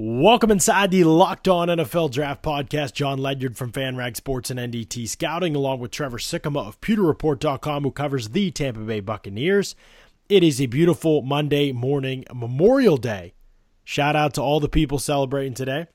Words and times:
Welcome 0.00 0.52
inside 0.52 0.92
the 0.92 1.02
Locked 1.02 1.48
On 1.48 1.66
NFL 1.66 2.12
Draft 2.12 2.40
Podcast. 2.40 2.92
John 2.92 3.18
Ledyard 3.18 3.56
from 3.56 3.72
FanRag 3.72 4.14
Sports 4.14 4.48
and 4.48 4.60
NDT 4.60 5.08
Scouting, 5.08 5.56
along 5.56 5.80
with 5.80 5.90
Trevor 5.90 6.18
Sikkema 6.18 6.68
of 6.68 6.80
PewterReport.com, 6.80 7.82
who 7.82 7.90
covers 7.90 8.28
the 8.28 8.52
Tampa 8.52 8.78
Bay 8.78 9.00
Buccaneers. 9.00 9.74
It 10.28 10.44
is 10.44 10.60
a 10.60 10.66
beautiful 10.66 11.22
Monday 11.22 11.72
morning, 11.72 12.24
Memorial 12.32 12.96
Day. 12.96 13.34
Shout 13.82 14.14
out 14.14 14.34
to 14.34 14.40
all 14.40 14.60
the 14.60 14.68
people 14.68 15.00
celebrating 15.00 15.54
today, 15.54 15.88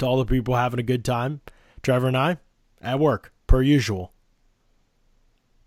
to 0.00 0.06
all 0.06 0.18
the 0.18 0.24
people 0.24 0.56
having 0.56 0.80
a 0.80 0.82
good 0.82 1.04
time. 1.04 1.40
Trevor 1.82 2.08
and 2.08 2.16
I 2.16 2.38
at 2.82 2.98
work, 2.98 3.32
per 3.46 3.62
usual. 3.62 4.12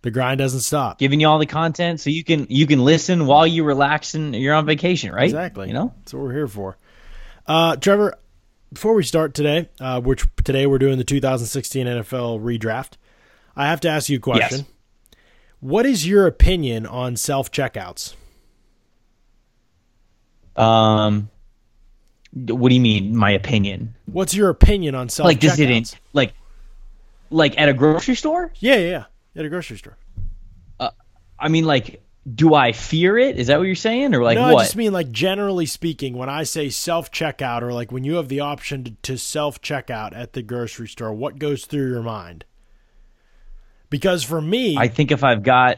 The 0.02 0.12
grind 0.12 0.40
doesn't 0.40 0.60
stop. 0.60 1.00
Giving 1.00 1.22
you 1.22 1.30
all 1.30 1.40
the 1.40 1.46
content 1.46 2.02
so 2.02 2.10
you 2.10 2.26
can 2.26 2.48
you 2.50 2.68
can 2.68 2.84
listen 2.84 3.26
while 3.26 3.48
you 3.48 3.64
relax 3.64 4.16
and 4.16 4.36
you're 4.36 4.54
on 4.54 4.66
vacation, 4.66 5.14
right? 5.14 5.24
Exactly. 5.24 5.70
You 5.70 5.74
know, 5.74 5.94
that's 6.00 6.14
what 6.14 6.24
we're 6.24 6.34
here 6.34 6.50
for. 6.50 6.78
Uh, 7.48 7.76
Trevor, 7.78 8.18
before 8.74 8.94
we 8.94 9.04
start 9.04 9.34
today, 9.34 9.70
uh, 9.80 10.02
which 10.02 10.26
today 10.44 10.68
we're 10.68 10.80
doing 10.80 10.98
the 10.98 11.04
2016 11.04 11.88
NFL 11.88 12.42
redraft, 12.42 12.94
I 13.56 13.68
have 13.68 13.80
to 13.82 13.90
ask 13.90 14.10
you 14.10 14.18
a 14.18 14.22
question. 14.22 14.60
Yes. 14.60 15.16
What 15.60 15.86
is 15.86 16.06
your 16.06 16.28
opinion 16.28 16.86
on 16.86 17.16
self 17.16 17.52
checkouts? 17.52 18.16
Um, 20.56 21.30
what 22.34 22.70
do 22.70 22.76
you 22.76 22.82
mean? 22.82 23.16
My 23.16 23.32
opinion? 23.32 23.96
What's 24.06 24.36
your 24.36 24.50
opinion 24.50 24.94
on 24.96 25.10
self 25.10 25.26
Like, 25.26 25.44
it 25.44 25.60
in, 25.60 25.86
like, 26.14 26.34
like 27.30 27.58
at 27.60 27.70
a 27.70 27.74
grocery 27.74 28.16
store? 28.16 28.52
Yeah, 28.60 28.76
yeah, 28.76 28.90
yeah, 28.90 29.04
at 29.36 29.46
a 29.46 29.50
grocery 29.50 29.78
store. 29.78 29.98
Uh, 30.80 30.90
I 31.40 31.48
mean, 31.48 31.66
like, 31.66 32.04
do 32.36 32.54
I 32.54 32.74
fear 32.74 33.18
it? 33.18 33.38
Is 33.38 33.48
that 33.48 33.58
what 33.58 33.68
you're 33.68 33.76
saying, 33.76 34.14
or 34.14 34.24
like 34.24 34.36
no, 34.36 34.54
what? 34.54 34.62
I 34.62 34.64
just 34.64 34.76
mean 34.76 34.92
like 34.92 35.12
generally 35.12 35.66
speaking, 35.66 36.18
when 36.18 36.30
I 36.30 36.44
say 36.44 36.70
self 36.70 37.12
checkout 37.12 37.62
or 37.62 37.72
like 37.72 37.92
when 37.92 38.04
you 38.04 38.16
have 38.16 38.28
the 38.28 38.42
option 38.42 38.84
to, 38.84 38.92
to 39.04 39.18
self 39.18 39.62
checkout 39.62 40.16
at 40.16 40.34
the 40.34 40.42
grocery 40.42 40.88
store, 40.88 41.14
what 41.14 41.40
goes 41.40 41.66
through 41.66 41.90
your 41.90 42.04
mind? 42.04 42.46
Because 43.90 44.24
for 44.24 44.42
me, 44.42 44.78
I 44.78 44.90
think 44.90 45.12
if 45.12 45.24
I've 45.24 45.44
got 45.44 45.78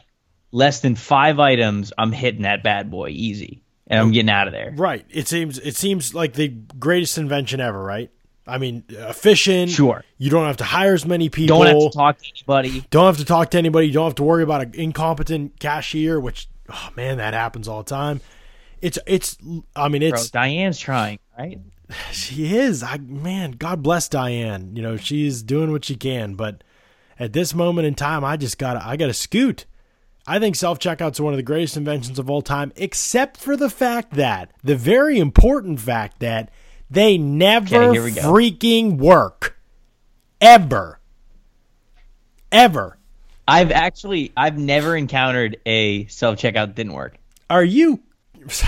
less 0.50 0.80
than 0.80 0.96
five 0.96 1.38
items, 1.38 1.92
I'm 1.96 2.10
hitting 2.10 2.42
that 2.42 2.64
bad 2.64 2.90
boy 2.90 3.10
easy, 3.10 3.62
and 3.86 4.00
I'm 4.00 4.10
getting 4.10 4.30
out 4.30 4.48
of 4.48 4.52
there. 4.52 4.72
right, 4.76 5.06
it 5.08 5.28
seems 5.28 5.58
it 5.58 5.76
seems 5.76 6.14
like 6.14 6.32
the 6.32 6.48
greatest 6.48 7.16
invention 7.18 7.60
ever, 7.60 7.80
right? 7.80 8.10
I 8.50 8.58
mean, 8.58 8.84
efficient. 8.88 9.70
Sure. 9.70 10.04
You 10.18 10.30
don't 10.30 10.46
have 10.46 10.58
to 10.58 10.64
hire 10.64 10.94
as 10.94 11.06
many 11.06 11.28
people. 11.28 11.58
Don't 11.58 11.66
have 11.66 11.92
to 11.92 11.96
talk 11.96 12.18
to 12.18 12.28
anybody. 12.28 12.84
Don't 12.90 13.06
have 13.06 13.16
to 13.18 13.24
talk 13.24 13.50
to 13.50 13.58
anybody. 13.58 13.86
You 13.86 13.92
don't 13.92 14.06
have 14.06 14.14
to 14.16 14.22
worry 14.22 14.42
about 14.42 14.62
an 14.62 14.74
incompetent 14.74 15.60
cashier, 15.60 16.18
which 16.18 16.48
oh 16.68 16.88
man, 16.96 17.18
that 17.18 17.34
happens 17.34 17.68
all 17.68 17.82
the 17.82 17.90
time. 17.90 18.20
It's 18.80 18.98
it's. 19.06 19.36
I 19.76 19.88
mean, 19.88 20.08
Bro, 20.08 20.18
it's 20.18 20.30
Diane's 20.30 20.78
trying, 20.78 21.18
right? 21.38 21.58
she 22.12 22.56
is. 22.56 22.82
I 22.82 22.98
man, 22.98 23.52
God 23.52 23.82
bless 23.82 24.08
Diane. 24.08 24.74
You 24.74 24.82
know, 24.82 24.96
she's 24.96 25.42
doing 25.42 25.70
what 25.70 25.84
she 25.84 25.96
can, 25.96 26.34
but 26.34 26.62
at 27.18 27.32
this 27.32 27.54
moment 27.54 27.86
in 27.86 27.94
time, 27.94 28.24
I 28.24 28.36
just 28.36 28.58
gotta 28.58 28.84
I 28.84 28.96
gotta 28.96 29.14
scoot. 29.14 29.66
I 30.26 30.38
think 30.38 30.56
self 30.56 30.78
checkouts 30.78 31.18
are 31.18 31.24
one 31.24 31.32
of 31.32 31.38
the 31.38 31.42
greatest 31.42 31.76
inventions 31.76 32.18
of 32.18 32.30
all 32.30 32.42
time, 32.42 32.72
except 32.76 33.36
for 33.36 33.56
the 33.56 33.70
fact 33.70 34.14
that 34.14 34.52
the 34.62 34.76
very 34.76 35.18
important 35.18 35.80
fact 35.80 36.20
that 36.20 36.50
they 36.90 37.18
never 37.18 37.76
Okay, 37.76 37.92
here 37.92 38.02
we 38.04 38.10
go. 38.12 38.22
freaking 38.22 38.98
work. 38.98 39.56
Ever. 40.40 40.98
Ever. 42.52 42.96
I've 43.46 43.70
actually 43.72 44.32
I've 44.36 44.58
never 44.58 44.96
encountered 44.96 45.58
a 45.66 46.06
self 46.06 46.36
checkout 46.38 46.54
that 46.66 46.74
didn't 46.74 46.92
work. 46.94 47.16
Are 47.48 47.64
you? 47.64 48.00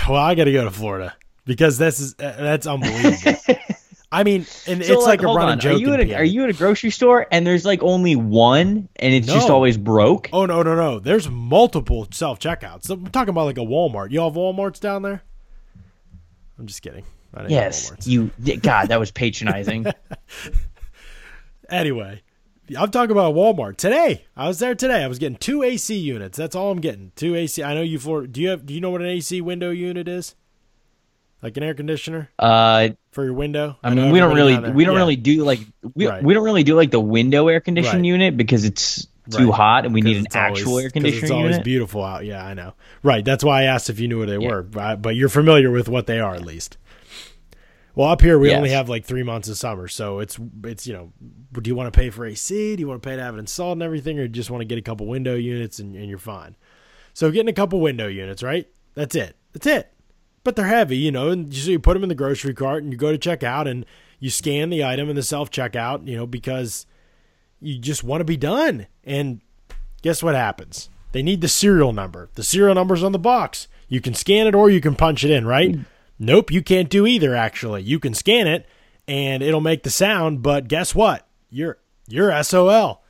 Well, 0.07 0.21
I 0.21 0.35
got 0.35 0.43
to 0.43 0.51
go 0.51 0.63
to 0.65 0.71
Florida 0.71 1.15
because 1.45 1.77
this 1.79 1.99
is 1.99 2.13
uh, 2.19 2.35
that's 2.37 2.67
unbelievable. 2.67 3.41
I 4.11 4.23
mean, 4.23 4.45
and 4.67 4.85
So, 4.85 4.93
it's 4.93 5.05
like, 5.07 5.23
a 5.23 5.25
hold 5.25 5.37
running 5.39 5.53
on. 5.53 5.59
joke. 5.59 5.77
Are 5.77 5.79
you 5.79 5.93
at 5.95 5.99
a, 5.99 6.15
are 6.17 6.23
you 6.23 6.43
at 6.43 6.51
a 6.51 6.53
grocery 6.53 6.91
store 6.91 7.25
and 7.31 7.45
there's 7.47 7.65
like 7.65 7.81
only 7.81 8.15
one 8.15 8.87
and 8.97 9.13
it's 9.15 9.25
just 9.25 9.49
always 9.49 9.75
broke? 9.75 10.29
Oh 10.31 10.45
no 10.45 10.61
no 10.61 10.75
no! 10.75 10.99
There's 10.99 11.27
multiple 11.27 12.07
self 12.11 12.37
checkouts. 12.39 12.89
I'm 12.91 13.07
talking 13.07 13.29
about 13.31 13.45
like 13.45 13.57
a 13.57 13.61
Walmart. 13.61 14.11
You 14.11 14.19
all 14.19 14.29
have 14.29 14.37
WalMarts 14.37 14.79
down 14.79 15.01
there? 15.01 15.23
I'm 16.59 16.67
just 16.67 16.83
kidding. 16.83 17.03
I 17.35 17.47
yes, 17.47 17.91
you. 18.05 18.29
God, 18.61 18.89
that 18.89 18.99
was 18.99 19.11
patronizing. 19.11 19.85
Anyway, 21.69 22.21
I'm 22.77 22.91
talking 22.91 23.11
about 23.11 23.33
Walmart 23.35 23.77
today. 23.77 24.25
I 24.35 24.47
was 24.47 24.59
there 24.59 24.75
today. 24.75 25.03
I 25.03 25.07
was 25.07 25.17
getting 25.17 25.37
two 25.37 25.63
AC 25.63 25.95
units. 25.95 26.37
That's 26.37 26.55
all 26.55 26.71
I'm 26.71 26.81
getting. 26.81 27.11
Two 27.15 27.35
AC. 27.35 27.63
I 27.63 27.73
know 27.73 27.81
you 27.81 27.99
for. 27.99 28.27
Do 28.27 28.41
you 28.41 28.49
have? 28.49 28.65
Do 28.65 28.73
you 28.73 28.81
know 28.81 28.89
what 28.91 29.01
an 29.01 29.07
AC 29.07 29.41
window 29.41 29.71
unit 29.71 30.07
is? 30.07 30.35
Like 31.41 31.57
an 31.57 31.63
air 31.63 31.73
conditioner 31.73 32.29
uh, 32.39 32.89
for 33.11 33.25
your 33.25 33.33
window. 33.33 33.77
I 33.83 33.93
know 33.93 34.03
mean, 34.03 34.11
we 34.13 34.19
don't 34.19 34.33
really 34.35 34.57
we 34.71 34.85
don't 34.85 34.93
yeah. 34.93 34.99
really 34.99 35.15
do 35.17 35.43
like 35.43 35.59
we, 35.93 36.07
Right. 36.07 36.23
we 36.23 36.33
don't 36.33 36.43
really 36.43 36.63
do 36.63 36.75
like 36.75 36.91
the 36.91 37.01
window 37.01 37.49
air 37.49 37.59
conditioning 37.59 38.03
Right. 38.03 38.07
unit 38.07 38.37
because 38.37 38.63
it's 38.63 39.07
too 39.29 39.47
Right. 39.49 39.53
hot 39.55 39.85
and 39.85 39.93
we 39.93 39.99
need 40.01 40.17
an 40.17 40.27
actual 40.33 40.69
always- 40.69 40.83
air 40.85 40.89
'cause 40.89 40.93
conditioning 40.93 41.23
It's 41.23 41.31
always 41.31 41.51
unit. 41.51 41.63
beautiful 41.65 42.01
out. 42.01 42.23
Yeah, 42.23 42.45
I 42.45 42.53
know. 42.53 42.73
Right. 43.03 43.25
That's 43.25 43.43
why 43.43 43.61
I 43.61 43.63
asked 43.63 43.89
if 43.89 43.99
you 43.99 44.07
knew 44.07 44.19
what 44.19 44.29
they 44.29 44.37
were. 44.37 44.61
Right? 44.71 44.95
But 44.95 45.15
you're 45.17 45.27
familiar 45.27 45.69
with 45.69 45.89
what 45.89 46.07
they 46.07 46.19
are 46.21 46.33
at 46.33 46.45
least. 46.45 46.77
Well, 47.95 48.07
up 48.09 48.21
here 48.21 48.39
we 48.39 48.49
Yes. 48.49 48.57
only 48.57 48.69
have 48.71 48.89
like 48.89 49.05
three 49.05 49.21
months 49.23 49.49
of 49.49 49.57
summer, 49.57 49.87
so 49.87 50.19
it's 50.19 50.39
it's 50.63 50.87
you 50.87 50.93
know, 50.93 51.11
do 51.61 51.67
you 51.69 51.75
want 51.75 51.93
to 51.93 51.97
pay 51.97 52.09
for 52.09 52.25
AC? 52.25 52.75
Do 52.75 52.79
you 52.79 52.87
want 52.87 53.01
to 53.03 53.07
pay 53.07 53.15
to 53.15 53.21
have 53.21 53.35
it 53.35 53.39
installed 53.39 53.77
and 53.77 53.83
everything, 53.83 54.17
or 54.17 54.23
you 54.23 54.27
just 54.29 54.49
want 54.49 54.61
to 54.61 54.65
get 54.65 54.77
a 54.77 54.81
couple 54.81 55.05
window 55.05 55.35
units 55.35 55.77
and, 55.79 55.95
and 55.95 56.09
you're 56.09 56.17
fine? 56.17 56.55
So 57.13 57.29
getting 57.29 57.49
a 57.49 57.53
couple 57.53 57.79
window 57.79 58.07
units, 58.07 58.41
right? 58.41 58.67
That's 58.95 59.15
it. 59.15 59.35
That's 59.53 59.67
it. 59.67 59.91
But 60.43 60.55
they're 60.55 60.65
heavy, 60.65 60.97
you 60.97 61.11
know, 61.11 61.29
and 61.29 61.53
so 61.53 61.69
you 61.71 61.79
put 61.79 61.93
them 61.93 62.03
in 62.03 62.09
the 62.09 62.15
grocery 62.15 62.53
cart 62.55 62.81
and 62.83 62.91
you 62.91 62.97
go 62.97 63.11
to 63.11 63.17
check 63.17 63.43
out 63.43 63.67
and 63.67 63.85
you 64.19 64.29
scan 64.31 64.69
the 64.71 64.83
item 64.83 65.09
in 65.09 65.15
the 65.15 65.21
self 65.23 65.51
checkout, 65.51 66.07
you 66.07 66.15
know, 66.17 66.25
because 66.25 66.85
you 67.61 67.77
just 67.77 68.03
want 68.03 68.21
to 68.21 68.25
be 68.25 68.37
done. 68.37 68.87
And 69.03 69.41
guess 70.01 70.23
what 70.23 70.33
happens? 70.35 70.89
They 71.11 71.21
need 71.21 71.41
the 71.41 71.47
serial 71.47 71.93
number. 71.93 72.29
The 72.33 72.43
serial 72.43 72.73
number's 72.73 73.03
on 73.03 73.11
the 73.11 73.19
box. 73.19 73.67
You 73.87 74.01
can 74.01 74.15
scan 74.15 74.47
it 74.47 74.55
or 74.55 74.69
you 74.71 74.81
can 74.81 74.95
punch 74.95 75.23
it 75.23 75.29
in, 75.29 75.45
right? 75.45 75.77
Nope, 76.19 76.51
you 76.51 76.61
can't 76.61 76.89
do 76.89 77.05
either 77.05 77.35
actually. 77.35 77.83
You 77.83 77.99
can 77.99 78.13
scan 78.13 78.47
it 78.47 78.65
and 79.07 79.43
it'll 79.43 79.61
make 79.61 79.83
the 79.83 79.89
sound, 79.89 80.41
but 80.41 80.67
guess 80.67 80.95
what? 80.95 81.27
You're 81.49 81.77
you're 82.07 82.43
SOL. 82.43 83.03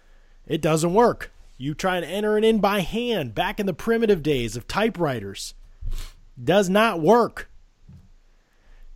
It 0.46 0.62
doesn't 0.62 0.94
work. 0.94 1.32
You 1.58 1.74
try 1.74 1.98
and 1.98 2.06
enter 2.06 2.38
it 2.38 2.44
in 2.44 2.60
by 2.60 2.82
hand 2.82 3.36
back 3.36 3.60
in 3.60 3.66
the 3.66 3.74
primitive 3.74 4.24
days 4.24 4.56
of 4.56 4.68
typewriters. 4.68 5.54
Does 6.42 6.70
not 6.70 7.00
work. 7.00 7.50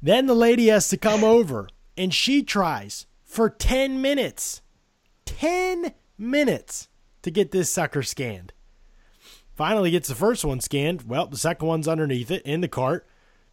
Then 0.01 0.25
the 0.25 0.35
lady 0.35 0.67
has 0.67 0.89
to 0.89 0.97
come 0.97 1.23
over 1.23 1.69
and 1.95 2.13
she 2.13 2.43
tries 2.43 3.05
for 3.23 3.49
10 3.49 4.01
minutes. 4.01 4.61
10 5.25 5.93
minutes 6.17 6.87
to 7.21 7.31
get 7.31 7.51
this 7.51 7.71
sucker 7.71 8.03
scanned. 8.03 8.53
Finally 9.55 9.91
gets 9.91 10.07
the 10.07 10.15
first 10.15 10.45
one 10.45 10.61
scanned. 10.61 11.03
Well, 11.03 11.27
the 11.27 11.37
second 11.37 11.67
one's 11.67 11.87
underneath 11.87 12.29
it 12.29 12.43
in 12.43 12.61
the 12.61 12.67
cart. 12.67 13.07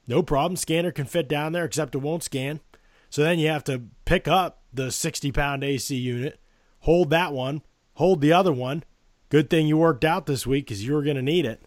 No 0.06 0.22
problem. 0.22 0.56
Scanner 0.56 0.90
can 0.92 1.06
fit 1.06 1.28
down 1.28 1.52
there, 1.52 1.64
except 1.64 1.94
it 1.94 1.98
won't 1.98 2.22
scan. 2.22 2.60
So 3.10 3.22
then 3.22 3.38
you 3.38 3.48
have 3.48 3.64
to 3.64 3.82
pick 4.04 4.26
up 4.28 4.62
the 4.72 4.90
60 4.90 5.32
pound 5.32 5.62
AC 5.64 5.94
unit, 5.94 6.38
hold 6.80 7.10
that 7.10 7.32
one, 7.32 7.62
hold 7.94 8.20
the 8.20 8.32
other 8.32 8.52
one. 8.52 8.82
Good 9.28 9.48
thing 9.50 9.66
you 9.66 9.76
worked 9.76 10.04
out 10.04 10.26
this 10.26 10.46
week 10.46 10.66
because 10.66 10.84
you 10.84 10.92
were 10.94 11.02
going 11.02 11.16
to 11.16 11.22
need 11.22 11.46
it. 11.46 11.62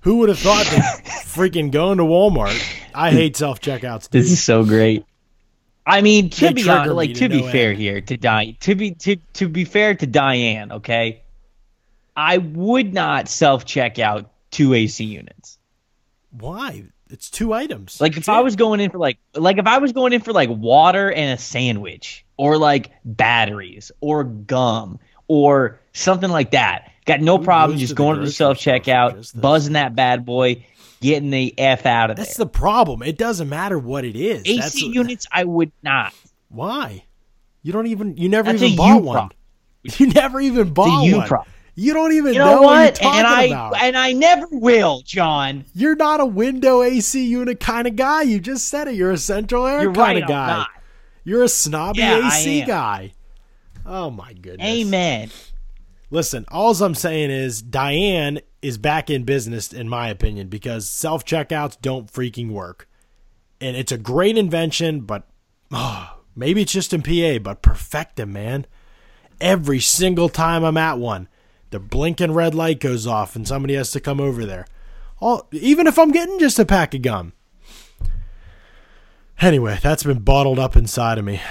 Who 0.00 0.18
would 0.18 0.28
have 0.28 0.38
thought 0.38 0.66
that 0.66 1.02
freaking 1.26 1.70
going 1.72 1.98
to 1.98 2.04
Walmart? 2.04 2.60
I 2.94 3.10
hate 3.10 3.36
self 3.36 3.60
checkouts. 3.60 4.08
This 4.08 4.30
is 4.30 4.42
so 4.42 4.64
great. 4.64 5.04
I 5.84 6.00
mean, 6.02 6.30
to 6.30 6.40
They 6.46 6.52
be 6.52 6.68
honest, 6.68 6.94
like 6.94 7.14
to 7.14 7.20
to 7.20 7.28
be 7.28 7.42
no 7.42 7.50
fair 7.50 7.70
end. 7.70 7.78
here 7.78 8.00
to 8.00 8.16
Di- 8.16 8.56
to 8.60 8.74
be 8.74 8.92
to 8.92 9.16
to 9.34 9.48
be 9.48 9.64
fair 9.64 9.94
to 9.94 10.06
Diane, 10.06 10.72
okay, 10.72 11.22
I 12.16 12.38
would 12.38 12.92
not 12.92 13.28
self 13.28 13.64
check 13.64 13.98
out 13.98 14.30
two 14.50 14.74
AC 14.74 15.04
units. 15.04 15.58
Why? 16.30 16.84
It's 17.10 17.30
two 17.30 17.52
items. 17.52 18.00
Like 18.00 18.16
if 18.16 18.28
I 18.28 18.40
was 18.40 18.56
going 18.56 18.80
in 18.80 18.90
for 18.90 18.98
like 18.98 19.18
like 19.34 19.58
if 19.58 19.66
I 19.66 19.78
was 19.78 19.92
going 19.92 20.12
in 20.12 20.20
for 20.20 20.32
like 20.32 20.50
water 20.50 21.10
and 21.10 21.38
a 21.38 21.40
sandwich 21.40 22.24
or 22.36 22.58
like 22.58 22.90
batteries 23.04 23.92
or 24.00 24.24
gum 24.24 24.98
or 25.28 25.80
something 25.92 26.30
like 26.30 26.52
that. 26.52 26.92
Got 27.04 27.20
no 27.20 27.38
Who 27.38 27.44
problem 27.44 27.78
just 27.78 27.90
to 27.90 27.94
going 27.94 28.18
to 28.18 28.24
the 28.24 28.32
self 28.32 28.58
checkout, 28.58 29.40
buzzing 29.40 29.74
that 29.74 29.94
bad 29.94 30.26
boy, 30.26 30.64
getting 31.00 31.30
the 31.30 31.54
F 31.56 31.86
out 31.86 32.10
of 32.10 32.16
That's 32.16 32.36
there. 32.36 32.44
That's 32.44 32.52
the 32.52 32.58
problem. 32.58 33.02
It 33.02 33.16
doesn't 33.16 33.48
matter 33.48 33.78
what 33.78 34.04
it 34.04 34.16
is. 34.16 34.42
AC 34.42 34.58
That's 34.58 34.82
units 34.82 35.26
I 35.30 35.44
would 35.44 35.70
not. 35.82 36.12
Why? 36.48 37.04
You 37.62 37.72
don't 37.72 37.86
even. 37.86 38.16
You 38.16 38.28
never 38.28 38.50
That's 38.50 38.62
even 38.62 38.76
bought 38.76 38.96
you 38.96 39.02
one. 39.02 39.30
You 39.98 40.08
never 40.08 40.40
even 40.40 40.72
bought 40.72 41.08
one. 41.08 41.28
problem. 41.28 41.52
You 41.78 41.92
don't 41.92 42.12
even 42.12 42.32
You 42.32 42.38
know, 42.40 42.56
know, 42.56 42.62
what, 42.62 42.72
you're 42.72 42.84
what? 42.86 42.94
talking 42.94 43.18
And 43.18 43.26
I 43.26 43.42
about. 43.44 43.76
and 43.82 43.96
I 43.98 44.12
never 44.12 44.46
will, 44.50 45.02
John. 45.04 45.64
you're 45.74 45.94
not 45.96 46.20
a 46.20 46.24
window 46.26 46.82
AC 46.82 47.24
unit 47.26 47.60
kind 47.60 47.86
of 47.86 47.96
guy. 47.96 48.22
You 48.22 48.40
just 48.40 48.66
said 48.68 48.88
it. 48.88 48.94
You're 48.94 49.10
a 49.12 49.18
central 49.18 49.66
air 49.66 49.82
You're 49.82 49.92
kind 49.92 50.14
right. 50.16 50.22
of 50.22 50.28
guy. 50.28 50.46
not. 50.48 50.70
You're 51.24 51.42
a 51.44 51.48
snobby 51.48 51.98
Yeah, 52.00 52.26
AC 52.28 52.62
guy. 52.64 53.12
Oh 53.84 54.10
my 54.10 54.32
goodness. 54.32 54.66
Amen. 54.66 55.30
Listen, 56.10 56.44
all 56.48 56.74
I'm 56.82 56.94
saying 56.94 57.30
is 57.30 57.60
Diane 57.62 58.40
is 58.62 58.78
back 58.78 59.10
in 59.10 59.24
business, 59.24 59.72
in 59.72 59.88
my 59.88 60.08
opinion, 60.08 60.48
because 60.48 60.88
self 60.88 61.24
checkouts 61.24 61.76
don't 61.82 62.10
freaking 62.10 62.50
work. 62.52 62.88
and 63.60 63.76
it's 63.76 63.92
a 63.92 63.98
great 63.98 64.38
invention, 64.38 65.00
but 65.00 65.26
oh, 65.72 66.20
maybe 66.36 66.62
it's 66.62 66.72
just 66.72 66.94
in 66.94 67.02
PA, 67.02 67.38
but 67.42 67.60
perfect 67.60 68.16
them, 68.16 68.32
man. 68.32 68.66
Every 69.40 69.80
single 69.80 70.28
time 70.30 70.64
I'm 70.64 70.76
at 70.78 70.98
one, 70.98 71.28
the 71.76 71.80
blinking 71.80 72.32
red 72.32 72.54
light 72.54 72.80
goes 72.80 73.06
off 73.06 73.36
and 73.36 73.46
somebody 73.46 73.74
has 73.74 73.90
to 73.90 74.00
come 74.00 74.18
over 74.18 74.46
there. 74.46 74.66
All, 75.20 75.46
even 75.52 75.86
if 75.86 75.98
I'm 75.98 76.10
getting 76.10 76.38
just 76.38 76.58
a 76.58 76.64
pack 76.64 76.94
of 76.94 77.02
gum. 77.02 77.34
Anyway, 79.42 79.78
that's 79.82 80.02
been 80.02 80.20
bottled 80.20 80.58
up 80.58 80.74
inside 80.74 81.18
of 81.18 81.24
me. 81.26 81.42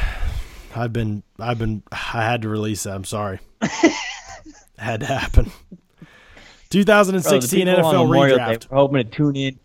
I've 0.76 0.92
been, 0.92 1.22
I've 1.40 1.60
been, 1.60 1.84
I 1.92 2.24
had 2.24 2.42
to 2.42 2.50
release 2.50 2.84
that. 2.84 2.96
I'm 2.96 3.04
sorry. 3.04 3.40
had 4.80 5.02
to 5.02 5.06
happen. 5.06 5.52
2016 6.72 7.66
Bro, 7.66 7.76
the 7.76 7.82
people 7.84 7.90
on 8.00 8.08
NFL 8.08 8.28
Day 8.30 8.36
redraft. 8.36 8.70
were 8.72 8.76
hoping 8.78 8.98
to 8.98 9.04
tune 9.04 9.36
in. 9.36 9.60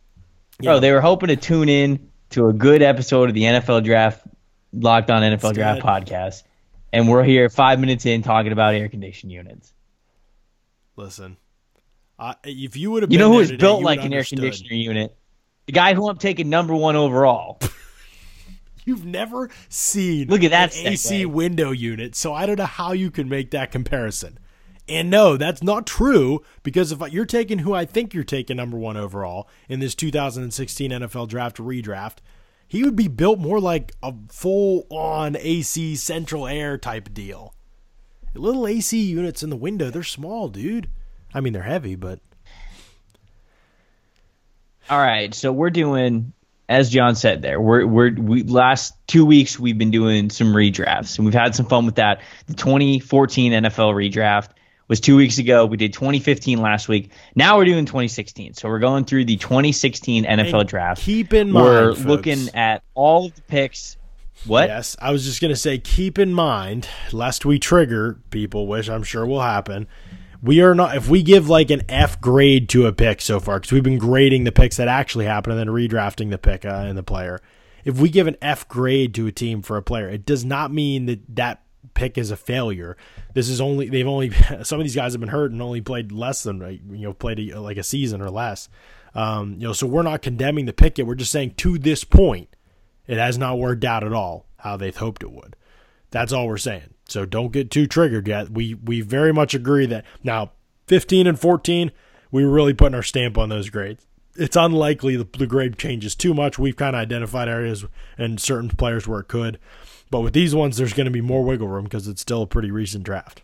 Bro, 0.63 0.75
Yeah. 0.75 0.81
they 0.81 0.93
were 0.93 1.01
hoping 1.01 1.29
to 1.29 1.37
tune 1.37 1.71
in 1.71 2.11
to 2.31 2.49
a 2.49 2.53
good 2.53 2.83
episode 2.83 3.31
of 3.31 3.35
the 3.35 3.45
NFL 3.45 3.83
Draft, 3.83 4.27
Locked 4.75 5.11
On 5.11 5.23
NFL 5.23 5.55
Draft 5.55 5.81
good. 5.81 5.89
podcast, 5.89 6.43
and 6.93 7.09
we're 7.09 7.25
here 7.25 7.49
five 7.49 7.81
minutes 7.81 8.05
in 8.05 8.21
talking 8.23 8.53
about 8.53 8.75
air 8.75 8.91
conditioning 8.91 9.35
units. 9.35 9.73
Listen, 11.01 11.39
I, 12.19 12.35
if 12.45 12.77
you 12.77 12.91
would 12.91 13.03
have, 13.03 13.13
You 13.13 13.19
know 13.19 13.31
who 13.33 13.39
was 13.39 13.49
today, 13.49 13.61
built 13.61 13.83
like 13.83 14.01
an 14.01 14.13
air 14.13 14.19
understood. 14.19 14.39
conditioner 14.41 14.75
unit? 14.75 15.17
The 15.67 15.73
guy 15.73 15.95
who 15.95 16.09
I'm 16.09 16.19
taking 16.19 16.51
number 16.51 16.75
one 16.75 16.95
overall. 16.95 17.59
You've 18.85 19.07
never 19.07 19.51
seen 19.69 20.29
Look 20.29 20.43
at 20.43 20.51
that 20.51 20.77
an 20.77 20.89
AC 20.89 21.25
window 21.27 21.71
unit, 21.71 22.15
so 22.15 22.35
I 22.35 22.45
don't 22.45 22.59
know 22.59 22.67
how 22.67 22.93
you 22.93 23.11
can 23.11 23.29
make 23.29 23.51
that 23.53 23.73
comparison. 23.73 24.39
And 24.89 25.09
no, 25.09 25.37
that's 25.37 25.63
not 25.63 25.87
true 25.87 26.43
because 26.63 26.93
if 26.93 27.01
you're 27.13 27.25
taking 27.25 27.61
who 27.61 27.73
I 27.73 27.85
think 27.85 28.13
you're 28.13 28.25
taking 28.25 28.57
number 28.57 28.77
one 28.77 28.97
overall 28.97 29.49
in 29.69 29.81
this 29.81 29.95
2016 29.95 30.91
NFL 30.91 31.29
draft 31.29 31.57
redraft, 31.59 32.17
he 32.67 32.83
would 32.83 32.97
be 32.97 33.09
built 33.09 33.39
more 33.39 33.61
like 33.61 33.93
a 34.03 34.13
full 34.29 34.87
on 34.91 35.37
AC 35.37 35.97
central 35.97 36.47
air 36.47 36.77
type 36.77 37.15
deal. 37.15 37.55
Little 38.35 38.67
AC 38.67 38.99
units 39.01 39.43
in 39.43 39.51
the 39.51 39.57
window, 39.57 39.91
they're 39.91 40.03
small, 40.03 40.49
dude. 40.49 40.89
I 41.35 41.41
mean, 41.41 41.53
they're 41.53 41.63
heavy, 41.63 41.95
but 41.97 42.21
All 44.89 44.99
right, 44.99 45.33
so 45.35 45.53
we're 45.53 45.71
doing, 45.71 46.33
as 46.69 46.91
John 46.91 47.15
said 47.17 47.43
there, 47.43 47.61
we're 47.61 47.87
we're 47.87 48.13
we 48.15 48.43
last 48.43 48.95
two 49.07 49.25
weeks 49.27 49.59
we've 49.59 49.79
been 49.79 49.91
doing 49.91 50.31
some 50.31 50.49
redrafts 50.49 51.17
and 51.19 51.25
we've 51.27 51.35
had 51.35 51.55
some 51.55 51.67
fun 51.67 51.87
with 51.87 51.97
that. 51.97 52.21
The 52.47 52.55
2014 52.55 53.53
NFL 53.53 53.95
redraft 53.95 54.51
was 54.89 54.99
two 55.01 55.15
weeks 55.17 55.39
ago. 55.39 55.67
We 55.67 55.77
did 55.77 55.93
2015 55.93 56.61
last 56.61 56.89
week. 56.89 57.13
Now 57.37 57.57
we're 57.59 57.65
doing 57.65 57.87
2016. 57.87 58.55
So 58.55 58.69
we're 58.69 58.81
going 58.81 59.05
through 59.05 59.27
the 59.27 59.37
2016 59.37 60.25
NFL 60.25 60.61
And 60.61 60.69
draft. 60.69 61.01
keep 61.03 61.33
in 61.33 61.53
mind, 61.53 61.65
we're 61.65 61.95
folks- 61.95 62.05
looking 62.07 62.49
at 62.55 62.83
all 62.95 63.27
of 63.27 63.35
the 63.37 63.43
picks. 63.43 63.97
What? 64.47 64.69
Yes, 64.69 64.97
I 65.01 65.13
was 65.13 65.25
just 65.25 65.41
going 65.41 65.53
to 65.53 65.57
say, 65.57 65.79
keep 65.79 66.19
in 66.19 66.33
mind, 66.33 66.89
lest 67.13 67.45
we 67.45 67.59
trigger 67.59 68.19
people, 68.31 68.67
which 68.67 68.89
I'm 68.89 69.03
sure 69.03 69.27
will 69.27 69.43
happen. 69.43 69.87
We 70.43 70.63
are 70.63 70.75
not, 70.75 70.97
if 70.97 71.09
we 71.09 71.23
give 71.23 71.51
like 71.51 71.71
an 71.71 71.83
F 71.89 72.21
grade 72.21 72.69
to 72.71 72.87
a 72.87 72.93
pick 72.93 73.21
so 73.21 73.39
far, 73.41 73.59
because 73.59 73.73
we've 73.73 73.83
been 73.83 73.99
grading 73.99 74.45
the 74.45 74.53
picks 74.53 74.79
that 74.79 74.89
actually 74.89 75.27
happen 75.27 75.53
and 75.53 75.61
then 75.61 75.69
redrafting 75.69 76.31
the 76.31 76.39
pick 76.39 76.65
uh, 76.65 76.85
and 76.87 76.97
the 76.97 77.03
player. 77.03 77.41
If 77.85 77.99
we 77.99 78.09
give 78.09 78.27
an 78.27 78.37
F 78.41 78.67
grade 78.67 79.15
to 79.15 79.27
a 79.27 79.33
team 79.33 79.61
for 79.61 79.77
a 79.77 79.83
player, 79.83 80.09
it 80.09 80.25
does 80.25 80.45
not 80.45 80.73
mean 80.73 81.07
that 81.07 81.37
that 81.37 81.63
pick 81.93 82.17
is 82.17 82.31
a 82.31 82.37
failure. 82.37 82.97
This 83.35 83.49
is 83.49 83.61
only, 83.61 83.91
they've 83.91 84.07
only, 84.07 84.31
some 84.63 84.81
of 84.81 84.85
these 84.85 84.95
guys 84.95 85.13
have 85.13 85.21
been 85.21 85.29
hurt 85.29 85.53
and 85.53 85.61
only 85.61 85.83
played 85.83 86.13
less 86.13 86.43
than, 86.43 86.61
you 86.91 87.05
know, 87.05 87.13
played 87.13 87.39
a, 87.39 87.61
like 87.61 87.77
a 87.77 87.83
season 87.83 88.23
or 88.23 88.31
less. 88.31 88.71
Um, 89.15 89.55
you 89.55 89.67
know, 89.67 89.73
so 89.73 89.87
we're 89.87 90.03
not 90.03 90.23
condemning 90.23 90.65
the 90.65 90.73
pick 90.73 90.97
yet. 90.97 91.07
We're 91.07 91.15
just 91.17 91.33
saying 91.33 91.55
to 91.57 91.79
this 91.79 92.05
point, 92.05 92.49
it 93.11 93.19
has 93.19 93.37
not 93.37 93.59
worked 93.59 93.85
out 93.85 94.05
at 94.05 94.13
all 94.13 94.47
how 94.59 94.77
they 94.77 94.93
hoped 94.93 95.25
it 95.25 95.33
would. 95.33 95.57
That's 96.13 96.33
all 96.33 96.47
we're 96.47 96.59
saying. 96.59 96.95
So 97.09 97.27
don't 97.27 97.51
get 97.53 97.69
too 97.69 97.89
triggered 97.89 98.29
yet. 98.29 98.51
We 98.51 98.75
we 98.75 99.01
very 99.01 99.33
much 99.33 99.53
agree 99.53 99.85
that 99.87 100.05
now 100.23 100.53
15 100.87 101.27
and 101.27 101.39
14, 101.39 101.91
we 102.31 102.45
were 102.45 102.53
really 102.53 102.73
putting 102.73 102.95
our 102.95 103.03
stamp 103.03 103.37
on 103.37 103.49
those 103.49 103.69
grades. 103.69 104.07
It's 104.37 104.55
unlikely 104.55 105.17
the, 105.17 105.27
the 105.37 105.49
grade 105.49 105.77
changes 105.77 106.15
too 106.15 106.33
much. 106.35 106.57
We've 106.57 106.77
kind 106.77 106.95
of 106.95 107.03
identified 107.03 107.49
areas 107.49 107.85
and 108.17 108.41
certain 108.41 108.69
players 108.69 109.09
where 109.09 109.19
it 109.19 109.29
could. 109.29 109.59
But 110.13 110.21
with 110.21 110.33
these 110.33 110.55
ones, 110.55 110.77
there's 110.77 110.93
going 110.93 111.07
to 111.07 111.11
be 111.11 111.21
more 111.21 111.43
wiggle 111.45 111.67
room 111.67 111.85
because 111.85 112.07
it's 112.07 112.23
still 112.23 112.43
a 112.43 112.47
pretty 112.47 112.71
recent 112.71 113.03
draft. 113.03 113.43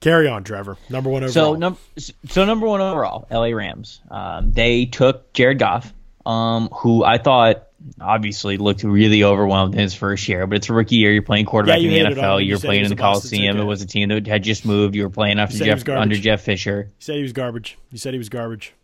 Carry 0.00 0.28
on, 0.28 0.44
Trevor. 0.44 0.78
Number 0.88 1.10
one 1.10 1.24
overall. 1.24 1.52
So 1.52 1.56
num- 1.56 1.78
so 2.26 2.46
number 2.46 2.66
one 2.66 2.80
overall, 2.80 3.26
LA 3.30 3.48
Rams. 3.48 4.00
Um, 4.10 4.52
they 4.52 4.86
took 4.86 5.30
Jared 5.34 5.58
Goff, 5.58 5.92
um, 6.24 6.68
who 6.72 7.04
I 7.04 7.18
thought 7.18 7.67
obviously 8.00 8.56
looked 8.56 8.82
really 8.82 9.22
overwhelmed 9.24 9.74
in 9.74 9.80
his 9.80 9.94
first 9.94 10.28
year, 10.28 10.46
but 10.46 10.56
it's 10.56 10.68
a 10.68 10.72
rookie 10.72 10.96
year. 10.96 11.12
You're 11.12 11.22
playing 11.22 11.46
quarterback 11.46 11.76
Yeah, 11.80 11.88
you 11.88 11.88
in 11.88 12.02
the 12.02 12.08
hated 12.10 12.18
on 12.18 12.24
him. 12.24 12.30
NFL. 12.30 12.40
You 12.42 12.46
You're 12.48 12.58
playing 12.58 12.84
in 12.84 12.88
the 12.88 12.94
a 12.94 12.96
bust. 12.96 13.24
It's 13.24 13.30
Coliseum. 13.30 13.58
It 13.58 13.64
was 13.64 13.82
a 13.82 13.86
team 13.86 14.08
that 14.08 14.26
had 14.26 14.42
just 14.42 14.64
moved. 14.66 14.94
You 14.94 15.04
were 15.04 15.10
playing 15.10 15.38
after 15.38 15.58
Jeff 15.58 15.88
under 15.88 16.16
Jeff 16.16 16.42
Fisher. 16.42 16.86
you 16.88 16.94
said 16.98 17.16
he 17.16 17.22
was 17.22 17.32
garbage. 17.32 17.78
You 17.92 17.98
said 17.98 18.14
he 18.14 18.18
was 18.18 18.28
garbage. 18.28 18.74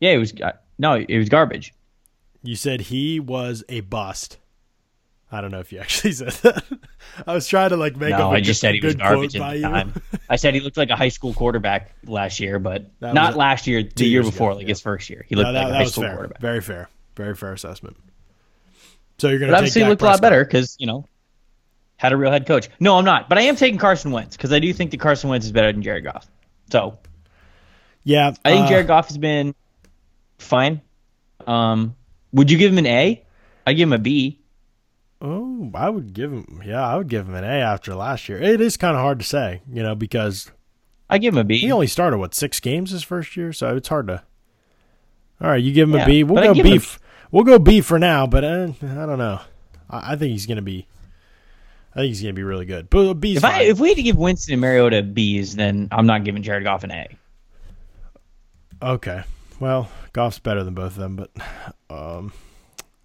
Yeah, 0.00 0.10
it 0.12 0.18
was 0.18 0.32
uh, 0.40 0.52
no, 0.78 0.94
it 0.94 1.18
was 1.18 1.28
garbage. 1.28 1.72
You 2.42 2.56
said 2.56 2.80
he 2.80 3.20
was 3.20 3.62
a 3.68 3.80
bust. 3.80 4.38
I 5.30 5.40
don't 5.40 5.50
know 5.50 5.60
if 5.60 5.72
you 5.72 5.78
actually 5.78 6.12
said 6.12 6.32
that. 6.42 6.64
I 7.26 7.34
was 7.34 7.46
trying 7.48 7.70
to 7.70 7.76
like 7.76 7.96
make 7.96 8.10
No, 8.10 8.16
up 8.28 8.32
a 8.32 8.36
I 8.36 8.40
just 8.40 8.60
said 8.60 8.74
he 8.74 8.80
was 8.84 8.96
garbage 8.96 9.34
at 9.36 9.52
the 9.54 9.60
time. 9.62 9.94
I 10.28 10.36
said 10.36 10.54
he 10.54 10.60
looked 10.60 10.76
like 10.76 10.90
a 10.90 10.96
high 10.96 11.08
school 11.08 11.32
quarterback 11.32 11.94
last 12.04 12.38
year, 12.40 12.58
but 12.58 12.90
not 13.00 13.36
last 13.36 13.66
year. 13.66 13.82
The 13.82 14.04
year 14.06 14.22
before, 14.22 14.50
ago, 14.50 14.56
like 14.58 14.64
yeah. 14.66 14.68
his 14.70 14.80
first 14.80 15.08
year, 15.08 15.24
he 15.28 15.34
looked 15.34 15.46
No, 15.46 15.52
that, 15.54 15.64
like 15.64 15.72
a 15.72 15.76
high 15.76 15.84
school 15.84 16.04
fair. 16.04 16.14
quarterback. 16.14 16.40
Very 16.40 16.60
fair. 16.60 16.88
Very 17.16 17.34
fair 17.34 17.52
assessment. 17.52 17.96
So 19.18 19.28
you're 19.28 19.38
going 19.38 19.50
to 19.50 19.54
take 19.54 19.58
obviously, 19.58 19.84
looked 19.84 20.02
a 20.02 20.06
lot 20.06 20.20
better 20.20 20.44
because 20.44 20.76
you 20.78 20.86
know 20.86 21.06
had 21.96 22.12
a 22.12 22.16
real 22.16 22.30
head 22.32 22.46
coach. 22.46 22.68
No, 22.80 22.96
I'm 22.98 23.04
not, 23.04 23.28
but 23.28 23.38
I 23.38 23.42
am 23.42 23.54
taking 23.56 23.78
Carson 23.78 24.10
Wentz 24.10 24.36
because 24.36 24.52
I 24.52 24.58
do 24.58 24.72
think 24.72 24.90
that 24.90 25.00
Carson 25.00 25.30
Wentz 25.30 25.46
is 25.46 25.52
better 25.52 25.70
than 25.72 25.82
Jared 25.82 26.04
Goff. 26.04 26.26
So 26.70 26.98
Yeah, 28.02 28.32
I 28.44 28.50
think 28.52 28.66
uh, 28.66 28.68
Jared 28.68 28.86
Goff 28.88 29.08
has 29.08 29.18
been 29.18 29.54
fine. 30.38 30.80
Um, 31.46 31.94
would 32.32 32.50
you 32.50 32.58
give 32.58 32.72
him 32.72 32.78
an 32.78 32.86
A? 32.86 33.24
I 33.66 33.72
give 33.74 33.88
him 33.88 33.92
a 33.92 33.98
B. 33.98 34.40
Oh, 35.20 35.70
I 35.74 35.88
would 35.88 36.14
give 36.14 36.32
him. 36.32 36.62
Yeah, 36.66 36.84
I 36.84 36.96
would 36.96 37.08
give 37.08 37.28
him 37.28 37.34
an 37.34 37.44
A 37.44 37.60
after 37.60 37.94
last 37.94 38.28
year. 38.28 38.42
It 38.42 38.60
is 38.60 38.76
kind 38.76 38.96
of 38.96 39.02
hard 39.02 39.20
to 39.20 39.24
say, 39.24 39.62
you 39.72 39.82
know, 39.82 39.94
because 39.94 40.50
I 41.08 41.18
give 41.18 41.34
him 41.34 41.38
a 41.38 41.44
B. 41.44 41.58
he 41.58 41.70
only 41.70 41.86
started 41.86 42.18
what 42.18 42.34
six 42.34 42.58
games 42.58 42.90
his 42.90 43.04
first 43.04 43.36
year, 43.36 43.52
so 43.52 43.76
it's 43.76 43.88
hard 43.88 44.08
to. 44.08 44.22
All 45.40 45.50
right, 45.50 45.62
you 45.62 45.72
give 45.72 45.88
him 45.88 45.94
a 45.94 45.98
Yeah, 45.98 46.06
B. 46.06 46.24
We'll 46.24 46.42
go 46.42 46.54
B. 46.60 46.76
him- 46.76 46.82
We'll 47.32 47.44
go 47.44 47.58
B 47.58 47.80
for 47.80 47.98
now, 47.98 48.26
but 48.26 48.44
uh, 48.44 48.68
I 48.82 49.06
don't 49.06 49.18
know. 49.18 49.40
I, 49.90 50.12
I 50.12 50.16
think 50.16 50.32
he's 50.32 50.46
going 50.46 50.56
to 50.56 50.62
be. 50.62 50.86
I 51.94 52.00
think 52.00 52.08
he's 52.08 52.22
going 52.22 52.34
to 52.34 52.38
be 52.38 52.44
really 52.44 52.66
good. 52.66 52.88
But 52.88 53.14
B's 53.14 53.38
if 53.38 53.44
I 53.44 53.62
if 53.62 53.80
we 53.80 53.88
had 53.88 53.96
to 53.96 54.02
give 54.02 54.16
Winston 54.16 54.52
and 54.52 54.60
Mariota 54.60 55.02
B's, 55.02 55.56
then 55.56 55.88
I'm 55.90 56.06
not 56.06 56.24
giving 56.24 56.42
Jared 56.42 56.64
Goff 56.64 56.84
an 56.84 56.92
A. 56.92 57.08
okay. 58.80 59.24
Well, 59.60 59.88
Goff's 60.12 60.38
better 60.38 60.64
than 60.64 60.74
both 60.74 60.92
of 60.92 60.96
them, 60.96 61.16
but 61.16 61.30
um, 61.90 62.32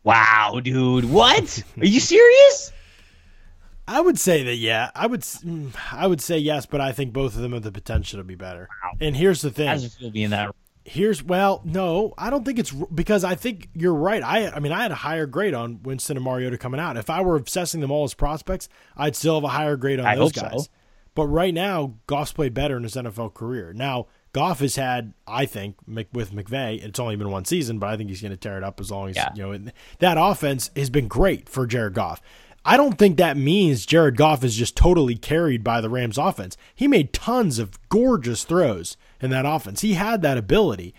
Wow, 0.04 0.60
dude, 0.64 1.06
what? 1.06 1.64
Are 1.80 1.86
you 1.86 2.00
serious? 2.00 2.72
I 3.90 4.02
would 4.02 4.20
say 4.20 4.44
that 4.44 4.56
yeah, 4.56 4.92
I 4.96 5.08
would 5.08 5.22
mm, 5.22 5.72
I 5.92 6.08
would 6.08 6.20
say 6.20 6.38
yes, 6.38 6.66
but 6.66 6.82
I 6.82 6.92
think 6.92 7.14
both 7.14 7.36
of 7.36 7.42
them 7.42 7.54
have 7.54 7.64
the 7.64 7.72
potential 7.72 8.20
to 8.20 8.24
be 8.24 8.36
better. 8.36 8.68
Wow. 8.84 8.94
And 9.00 9.16
here's 9.16 9.42
the 9.42 9.52
thing. 9.52 9.68
How's 9.68 9.86
it 9.86 9.94
feel 9.94 10.12
being 10.12 10.32
that? 10.32 10.54
Here's 10.90 11.22
well, 11.22 11.62
no, 11.66 12.14
I 12.18 12.30
don't 12.30 12.46
think 12.46 12.60
it's 12.60 12.72
because 12.72 13.26
I 13.26 13.36
think 13.36 13.68
you're 13.74 13.94
right. 13.94 14.24
I 14.24 14.48
I 14.50 14.60
mean, 14.60 14.72
I 14.72 14.84
had 14.84 14.92
a 14.92 14.96
higher 14.96 15.26
grade 15.26 15.54
on 15.54 15.84
Winston 15.84 16.16
and 16.16 16.24
Mariota 16.24 16.58
coming 16.58 16.80
out. 16.80 16.96
If 16.96 17.10
I 17.10 17.20
were 17.22 17.36
assessing 17.36 17.82
them 17.82 17.92
all 17.92 18.06
as 18.06 18.14
prospects, 18.14 18.70
I'd 18.96 19.14
still 19.16 19.36
have 19.36 19.44
a 19.44 19.50
higher 19.50 19.76
grade 19.76 20.00
on 20.00 20.06
I 20.06 20.16
those 20.16 20.34
hope 20.36 20.36
so. 20.36 20.42
guys. 20.58 20.70
But 21.14 21.28
right 21.28 21.54
now, 21.54 21.96
Goff's 22.08 22.32
played 22.32 22.54
better 22.54 22.78
in 22.78 22.84
his 22.84 22.96
NFL 22.96 23.34
career. 23.34 23.74
Now, 23.74 24.06
Goff 24.34 24.60
has 24.60 24.76
had, 24.76 25.14
I 25.26 25.46
think, 25.48 25.76
with 26.14 26.32
McVay, 26.32 26.82
it's 26.84 27.00
only 27.00 27.16
been 27.16 27.32
one 27.32 27.44
season, 27.44 27.80
but 27.80 27.90
I 27.90 27.98
think 27.98 28.10
he's 28.10 28.22
going 28.22 28.32
to 28.32 28.38
tear 28.38 28.56
it 28.58 28.64
up 28.64 28.80
as 28.80 28.92
long 28.92 29.10
as 29.10 29.16
Yeah. 29.16 29.30
you 29.36 29.58
know. 29.58 29.72
That 30.00 30.18
offense 30.20 30.70
has 30.76 30.92
been 30.92 31.08
great 31.08 31.50
for 31.50 31.66
Jared 31.66 31.96
Goff. 31.96 32.22
I 32.68 32.76
don't 32.76 32.98
think 32.98 33.16
that 33.16 33.38
means 33.38 33.86
Jared 33.86 34.18
Goff 34.18 34.44
is 34.44 34.54
just 34.54 34.76
totally 34.76 35.16
carried 35.16 35.64
by 35.64 35.80
the 35.80 35.90
Rams 35.90 36.18
offense. 36.18 36.58
He 36.76 36.86
made 36.86 37.14
tons 37.14 37.60
of 37.60 37.80
gorgeous 37.88 38.44
throws 38.44 38.98
in 39.22 39.30
that 39.30 39.46
offense. 39.46 39.80
He 39.80 39.94
had 39.94 40.22
that 40.22 40.38
ability, 40.38 40.94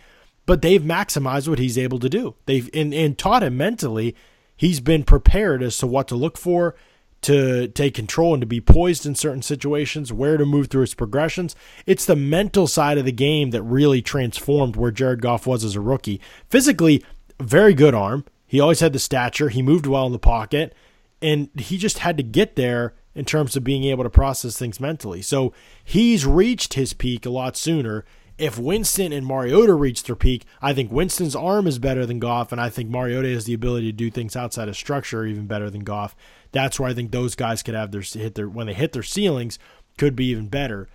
but 0.46 0.62
they've 0.62 0.80
maximized 0.80 1.46
what 1.46 1.58
he's 1.58 1.76
able 1.76 1.98
to 1.98 2.08
do. 2.08 2.36
They've 2.46 2.70
and, 2.72 2.94
and 2.94 3.18
taught 3.18 3.42
him 3.42 3.58
mentally. 3.58 4.16
He's 4.56 4.80
been 4.80 5.04
prepared 5.04 5.62
as 5.62 5.76
to 5.78 5.86
what 5.86 6.08
to 6.08 6.16
look 6.16 6.38
for, 6.38 6.74
to 7.20 7.68
take 7.68 7.92
control 7.92 8.32
and 8.32 8.40
to 8.40 8.46
be 8.46 8.62
poised 8.62 9.04
in 9.04 9.14
certain 9.14 9.42
situations, 9.42 10.10
where 10.10 10.38
to 10.38 10.46
move 10.46 10.68
through 10.68 10.80
his 10.80 10.94
progressions. 10.94 11.54
It's 11.84 12.06
the 12.06 12.16
mental 12.16 12.66
side 12.66 12.96
of 12.96 13.04
the 13.04 13.12
game 13.12 13.50
that 13.50 13.62
really 13.62 14.00
transformed 14.00 14.76
where 14.76 14.90
Jared 14.90 15.20
Goff 15.20 15.46
was 15.46 15.64
as 15.64 15.76
a 15.76 15.82
rookie. 15.82 16.18
Physically, 16.48 17.04
very 17.38 17.74
good 17.74 17.94
arm. 17.94 18.24
He 18.46 18.58
always 18.58 18.80
had 18.80 18.94
the 18.94 18.98
stature. 18.98 19.50
He 19.50 19.60
moved 19.60 19.84
well 19.84 20.06
in 20.06 20.12
the 20.12 20.18
pocket 20.18 20.74
and 21.20 21.48
he 21.58 21.78
just 21.78 21.98
had 21.98 22.16
to 22.16 22.22
get 22.22 22.56
there 22.56 22.94
in 23.14 23.24
terms 23.24 23.56
of 23.56 23.64
being 23.64 23.84
able 23.84 24.04
to 24.04 24.10
process 24.10 24.56
things 24.56 24.78
mentally. 24.78 25.22
So 25.22 25.52
he's 25.84 26.24
reached 26.24 26.74
his 26.74 26.92
peak 26.92 27.26
a 27.26 27.30
lot 27.30 27.56
sooner, 27.56 28.04
If 28.38 28.56
Winston 28.56 29.12
and 29.12 29.26
Mariota 29.26 29.74
reach 29.74 30.04
their 30.04 30.14
peak, 30.14 30.44
I 30.62 30.72
think 30.72 30.92
Winston's 30.92 31.34
arm 31.34 31.66
is 31.66 31.80
better 31.80 32.06
than 32.06 32.20
Goff, 32.20 32.52
and 32.52 32.60
I 32.60 32.70
think 32.70 32.88
Mariota 32.88 33.28
has 33.30 33.46
the 33.46 33.54
ability 33.54 33.86
to 33.86 33.96
do 33.96 34.12
things 34.12 34.36
outside 34.36 34.68
of 34.68 34.76
structure 34.76 35.26
even 35.26 35.48
better 35.48 35.68
than 35.68 35.82
Goff. 35.82 36.14
That's 36.52 36.78
where 36.78 36.88
I 36.88 36.94
think 36.94 37.10
those 37.10 37.34
guys 37.34 37.64
could 37.64 37.74
have 37.74 37.90
their 37.90 38.00
hit 38.00 38.36
their 38.36 38.48
when 38.48 38.68
they 38.68 38.74
hit 38.74 38.92
their 38.92 39.02
ceilings 39.02 39.58
could 39.98 40.14
be 40.14 40.26
even 40.26 40.46
better. 40.46 40.88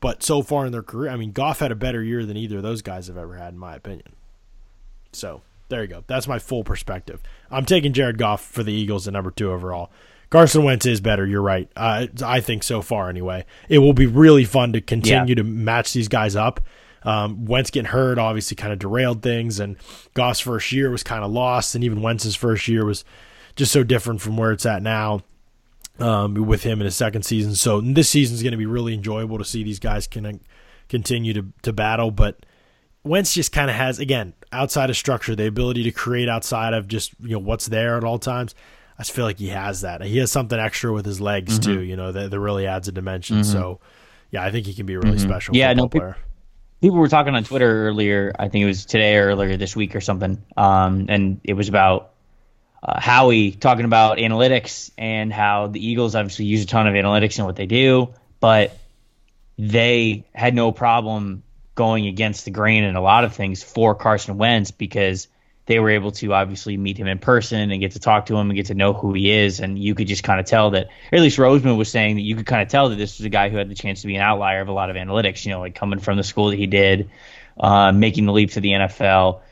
But 0.00 0.24
so 0.24 0.42
far 0.42 0.66
in 0.66 0.72
their 0.72 0.82
career, 0.82 1.10
I 1.10 1.16
mean, 1.16 1.30
Goff 1.30 1.60
had 1.60 1.70
a 1.70 1.76
better 1.76 2.02
year 2.02 2.26
than 2.26 2.36
either 2.36 2.56
of 2.56 2.62
those 2.64 2.82
guys 2.82 3.06
have 3.06 3.16
ever 3.16 3.36
had, 3.36 3.52
in 3.52 3.58
my 3.58 3.76
opinion. 3.76 4.14
So 5.12 5.42
there 5.68 5.82
you 5.82 5.88
go. 5.88 6.04
That's 6.06 6.26
my 6.26 6.38
full 6.38 6.64
perspective. 6.64 7.22
I'm 7.50 7.64
taking 7.64 7.92
Jared 7.92 8.18
Goff 8.18 8.44
for 8.44 8.62
the 8.62 8.72
Eagles 8.72 9.06
at 9.06 9.12
number 9.12 9.30
two 9.30 9.50
overall. 9.50 9.90
Carson 10.30 10.62
Wentz 10.62 10.84
is 10.84 11.00
better. 11.00 11.26
You're 11.26 11.42
right. 11.42 11.70
Uh, 11.74 12.06
I 12.24 12.40
think 12.40 12.62
so 12.62 12.82
far 12.82 13.08
anyway. 13.08 13.46
It 13.68 13.78
will 13.78 13.94
be 13.94 14.06
really 14.06 14.44
fun 14.44 14.72
to 14.74 14.80
continue 14.80 15.34
yeah. 15.34 15.42
to 15.42 15.44
match 15.44 15.92
these 15.92 16.08
guys 16.08 16.36
up. 16.36 16.60
Um, 17.02 17.46
Wentz 17.46 17.70
getting 17.70 17.90
hurt 17.90 18.18
obviously 18.18 18.56
kind 18.56 18.72
of 18.72 18.78
derailed 18.78 19.22
things, 19.22 19.60
and 19.60 19.76
Goff's 20.14 20.40
first 20.40 20.72
year 20.72 20.90
was 20.90 21.02
kind 21.02 21.24
of 21.24 21.30
lost, 21.30 21.74
and 21.74 21.84
even 21.84 22.02
Wentz's 22.02 22.34
first 22.34 22.68
year 22.68 22.84
was 22.84 23.04
just 23.56 23.72
so 23.72 23.84
different 23.84 24.20
from 24.20 24.36
where 24.36 24.52
it's 24.52 24.66
at 24.66 24.82
now 24.82 25.22
um, 25.98 26.34
with 26.34 26.64
him 26.64 26.80
in 26.80 26.84
his 26.84 26.96
second 26.96 27.22
season. 27.22 27.54
So 27.54 27.80
this 27.80 28.08
season 28.08 28.34
is 28.34 28.42
going 28.42 28.52
to 28.52 28.58
be 28.58 28.66
really 28.66 28.94
enjoyable 28.94 29.38
to 29.38 29.44
see 29.44 29.62
these 29.62 29.78
guys 29.78 30.06
can 30.06 30.40
continue 30.88 31.32
to 31.34 31.46
to 31.62 31.72
battle, 31.72 32.10
but. 32.10 32.44
Wentz 33.04 33.32
just 33.32 33.52
kind 33.52 33.70
of 33.70 33.76
has 33.76 33.98
again 33.98 34.34
outside 34.52 34.90
of 34.90 34.96
structure 34.96 35.34
the 35.34 35.46
ability 35.46 35.84
to 35.84 35.90
create 35.90 36.28
outside 36.28 36.74
of 36.74 36.88
just 36.88 37.12
you 37.20 37.30
know 37.30 37.38
what's 37.38 37.66
there 37.66 37.96
at 37.96 38.04
all 38.04 38.18
times. 38.18 38.54
I 38.98 39.02
just 39.02 39.12
feel 39.12 39.24
like 39.24 39.38
he 39.38 39.48
has 39.48 39.82
that. 39.82 40.02
He 40.02 40.18
has 40.18 40.32
something 40.32 40.58
extra 40.58 40.92
with 40.92 41.06
his 41.06 41.20
legs 41.20 41.58
mm-hmm. 41.58 41.72
too. 41.72 41.80
You 41.80 41.96
know 41.96 42.12
that, 42.12 42.30
that 42.30 42.40
really 42.40 42.66
adds 42.66 42.88
a 42.88 42.92
dimension. 42.92 43.38
Mm-hmm. 43.38 43.52
So 43.52 43.80
yeah, 44.30 44.44
I 44.44 44.50
think 44.50 44.66
he 44.66 44.74
can 44.74 44.86
be 44.86 44.94
a 44.94 45.00
really 45.00 45.16
mm-hmm. 45.16 45.28
special. 45.28 45.56
Yeah, 45.56 45.72
no, 45.72 45.88
player. 45.88 46.16
People 46.80 46.98
were 46.98 47.08
talking 47.08 47.34
on 47.34 47.44
Twitter 47.44 47.88
earlier. 47.88 48.32
I 48.38 48.48
think 48.48 48.62
it 48.62 48.66
was 48.66 48.84
today 48.84 49.16
or 49.16 49.26
earlier 49.26 49.56
this 49.56 49.74
week 49.74 49.96
or 49.96 50.00
something. 50.00 50.42
Um, 50.56 51.06
and 51.08 51.40
it 51.42 51.54
was 51.54 51.68
about 51.68 52.12
uh, 52.82 53.00
Howie 53.00 53.50
talking 53.52 53.84
about 53.84 54.18
analytics 54.18 54.90
and 54.96 55.32
how 55.32 55.66
the 55.66 55.84
Eagles 55.84 56.14
obviously 56.14 56.44
use 56.44 56.62
a 56.62 56.66
ton 56.66 56.86
of 56.86 56.94
analytics 56.94 57.38
in 57.38 57.44
what 57.44 57.56
they 57.56 57.66
do, 57.66 58.14
but 58.38 58.76
they 59.58 60.24
had 60.32 60.54
no 60.54 60.70
problem 60.70 61.42
going 61.78 62.08
against 62.08 62.44
the 62.44 62.50
grain 62.50 62.82
in 62.82 62.96
a 62.96 63.00
lot 63.00 63.22
of 63.22 63.36
things 63.36 63.62
for 63.62 63.94
Carson 63.94 64.36
Wentz 64.36 64.72
because 64.72 65.28
they 65.66 65.78
were 65.78 65.90
able 65.90 66.10
to 66.10 66.32
obviously 66.32 66.76
meet 66.76 66.98
him 66.98 67.06
in 67.06 67.20
person 67.20 67.70
and 67.70 67.80
get 67.80 67.92
to 67.92 68.00
talk 68.00 68.26
to 68.26 68.36
him 68.36 68.50
and 68.50 68.56
get 68.56 68.66
to 68.66 68.74
know 68.74 68.92
who 68.92 69.12
he 69.12 69.30
is. 69.30 69.60
And 69.60 69.78
you 69.78 69.94
could 69.94 70.08
just 70.08 70.24
kind 70.24 70.40
of 70.40 70.46
tell 70.46 70.70
that, 70.72 70.88
or 71.12 71.16
at 71.16 71.20
least 71.20 71.38
Roseman 71.38 71.78
was 71.78 71.88
saying 71.88 72.16
that 72.16 72.22
you 72.22 72.34
could 72.34 72.46
kind 72.46 72.62
of 72.62 72.68
tell 72.68 72.88
that 72.88 72.96
this 72.96 73.18
was 73.18 73.26
a 73.26 73.28
guy 73.28 73.48
who 73.48 73.58
had 73.58 73.70
the 73.70 73.76
chance 73.76 74.00
to 74.00 74.08
be 74.08 74.16
an 74.16 74.22
outlier 74.22 74.60
of 74.60 74.66
a 74.66 74.72
lot 74.72 74.90
of 74.90 74.96
analytics, 74.96 75.46
you 75.46 75.52
know, 75.52 75.60
like 75.60 75.76
coming 75.76 76.00
from 76.00 76.16
the 76.16 76.24
school 76.24 76.50
that 76.50 76.56
he 76.56 76.66
did, 76.66 77.10
uh, 77.60 77.92
making 77.92 78.26
the 78.26 78.32
leap 78.32 78.50
to 78.52 78.60
the 78.60 78.70
NFL, 78.70 79.42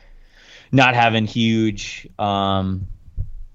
not 0.69 0.95
having 0.95 1.27
huge, 1.27 2.09
um, 2.19 2.87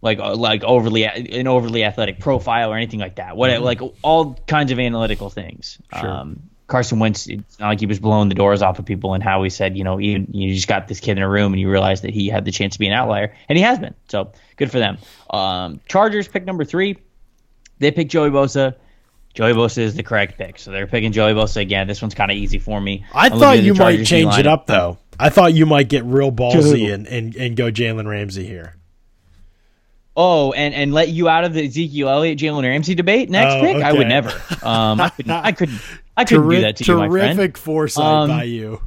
like 0.01 0.19
uh, 0.19 0.35
like 0.35 0.65
overly 0.65 1.05
an 1.05 1.47
overly 1.47 1.85
athletic 1.85 2.21
profile 2.21 2.73
or 2.73 2.77
anything 2.77 3.01
like 3.01 3.17
that. 3.17 3.37
What 3.37 3.51
mm-hmm. 3.51 3.65
like 3.65 3.83
all 4.01 4.35
kinds 4.47 4.73
of 4.73 4.79
analytical 4.79 5.29
things. 5.29 5.79
Sure. 6.01 6.09
Um, 6.09 6.49
Carson 6.73 6.99
Wentz, 6.99 7.27
it's 7.27 7.61
not 7.61 7.69
like 7.69 7.81
he 7.81 7.87
was 7.87 8.01
blowing 8.01 8.31
the 8.31 8.35
doors 8.35 8.63
off 8.63 8.79
of 8.79 8.87
people, 8.87 9.13
and 9.13 9.23
how 9.23 9.43
he 9.43 9.51
said, 9.51 9.77
you 9.77 9.85
know, 9.85 9.99
you, 9.99 10.27
you 10.33 10.55
just 10.55 10.67
got 10.67 10.89
this 10.89 11.01
kid 11.01 11.19
in 11.19 11.23
a 11.23 11.29
room 11.29 11.53
and 11.53 11.61
you 11.61 11.71
realize 11.71 12.01
that 12.01 12.13
he 12.15 12.29
had 12.29 12.47
the 12.47 12.51
chance 12.51 12.73
to 12.73 12.79
be 12.79 12.87
an 12.87 12.95
outlier, 12.95 13.35
and 13.49 13.59
he 13.59 13.63
has 13.63 13.79
been. 13.79 13.95
So 14.09 14.33
good 14.57 14.71
for 14.71 14.79
them. 14.79 14.97
Um, 15.29 15.81
Chargers 15.87 16.29
pick 16.29 16.47
number 16.47 16.65
three. 16.65 16.97
They 17.79 17.91
pick 17.91 18.09
Joey 18.09 18.31
Bosa. 18.31 18.75
Joey 19.35 19.53
Bosa 19.53 19.79
is 19.79 19.95
the 19.95 20.03
correct 20.03 20.39
pick, 20.39 20.59
so 20.59 20.71
they're 20.71 20.87
picking 20.87 21.13
Joey 21.13 21.35
Bosa 21.35 21.61
again. 21.61 21.87
This 21.87 22.01
one's 22.01 22.15
kind 22.15 22.31
of 22.31 22.39
easy 22.39 22.59
for 22.59 22.81
me. 22.81 23.05
I 23.13 23.27
I'm 23.27 23.39
thought 23.39 23.63
you 23.63 23.75
might 23.75 24.05
change 24.07 24.39
it 24.39 24.47
up 24.47 24.67
though. 24.67 24.97
I 25.21 25.29
thought 25.29 25.53
you 25.53 25.67
might 25.67 25.91
get 25.91 26.05
real 26.05 26.33
ballsy 26.33 26.93
and, 26.93 27.07
and, 27.07 27.37
and 27.37 27.55
go 27.55 27.71
Jalen 27.71 28.09
Ramsey 28.09 28.47
here. 28.47 28.77
Oh, 30.17 30.53
and, 30.53 30.75
and 30.75 30.93
let 30.93 31.09
you 31.09 31.29
out 31.29 31.45
of 31.45 31.55
the 31.55 31.67
Ezekiel 31.67 32.09
Elliott 32.09 32.39
Jalen 32.39 32.63
Ramsey 32.63 32.95
debate 32.95 33.31
next 33.31 33.55
oh, 33.55 33.61
pick? 33.61 33.77
Okay. 33.77 33.85
I 33.85 33.93
would 33.93 34.09
never. 34.09 34.31
Um, 34.63 35.01
I 35.01 35.09
couldn't. 35.11 35.31
I 35.31 35.53
couldn't. 35.53 35.81
I 36.17 36.25
couldn't 36.25 36.45
Terri- 36.45 36.57
do 36.57 36.61
that 36.63 36.77
to 36.77 36.85
you, 36.85 36.97
my 36.99 37.09
friend. 37.09 37.39
Terrific 37.39 37.59
foresight 37.59 38.05
um, 38.05 38.29
by 38.29 38.45
you. 38.45 38.81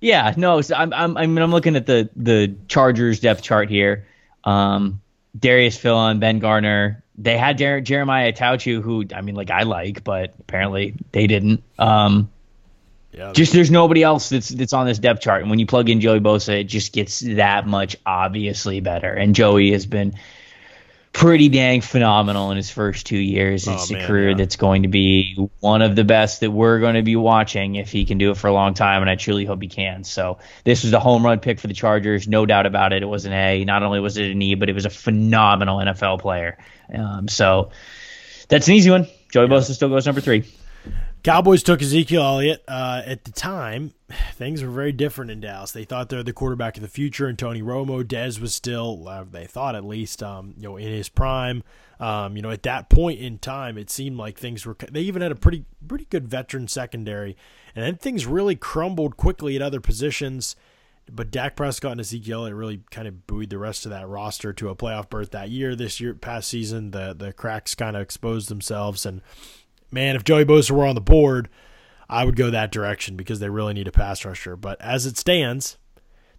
Yeah, 0.00 0.32
no, 0.36 0.60
so 0.62 0.74
I'm 0.74 0.92
I'm 0.94 1.16
I 1.16 1.26
mean, 1.26 1.38
I'm 1.38 1.50
looking 1.50 1.76
at 1.76 1.86
the 1.86 2.08
the 2.16 2.54
Chargers 2.68 3.20
depth 3.20 3.42
chart 3.42 3.68
here. 3.68 4.06
Um, 4.44 5.00
Darius 5.38 5.78
Philon, 5.78 6.20
Ben 6.20 6.38
Garner. 6.38 7.02
They 7.18 7.36
had 7.36 7.58
Jer- 7.58 7.82
Jeremiah 7.82 8.32
Attaochu, 8.32 8.80
who 8.80 9.04
I 9.14 9.20
mean, 9.20 9.34
like 9.34 9.50
I 9.50 9.64
like, 9.64 10.02
but 10.02 10.34
apparently 10.40 10.94
they 11.12 11.26
didn't. 11.26 11.62
Um, 11.78 12.30
yeah, 13.12 13.32
just 13.32 13.52
there's 13.52 13.70
nobody 13.70 14.02
else 14.02 14.30
that's 14.30 14.48
that's 14.48 14.72
on 14.72 14.86
this 14.86 14.98
depth 14.98 15.20
chart, 15.20 15.42
and 15.42 15.50
when 15.50 15.58
you 15.58 15.66
plug 15.66 15.90
in 15.90 16.00
Joey 16.00 16.20
Bosa, 16.20 16.60
it 16.60 16.64
just 16.64 16.94
gets 16.94 17.20
that 17.20 17.66
much 17.66 17.96
obviously 18.06 18.80
better. 18.80 19.12
And 19.12 19.34
Joey 19.34 19.72
has 19.72 19.84
been 19.84 20.14
pretty 21.12 21.48
dang 21.48 21.80
phenomenal 21.80 22.50
in 22.50 22.56
his 22.56 22.70
first 22.70 23.06
two 23.06 23.18
years. 23.18 23.66
It's 23.66 23.90
oh, 23.90 23.94
man, 23.94 24.04
a 24.04 24.06
career 24.06 24.30
yeah. 24.30 24.36
that's 24.36 24.56
going 24.56 24.82
to 24.82 24.88
be 24.88 25.48
one 25.60 25.82
of 25.82 25.96
the 25.96 26.04
best 26.04 26.40
that 26.40 26.50
we're 26.50 26.78
going 26.80 26.94
to 26.94 27.02
be 27.02 27.16
watching 27.16 27.74
if 27.74 27.90
he 27.90 28.04
can 28.04 28.18
do 28.18 28.30
it 28.30 28.36
for 28.36 28.46
a 28.46 28.52
long 28.52 28.74
time, 28.74 29.02
and 29.02 29.10
I 29.10 29.16
truly 29.16 29.44
hope 29.44 29.60
he 29.60 29.68
can. 29.68 30.04
So 30.04 30.38
this 30.64 30.84
was 30.84 30.92
a 30.92 31.00
home 31.00 31.24
run 31.24 31.40
pick 31.40 31.58
for 31.58 31.66
the 31.66 31.74
Chargers, 31.74 32.28
no 32.28 32.46
doubt 32.46 32.66
about 32.66 32.92
it. 32.92 33.02
It 33.02 33.06
was 33.06 33.26
an 33.26 33.32
A. 33.32 33.64
Not 33.64 33.82
only 33.82 34.00
was 34.00 34.16
it 34.16 34.30
an 34.30 34.40
E, 34.40 34.54
but 34.54 34.68
it 34.68 34.74
was 34.74 34.86
a 34.86 34.90
phenomenal 34.90 35.78
NFL 35.78 36.20
player. 36.20 36.58
Um, 36.94 37.28
so 37.28 37.70
that's 38.48 38.68
an 38.68 38.74
easy 38.74 38.90
one. 38.90 39.06
Joey 39.32 39.46
yeah. 39.46 39.56
Bosa 39.56 39.74
still 39.74 39.88
goes 39.88 40.06
number 40.06 40.20
three. 40.20 40.44
Cowboys 41.22 41.62
took 41.62 41.82
Ezekiel 41.82 42.22
Elliott. 42.22 42.64
Uh, 42.66 43.02
at 43.04 43.24
the 43.24 43.32
time, 43.32 43.92
things 44.34 44.62
were 44.62 44.70
very 44.70 44.92
different 44.92 45.30
in 45.30 45.40
Dallas. 45.40 45.72
They 45.72 45.84
thought 45.84 46.08
they're 46.08 46.22
the 46.22 46.32
quarterback 46.32 46.76
of 46.76 46.82
the 46.82 46.88
future, 46.88 47.26
and 47.26 47.38
Tony 47.38 47.62
Romo, 47.62 48.02
Dez 48.02 48.40
was 48.40 48.54
still, 48.54 49.06
uh, 49.08 49.24
they 49.30 49.46
thought 49.46 49.74
at 49.74 49.84
least, 49.84 50.22
um, 50.22 50.54
you 50.56 50.64
know, 50.64 50.76
in 50.76 50.88
his 50.88 51.08
prime. 51.08 51.62
Um, 51.98 52.34
you 52.34 52.42
know, 52.42 52.50
at 52.50 52.62
that 52.62 52.88
point 52.88 53.20
in 53.20 53.38
time, 53.38 53.76
it 53.76 53.90
seemed 53.90 54.16
like 54.16 54.38
things 54.38 54.64
were. 54.64 54.74
They 54.90 55.02
even 55.02 55.20
had 55.20 55.32
a 55.32 55.36
pretty 55.36 55.66
pretty 55.86 56.06
good 56.06 56.26
veteran 56.26 56.66
secondary, 56.66 57.36
and 57.74 57.84
then 57.84 57.96
things 57.96 58.24
really 58.24 58.56
crumbled 58.56 59.18
quickly 59.18 59.54
at 59.54 59.60
other 59.62 59.80
positions. 59.80 60.56
But 61.12 61.30
Dak 61.30 61.56
Prescott 61.56 61.92
and 61.92 62.00
Ezekiel 62.00 62.46
it 62.46 62.52
really 62.52 62.82
kind 62.90 63.06
of 63.06 63.26
buoyed 63.26 63.50
the 63.50 63.58
rest 63.58 63.84
of 63.84 63.90
that 63.90 64.08
roster 64.08 64.52
to 64.54 64.68
a 64.68 64.76
playoff 64.76 65.10
berth 65.10 65.32
that 65.32 65.50
year. 65.50 65.76
This 65.76 66.00
year, 66.00 66.14
past 66.14 66.48
season, 66.48 66.92
the 66.92 67.14
the 67.14 67.34
cracks 67.34 67.74
kind 67.74 67.96
of 67.96 68.02
exposed 68.02 68.48
themselves, 68.48 69.04
and 69.04 69.20
man, 69.90 70.16
if 70.16 70.24
Joey 70.24 70.44
Bosa 70.44 70.70
were 70.72 70.86
on 70.86 70.94
the 70.94 71.00
board, 71.00 71.48
I 72.08 72.24
would 72.24 72.36
go 72.36 72.50
that 72.50 72.72
direction 72.72 73.16
because 73.16 73.40
they 73.40 73.48
really 73.48 73.74
need 73.74 73.88
a 73.88 73.92
pass 73.92 74.24
rusher. 74.24 74.56
But 74.56 74.80
as 74.80 75.06
it 75.06 75.16
stands, 75.16 75.78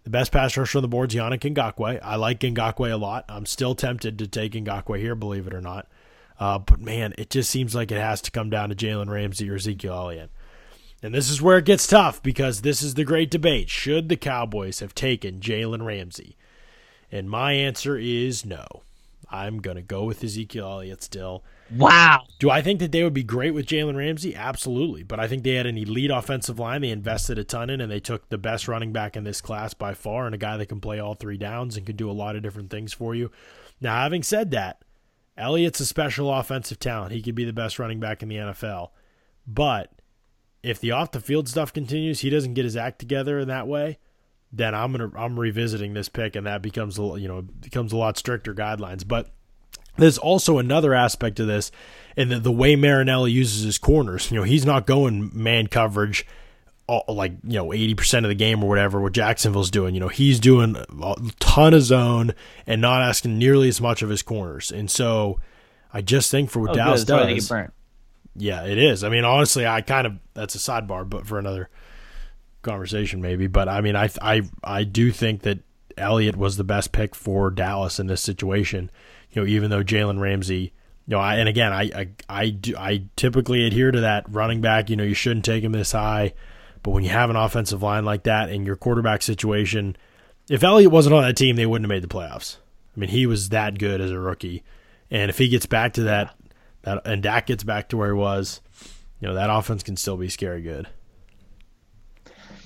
the 0.04 0.10
best 0.10 0.32
pass 0.32 0.56
rusher 0.56 0.78
on 0.78 0.82
the 0.82 0.88
board 0.88 1.12
is 1.12 1.18
Yannick 1.18 1.54
Ngakoue. 1.54 2.00
I 2.02 2.16
like 2.16 2.40
Ngakoue 2.40 2.92
a 2.92 2.96
lot. 2.96 3.24
I'm 3.28 3.46
still 3.46 3.74
tempted 3.74 4.18
to 4.18 4.26
take 4.26 4.52
Ngakoue 4.52 4.98
here, 4.98 5.14
believe 5.14 5.46
it 5.46 5.54
or 5.54 5.60
not. 5.60 5.88
Uh, 6.38 6.58
but 6.58 6.80
man, 6.80 7.14
it 7.18 7.30
just 7.30 7.50
seems 7.50 7.74
like 7.74 7.92
it 7.92 8.00
has 8.00 8.20
to 8.22 8.30
come 8.30 8.50
down 8.50 8.68
to 8.68 8.74
Jalen 8.74 9.08
Ramsey 9.08 9.48
or 9.48 9.54
Ezekiel 9.54 9.94
Elliott. 9.94 10.30
And 11.02 11.14
this 11.14 11.30
is 11.30 11.42
where 11.42 11.58
it 11.58 11.64
gets 11.64 11.86
tough 11.86 12.22
because 12.22 12.62
this 12.62 12.82
is 12.82 12.94
the 12.94 13.04
great 13.04 13.30
debate. 13.30 13.68
Should 13.68 14.08
the 14.08 14.16
Cowboys 14.16 14.80
have 14.80 14.94
taken 14.94 15.40
Jalen 15.40 15.84
Ramsey? 15.84 16.36
And 17.10 17.28
my 17.30 17.52
answer 17.52 17.96
is 17.96 18.44
no. 18.44 18.82
I'm 19.30 19.60
going 19.60 19.76
to 19.76 19.82
go 19.82 20.04
with 20.04 20.22
Ezekiel 20.22 20.68
Elliott 20.68 21.02
still. 21.02 21.44
Wow. 21.76 22.26
Do 22.38 22.50
I 22.50 22.60
think 22.60 22.80
that 22.80 22.92
they 22.92 23.02
would 23.02 23.14
be 23.14 23.22
great 23.22 23.52
with 23.52 23.66
Jalen 23.66 23.96
Ramsey? 23.96 24.34
Absolutely. 24.34 25.02
But 25.02 25.20
I 25.20 25.28
think 25.28 25.42
they 25.42 25.54
had 25.54 25.66
an 25.66 25.78
elite 25.78 26.10
offensive 26.10 26.58
line 26.58 26.82
they 26.82 26.90
invested 26.90 27.38
a 27.38 27.44
ton 27.44 27.70
in, 27.70 27.80
and 27.80 27.90
they 27.90 28.00
took 28.00 28.28
the 28.28 28.38
best 28.38 28.68
running 28.68 28.92
back 28.92 29.16
in 29.16 29.24
this 29.24 29.40
class 29.40 29.72
by 29.72 29.94
far, 29.94 30.26
and 30.26 30.34
a 30.34 30.38
guy 30.38 30.56
that 30.56 30.66
can 30.66 30.80
play 30.80 30.98
all 30.98 31.14
three 31.14 31.38
downs 31.38 31.76
and 31.76 31.86
can 31.86 31.96
do 31.96 32.10
a 32.10 32.12
lot 32.12 32.36
of 32.36 32.42
different 32.42 32.70
things 32.70 32.92
for 32.92 33.14
you. 33.14 33.30
Now, 33.80 34.02
having 34.02 34.22
said 34.22 34.50
that, 34.50 34.82
Elliott's 35.36 35.80
a 35.80 35.86
special 35.86 36.32
offensive 36.32 36.78
talent. 36.78 37.12
He 37.12 37.22
could 37.22 37.34
be 37.34 37.44
the 37.44 37.52
best 37.52 37.78
running 37.78 38.00
back 38.00 38.22
in 38.22 38.28
the 38.28 38.36
NFL. 38.36 38.90
But 39.46 39.92
if 40.62 40.78
the 40.78 40.90
off 40.90 41.12
the 41.12 41.20
field 41.20 41.48
stuff 41.48 41.72
continues, 41.72 42.20
he 42.20 42.30
doesn't 42.30 42.54
get 42.54 42.64
his 42.64 42.76
act 42.76 42.98
together 42.98 43.38
in 43.38 43.48
that 43.48 43.66
way, 43.66 43.98
then 44.52 44.74
I'm 44.74 44.92
gonna 44.92 45.10
I'm 45.16 45.40
revisiting 45.40 45.94
this 45.94 46.10
pick, 46.10 46.36
and 46.36 46.46
that 46.46 46.60
becomes 46.60 46.98
you 46.98 47.28
know 47.28 47.42
becomes 47.42 47.92
a 47.92 47.96
lot 47.96 48.18
stricter 48.18 48.54
guidelines. 48.54 49.06
But 49.08 49.30
there's 49.96 50.18
also 50.18 50.58
another 50.58 50.94
aspect 50.94 51.40
of 51.40 51.46
this, 51.46 51.70
and 52.16 52.30
the, 52.30 52.40
the 52.40 52.52
way 52.52 52.76
Marinelli 52.76 53.32
uses 53.32 53.64
his 53.64 53.78
corners. 53.78 54.30
You 54.30 54.38
know, 54.38 54.44
he's 54.44 54.64
not 54.64 54.86
going 54.86 55.30
man 55.34 55.66
coverage 55.66 56.26
all, 56.86 57.04
like 57.08 57.32
you 57.44 57.54
know 57.54 57.68
80% 57.68 58.18
of 58.18 58.28
the 58.28 58.34
game 58.34 58.62
or 58.62 58.68
whatever 58.68 59.00
what 59.00 59.12
Jacksonville's 59.12 59.70
doing. 59.70 59.94
You 59.94 60.00
know 60.00 60.08
he's 60.08 60.40
doing 60.40 60.76
a 60.76 61.14
ton 61.38 61.74
of 61.74 61.82
zone 61.82 62.32
and 62.66 62.80
not 62.80 63.02
asking 63.02 63.38
nearly 63.38 63.68
as 63.68 63.80
much 63.80 64.02
of 64.02 64.08
his 64.08 64.22
corners. 64.22 64.70
And 64.70 64.90
so 64.90 65.40
I 65.92 66.02
just 66.02 66.30
think 66.30 66.50
for 66.50 66.60
what 66.60 66.70
oh, 66.70 66.74
Dallas 66.74 67.04
does 67.04 67.48
yeah 68.34 68.64
it 68.64 68.78
is. 68.78 69.04
I 69.04 69.08
mean 69.08 69.24
honestly 69.24 69.66
I 69.66 69.80
kind 69.80 70.06
of 70.06 70.14
that's 70.34 70.54
a 70.54 70.58
sidebar 70.58 71.08
but 71.08 71.26
for 71.26 71.38
another 71.38 71.68
conversation 72.62 73.20
maybe. 73.20 73.46
But 73.46 73.68
I 73.68 73.80
mean 73.80 73.96
I 73.96 74.10
I 74.20 74.42
I 74.64 74.84
do 74.84 75.12
think 75.12 75.42
that 75.42 75.60
Elliott 75.96 76.36
was 76.36 76.56
the 76.56 76.64
best 76.64 76.92
pick 76.92 77.14
for 77.14 77.50
Dallas 77.50 78.00
in 78.00 78.06
this 78.06 78.22
situation 78.22 78.90
you 79.32 79.42
know, 79.42 79.48
even 79.48 79.70
though 79.70 79.82
Jalen 79.82 80.20
Ramsey, 80.20 80.72
you 81.06 81.16
know, 81.16 81.18
I, 81.18 81.36
and 81.36 81.48
again, 81.48 81.72
I, 81.72 81.82
I, 81.82 82.08
I, 82.28 82.50
do, 82.50 82.76
I 82.76 83.04
typically 83.16 83.66
adhere 83.66 83.90
to 83.90 84.02
that 84.02 84.24
running 84.28 84.60
back. 84.60 84.90
You 84.90 84.96
know, 84.96 85.04
you 85.04 85.14
shouldn't 85.14 85.44
take 85.44 85.64
him 85.64 85.72
this 85.72 85.92
high, 85.92 86.34
But 86.82 86.90
when 86.90 87.04
you 87.04 87.10
have 87.10 87.30
an 87.30 87.36
offensive 87.36 87.82
line 87.82 88.04
like 88.04 88.24
that 88.24 88.50
and 88.50 88.66
your 88.66 88.76
quarterback 88.76 89.22
situation, 89.22 89.96
if 90.50 90.62
Elliott 90.62 90.90
wasn't 90.90 91.14
on 91.14 91.22
that 91.22 91.36
team, 91.36 91.56
they 91.56 91.66
wouldn't 91.66 91.84
have 91.84 91.94
made 91.94 92.02
the 92.02 92.14
playoffs. 92.14 92.56
I 92.96 93.00
mean, 93.00 93.10
he 93.10 93.26
was 93.26 93.50
that 93.50 93.78
good 93.78 94.00
as 94.00 94.10
a 94.10 94.18
rookie, 94.18 94.64
and 95.10 95.30
if 95.30 95.38
he 95.38 95.48
gets 95.48 95.66
back 95.66 95.94
to 95.94 96.02
that, 96.04 96.34
that 96.82 97.06
and 97.06 97.22
Dak 97.22 97.46
gets 97.46 97.64
back 97.64 97.88
to 97.88 97.96
where 97.96 98.08
he 98.08 98.18
was, 98.18 98.60
you 99.20 99.28
know, 99.28 99.34
that 99.34 99.48
offense 99.48 99.82
can 99.82 99.96
still 99.96 100.16
be 100.16 100.28
scary 100.28 100.60
good. 100.60 100.88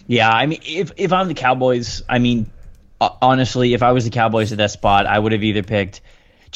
Yeah, 0.07 0.31
I 0.31 0.47
mean, 0.47 0.61
if 0.65 0.93
if 0.97 1.13
I'm 1.13 1.29
the 1.29 1.35
Cowboys, 1.35 2.03
I 2.09 2.19
mean, 2.19 2.51
uh, 3.01 3.11
honestly, 3.23 3.75
if 3.75 3.83
I 3.83 3.93
was 3.93 4.05
the 4.05 4.11
Cowboys 4.11 4.51
at 4.53 4.59
that 4.59 4.71
spot, 4.71 5.07
I 5.07 5.19
would 5.19 5.33
have 5.33 5.45
either 5.45 5.63
picked 5.63 6.01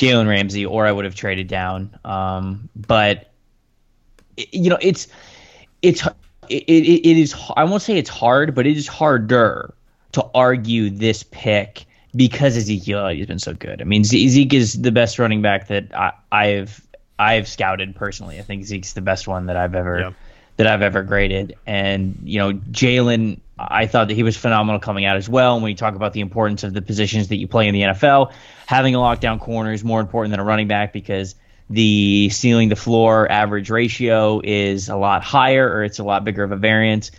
Jalen 0.00 0.26
Ramsey 0.26 0.64
or 0.64 0.86
I 0.86 0.92
would 0.92 1.04
have 1.04 1.14
traded 1.14 1.46
down. 1.46 1.94
Um, 2.06 2.70
but 2.74 3.30
you 4.36 4.70
know, 4.70 4.78
it's 4.80 5.08
it's 5.82 6.06
it, 6.48 6.62
it, 6.62 7.06
it 7.06 7.16
is. 7.18 7.34
I 7.54 7.64
won't 7.64 7.82
say 7.82 7.98
it's 7.98 8.08
hard, 8.08 8.54
but 8.54 8.66
it 8.66 8.78
is 8.78 8.88
harder 8.88 9.74
to 10.12 10.26
argue 10.34 10.88
this 10.88 11.22
pick 11.22 11.84
because 12.16 12.56
Ezekiel 12.56 13.06
has 13.08 13.26
been 13.26 13.38
so 13.38 13.52
good. 13.52 13.82
I 13.82 13.84
mean, 13.84 14.02
Zeke 14.04 14.54
is 14.54 14.80
the 14.80 14.90
best 14.90 15.18
running 15.18 15.42
back 15.42 15.68
that 15.68 15.94
I, 15.94 16.12
I've 16.32 16.80
I've 17.18 17.46
scouted 17.46 17.94
personally. 17.94 18.38
I 18.38 18.42
think 18.42 18.64
Zeke's 18.64 18.94
the 18.94 19.02
best 19.02 19.28
one 19.28 19.46
that 19.46 19.56
I've 19.56 19.74
ever. 19.74 20.00
Yeah 20.00 20.12
that 20.60 20.66
I've 20.66 20.82
ever 20.82 21.02
graded. 21.02 21.56
And, 21.66 22.18
you 22.22 22.38
know, 22.38 22.52
Jalen, 22.52 23.40
I 23.58 23.86
thought 23.86 24.08
that 24.08 24.14
he 24.14 24.22
was 24.22 24.36
phenomenal 24.36 24.78
coming 24.78 25.06
out 25.06 25.16
as 25.16 25.26
well. 25.26 25.54
And 25.54 25.62
when 25.62 25.70
you 25.70 25.76
talk 25.76 25.94
about 25.94 26.12
the 26.12 26.20
importance 26.20 26.62
of 26.62 26.74
the 26.74 26.82
positions 26.82 27.28
that 27.28 27.36
you 27.36 27.48
play 27.48 27.66
in 27.66 27.72
the 27.72 27.80
NFL, 27.80 28.30
having 28.70 28.94
a 28.94 28.98
lockdown 28.98 29.40
corner 29.40 29.72
is 29.72 29.82
more 29.82 29.98
important 29.98 30.30
than 30.30 30.38
a 30.38 30.44
running 30.44 30.68
back 30.68 30.92
because 30.92 31.34
the 31.68 32.30
ceiling 32.30 32.68
to 32.68 32.76
floor 32.76 33.28
average 33.28 33.68
ratio 33.68 34.40
is 34.44 34.88
a 34.88 34.94
lot 34.94 35.24
higher 35.24 35.68
or 35.68 35.82
it's 35.82 35.98
a 35.98 36.04
lot 36.04 36.22
bigger 36.24 36.44
of 36.44 36.52
a 36.52 36.56
variance 36.56 37.10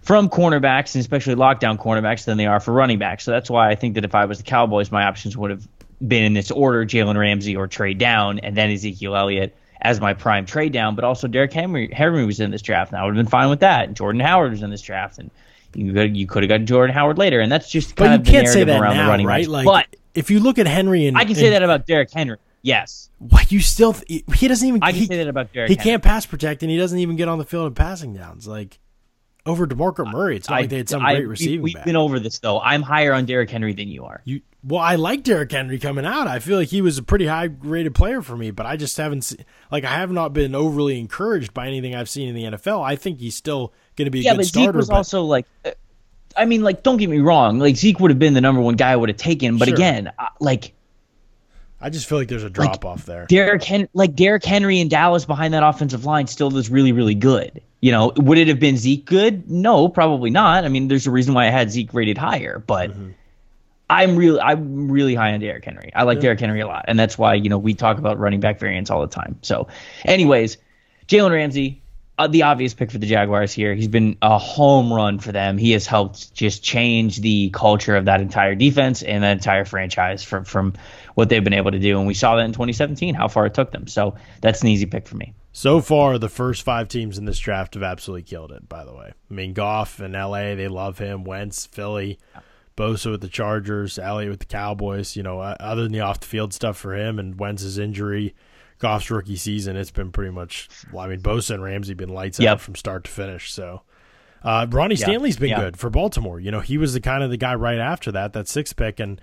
from 0.00 0.30
cornerbacks 0.30 0.94
and 0.94 1.00
especially 1.00 1.34
lockdown 1.34 1.76
cornerbacks 1.76 2.24
than 2.24 2.38
they 2.38 2.46
are 2.46 2.60
for 2.60 2.72
running 2.72 2.98
backs. 2.98 3.24
So 3.24 3.30
that's 3.30 3.50
why 3.50 3.68
I 3.68 3.74
think 3.74 3.96
that 3.96 4.06
if 4.06 4.14
I 4.14 4.24
was 4.24 4.38
the 4.38 4.44
Cowboys, 4.44 4.90
my 4.90 5.04
options 5.04 5.36
would 5.36 5.50
have 5.50 5.68
been 6.00 6.24
in 6.24 6.32
this 6.32 6.50
order 6.50 6.86
Jalen 6.86 7.18
Ramsey 7.18 7.56
or 7.56 7.66
trade 7.66 7.98
down 7.98 8.38
and 8.38 8.56
then 8.56 8.70
Ezekiel 8.70 9.16
Elliott 9.16 9.54
as 9.82 10.00
my 10.00 10.14
prime 10.14 10.46
trade 10.46 10.72
down, 10.72 10.94
but 10.94 11.04
also 11.04 11.28
Derek 11.28 11.52
Henry, 11.52 11.90
Henry 11.92 12.24
was 12.24 12.40
in 12.40 12.52
this 12.52 12.62
draft, 12.62 12.92
and 12.92 12.98
I 12.98 13.04
would 13.04 13.14
have 13.14 13.22
been 13.22 13.30
fine 13.30 13.50
with 13.50 13.60
that. 13.60 13.88
And 13.88 13.94
Jordan 13.94 14.22
Howard 14.22 14.50
was 14.50 14.62
in 14.62 14.70
this 14.70 14.80
draft, 14.80 15.18
and 15.18 15.30
you 15.74 15.92
could 15.92 16.16
you 16.16 16.26
could 16.26 16.42
have 16.42 16.48
gotten 16.48 16.64
Jordan 16.64 16.94
Howard 16.94 17.18
later, 17.18 17.40
and 17.40 17.52
that's 17.52 17.70
just 17.70 17.96
kind 17.96 18.12
but 18.12 18.20
of 18.20 18.26
you 18.26 18.32
can't 18.32 18.48
say 18.48 18.64
that 18.64 18.80
around 18.80 18.96
now, 18.96 19.04
the 19.04 19.10
running 19.10 19.26
right? 19.26 19.46
Like, 19.46 19.66
but 19.66 19.86
if 20.16 20.30
you 20.30 20.40
look 20.40 20.58
at 20.58 20.66
Henry 20.66 21.06
and 21.06 21.16
I 21.16 21.24
can 21.24 21.34
say 21.34 21.50
that 21.50 21.62
about 21.62 21.86
Derrick 21.86 22.10
Henry. 22.12 22.38
Yes. 22.62 23.10
What 23.18 23.52
you 23.52 23.60
still 23.60 23.92
th- 23.92 24.24
he 24.34 24.48
doesn't 24.48 24.66
even 24.66 24.82
I 24.82 24.90
can 24.90 25.00
he, 25.00 25.06
say 25.06 25.18
that 25.18 25.28
about 25.28 25.52
Derrick. 25.52 25.68
He 25.68 25.76
Henry. 25.76 25.90
can't 25.90 26.02
pass 26.02 26.26
protect, 26.26 26.62
and 26.62 26.70
he 26.70 26.76
doesn't 26.76 26.98
even 26.98 27.14
get 27.14 27.28
on 27.28 27.38
the 27.38 27.44
field 27.44 27.68
in 27.68 27.74
passing 27.74 28.12
downs. 28.12 28.48
Like 28.48 28.80
over 29.46 29.66
Demarco 29.66 30.10
Murray, 30.10 30.36
it's 30.36 30.48
not 30.48 30.56
I, 30.56 30.60
like 30.62 30.70
they 30.70 30.78
had 30.78 30.88
some 30.88 31.04
I, 31.04 31.14
great 31.14 31.28
receiving. 31.28 31.62
We, 31.62 31.72
have 31.72 31.84
been 31.84 31.96
over 31.96 32.18
this 32.18 32.40
though. 32.40 32.60
I'm 32.60 32.82
higher 32.82 33.12
on 33.14 33.24
Derrick 33.24 33.50
Henry 33.50 33.72
than 33.72 33.88
you 33.88 34.04
are. 34.04 34.20
You 34.24 34.40
well, 34.64 34.80
I 34.80 34.96
like 34.96 35.22
Derrick 35.22 35.52
Henry 35.52 35.78
coming 35.78 36.04
out. 36.04 36.26
I 36.26 36.40
feel 36.40 36.58
like 36.58 36.68
he 36.68 36.82
was 36.82 36.98
a 36.98 37.02
pretty 37.04 37.26
high 37.26 37.50
rated 37.60 37.94
player 37.94 38.20
for 38.20 38.36
me, 38.36 38.50
but 38.50 38.66
I 38.66 38.76
just 38.76 38.96
haven't 38.96 39.22
seen, 39.22 39.44
like 39.70 39.84
I 39.84 39.94
have 39.94 40.10
not 40.10 40.32
been 40.32 40.56
overly 40.56 40.98
encouraged 40.98 41.54
by 41.54 41.68
anything 41.68 41.94
I've 41.94 42.08
seen 42.08 42.28
in 42.28 42.34
the 42.34 42.56
NFL. 42.56 42.84
I 42.84 42.96
think 42.96 43.20
he's 43.20 43.36
still 43.36 43.72
going 43.94 44.06
to 44.06 44.10
be 44.10 44.20
a 44.20 44.22
yeah, 44.22 44.32
good 44.32 44.38
but 44.38 44.46
starter. 44.46 44.72
Zeke 44.72 44.76
was 44.76 44.88
but, 44.88 44.96
also 44.96 45.22
like. 45.22 45.46
Uh, 45.64 45.70
I 46.36 46.44
mean, 46.44 46.62
like, 46.62 46.82
don't 46.82 46.96
get 46.96 47.08
me 47.08 47.18
wrong. 47.18 47.58
Like 47.58 47.76
Zeke 47.76 48.00
would 48.00 48.10
have 48.10 48.18
been 48.18 48.34
the 48.34 48.40
number 48.40 48.60
one 48.60 48.76
guy 48.76 48.92
I 48.92 48.96
would 48.96 49.08
have 49.08 49.18
taken, 49.18 49.58
but 49.58 49.68
sure. 49.68 49.74
again, 49.74 50.12
like, 50.40 50.72
I 51.80 51.90
just 51.90 52.08
feel 52.08 52.18
like 52.18 52.28
there's 52.28 52.42
a 52.42 52.50
drop 52.50 52.70
like, 52.70 52.84
off 52.84 53.06
there. 53.06 53.26
Derrick 53.26 53.62
Hen- 53.62 53.88
like 53.92 54.14
Derrick 54.14 54.44
Henry 54.44 54.80
and 54.80 54.90
Dallas 54.90 55.24
behind 55.24 55.54
that 55.54 55.62
offensive 55.62 56.04
line 56.04 56.26
still 56.26 56.56
is 56.56 56.70
really, 56.70 56.92
really 56.92 57.14
good. 57.14 57.60
You 57.80 57.92
know, 57.92 58.12
would 58.16 58.38
it 58.38 58.48
have 58.48 58.58
been 58.58 58.76
Zeke 58.76 59.04
good? 59.04 59.50
No, 59.50 59.88
probably 59.88 60.30
not. 60.30 60.64
I 60.64 60.68
mean, 60.68 60.88
there's 60.88 61.06
a 61.06 61.10
reason 61.10 61.34
why 61.34 61.46
I 61.46 61.50
had 61.50 61.70
Zeke 61.70 61.92
rated 61.92 62.16
higher, 62.16 62.58
but 62.58 62.90
mm-hmm. 62.90 63.10
I'm 63.88 64.16
really 64.16 64.40
I'm 64.40 64.90
really 64.90 65.14
high 65.14 65.32
on 65.32 65.40
Derrick 65.40 65.64
Henry. 65.64 65.92
I 65.94 66.04
like 66.04 66.16
yeah. 66.16 66.22
Derrick 66.22 66.40
Henry 66.40 66.60
a 66.60 66.66
lot, 66.66 66.86
and 66.88 66.98
that's 66.98 67.18
why 67.18 67.34
you 67.34 67.48
know 67.48 67.58
we 67.58 67.74
talk 67.74 67.98
about 67.98 68.18
running 68.18 68.40
back 68.40 68.58
variants 68.58 68.90
all 68.90 69.02
the 69.02 69.06
time. 69.06 69.38
So, 69.42 69.68
anyways, 70.04 70.56
Jalen 71.08 71.30
Ramsey, 71.30 71.82
uh, 72.18 72.26
the 72.26 72.42
obvious 72.42 72.72
pick 72.72 72.90
for 72.90 72.98
the 72.98 73.06
Jaguars 73.06 73.52
here. 73.52 73.74
He's 73.74 73.88
been 73.88 74.16
a 74.22 74.38
home 74.38 74.92
run 74.92 75.18
for 75.18 75.32
them. 75.32 75.58
He 75.58 75.72
has 75.72 75.86
helped 75.86 76.32
just 76.34 76.62
change 76.62 77.20
the 77.20 77.50
culture 77.50 77.94
of 77.94 78.06
that 78.06 78.20
entire 78.20 78.54
defense 78.54 79.02
and 79.02 79.22
that 79.22 79.32
entire 79.32 79.64
franchise 79.64 80.22
from 80.22 80.44
from 80.44 80.72
what 81.14 81.28
they've 81.28 81.44
been 81.44 81.52
able 81.52 81.70
to 81.70 81.78
do. 81.78 81.98
And 81.98 82.06
we 82.06 82.14
saw 82.14 82.36
that 82.36 82.44
in 82.44 82.52
2017, 82.52 83.14
how 83.14 83.28
far 83.28 83.46
it 83.46 83.54
took 83.54 83.70
them. 83.70 83.86
So 83.86 84.14
that's 84.40 84.62
an 84.62 84.68
easy 84.68 84.86
pick 84.86 85.06
for 85.06 85.16
me. 85.16 85.34
So 85.52 85.80
far, 85.80 86.18
the 86.18 86.28
first 86.28 86.62
five 86.62 86.88
teams 86.88 87.16
in 87.16 87.24
this 87.24 87.38
draft 87.38 87.74
have 87.74 87.82
absolutely 87.82 88.22
killed 88.22 88.52
it. 88.52 88.68
By 88.68 88.84
the 88.84 88.94
way, 88.94 89.12
I 89.30 89.34
mean 89.34 89.52
Goff 89.52 90.00
in 90.00 90.14
L.A. 90.14 90.54
They 90.54 90.68
love 90.68 90.98
him. 90.98 91.24
Wentz, 91.24 91.66
Philly. 91.66 92.18
Bosa 92.76 93.10
with 93.10 93.22
the 93.22 93.28
Chargers, 93.28 93.98
Elliott 93.98 94.30
with 94.30 94.40
the 94.40 94.46
Cowboys. 94.46 95.16
You 95.16 95.22
know, 95.22 95.40
uh, 95.40 95.56
other 95.58 95.82
than 95.82 95.92
the 95.92 96.00
off 96.00 96.20
the 96.20 96.26
field 96.26 96.52
stuff 96.52 96.76
for 96.76 96.94
him 96.94 97.18
and 97.18 97.38
Wentz's 97.40 97.78
injury, 97.78 98.34
Goff's 98.78 99.10
rookie 99.10 99.36
season, 99.36 99.76
it's 99.76 99.90
been 99.90 100.12
pretty 100.12 100.30
much. 100.30 100.68
Well, 100.92 101.04
I 101.04 101.08
mean, 101.08 101.20
Bosa 101.20 101.54
and 101.54 101.62
Ramsey 101.62 101.94
been 101.94 102.10
lights 102.10 102.38
yep. 102.38 102.52
out 102.52 102.60
from 102.60 102.74
start 102.74 103.04
to 103.04 103.10
finish. 103.10 103.52
So, 103.52 103.82
uh, 104.42 104.66
Ronnie 104.68 104.96
Stanley's 104.96 105.36
been 105.36 105.58
good 105.58 105.78
for 105.78 105.90
Baltimore. 105.90 106.38
You 106.38 106.50
know, 106.50 106.60
he 106.60 106.78
was 106.78 106.92
the 106.92 107.00
kind 107.00 107.22
of 107.22 107.30
the 107.30 107.36
guy 107.36 107.54
right 107.54 107.78
after 107.78 108.12
that, 108.12 108.32
that 108.34 108.48
six 108.48 108.72
pick, 108.72 109.00
and 109.00 109.20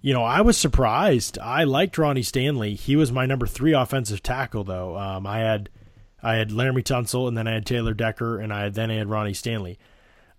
you 0.00 0.12
know, 0.12 0.22
I 0.22 0.40
was 0.40 0.56
surprised. 0.56 1.38
I 1.38 1.64
liked 1.64 1.98
Ronnie 1.98 2.22
Stanley. 2.22 2.74
He 2.74 2.96
was 2.96 3.10
my 3.10 3.26
number 3.26 3.46
three 3.46 3.72
offensive 3.72 4.22
tackle, 4.22 4.64
though. 4.64 4.96
Um, 4.96 5.26
I 5.26 5.38
had 5.38 5.68
I 6.22 6.34
had 6.34 6.50
Laremy 6.50 6.82
Tunsil, 6.82 7.28
and 7.28 7.36
then 7.36 7.46
I 7.46 7.54
had 7.54 7.66
Taylor 7.66 7.94
Decker, 7.94 8.38
and 8.38 8.52
I 8.52 8.68
then 8.68 8.90
I 8.90 8.94
had 8.94 9.08
Ronnie 9.08 9.34
Stanley. 9.34 9.78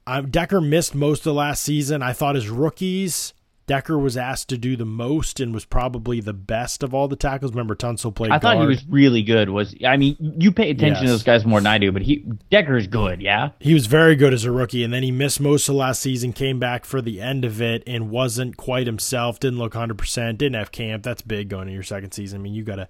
Um, 0.05 0.29
Decker 0.29 0.61
missed 0.61 0.95
most 0.95 1.25
of 1.25 1.35
last 1.35 1.63
season. 1.63 2.01
I 2.01 2.13
thought 2.13 2.35
his 2.35 2.49
rookies, 2.49 3.33
Decker 3.67 3.99
was 3.99 4.15
asked 4.15 4.47
to 4.47 4.57
do 4.57 4.77
the 4.77 4.85
most 4.85 5.41
and 5.41 5.53
was 5.53 5.65
probably 5.65 6.21
the 6.21 6.33
best 6.33 6.83
of 6.83 6.93
all 6.93 7.09
the 7.09 7.17
tackles. 7.17 7.51
Remember, 7.51 7.75
Tunsil 7.75 8.15
played. 8.15 8.31
I 8.31 8.39
thought 8.39 8.61
he 8.61 8.65
was 8.65 8.85
really 8.87 9.21
good. 9.21 9.49
Was 9.49 9.75
I 9.85 9.97
mean, 9.97 10.15
you 10.39 10.53
pay 10.53 10.69
attention 10.69 11.03
yes. 11.03 11.03
to 11.03 11.07
those 11.09 11.23
guys 11.23 11.45
more 11.45 11.59
than 11.59 11.67
I 11.67 11.77
do, 11.77 11.91
but 11.91 12.01
he 12.01 12.25
Decker 12.49 12.77
is 12.77 12.87
good. 12.87 13.21
Yeah, 13.21 13.49
he 13.59 13.73
was 13.73 13.85
very 13.87 14.15
good 14.15 14.33
as 14.33 14.45
a 14.45 14.51
rookie, 14.51 14.85
and 14.85 14.93
then 14.93 15.03
he 15.03 15.11
missed 15.11 15.41
most 15.41 15.67
of 15.67 15.75
last 15.75 16.01
season. 16.01 16.31
Came 16.31 16.59
back 16.59 16.85
for 16.85 17.01
the 17.01 17.19
end 17.19 17.43
of 17.43 17.61
it 17.61 17.83
and 17.85 18.09
wasn't 18.09 18.55
quite 18.55 18.87
himself. 18.87 19.37
Didn't 19.37 19.59
look 19.59 19.73
hundred 19.73 19.97
percent. 19.97 20.37
Didn't 20.37 20.55
have 20.55 20.71
camp. 20.71 21.03
That's 21.03 21.21
big 21.21 21.49
going 21.49 21.63
into 21.63 21.73
your 21.73 21.83
second 21.83 22.13
season. 22.13 22.39
I 22.39 22.43
mean, 22.43 22.53
you 22.53 22.63
gotta 22.63 22.87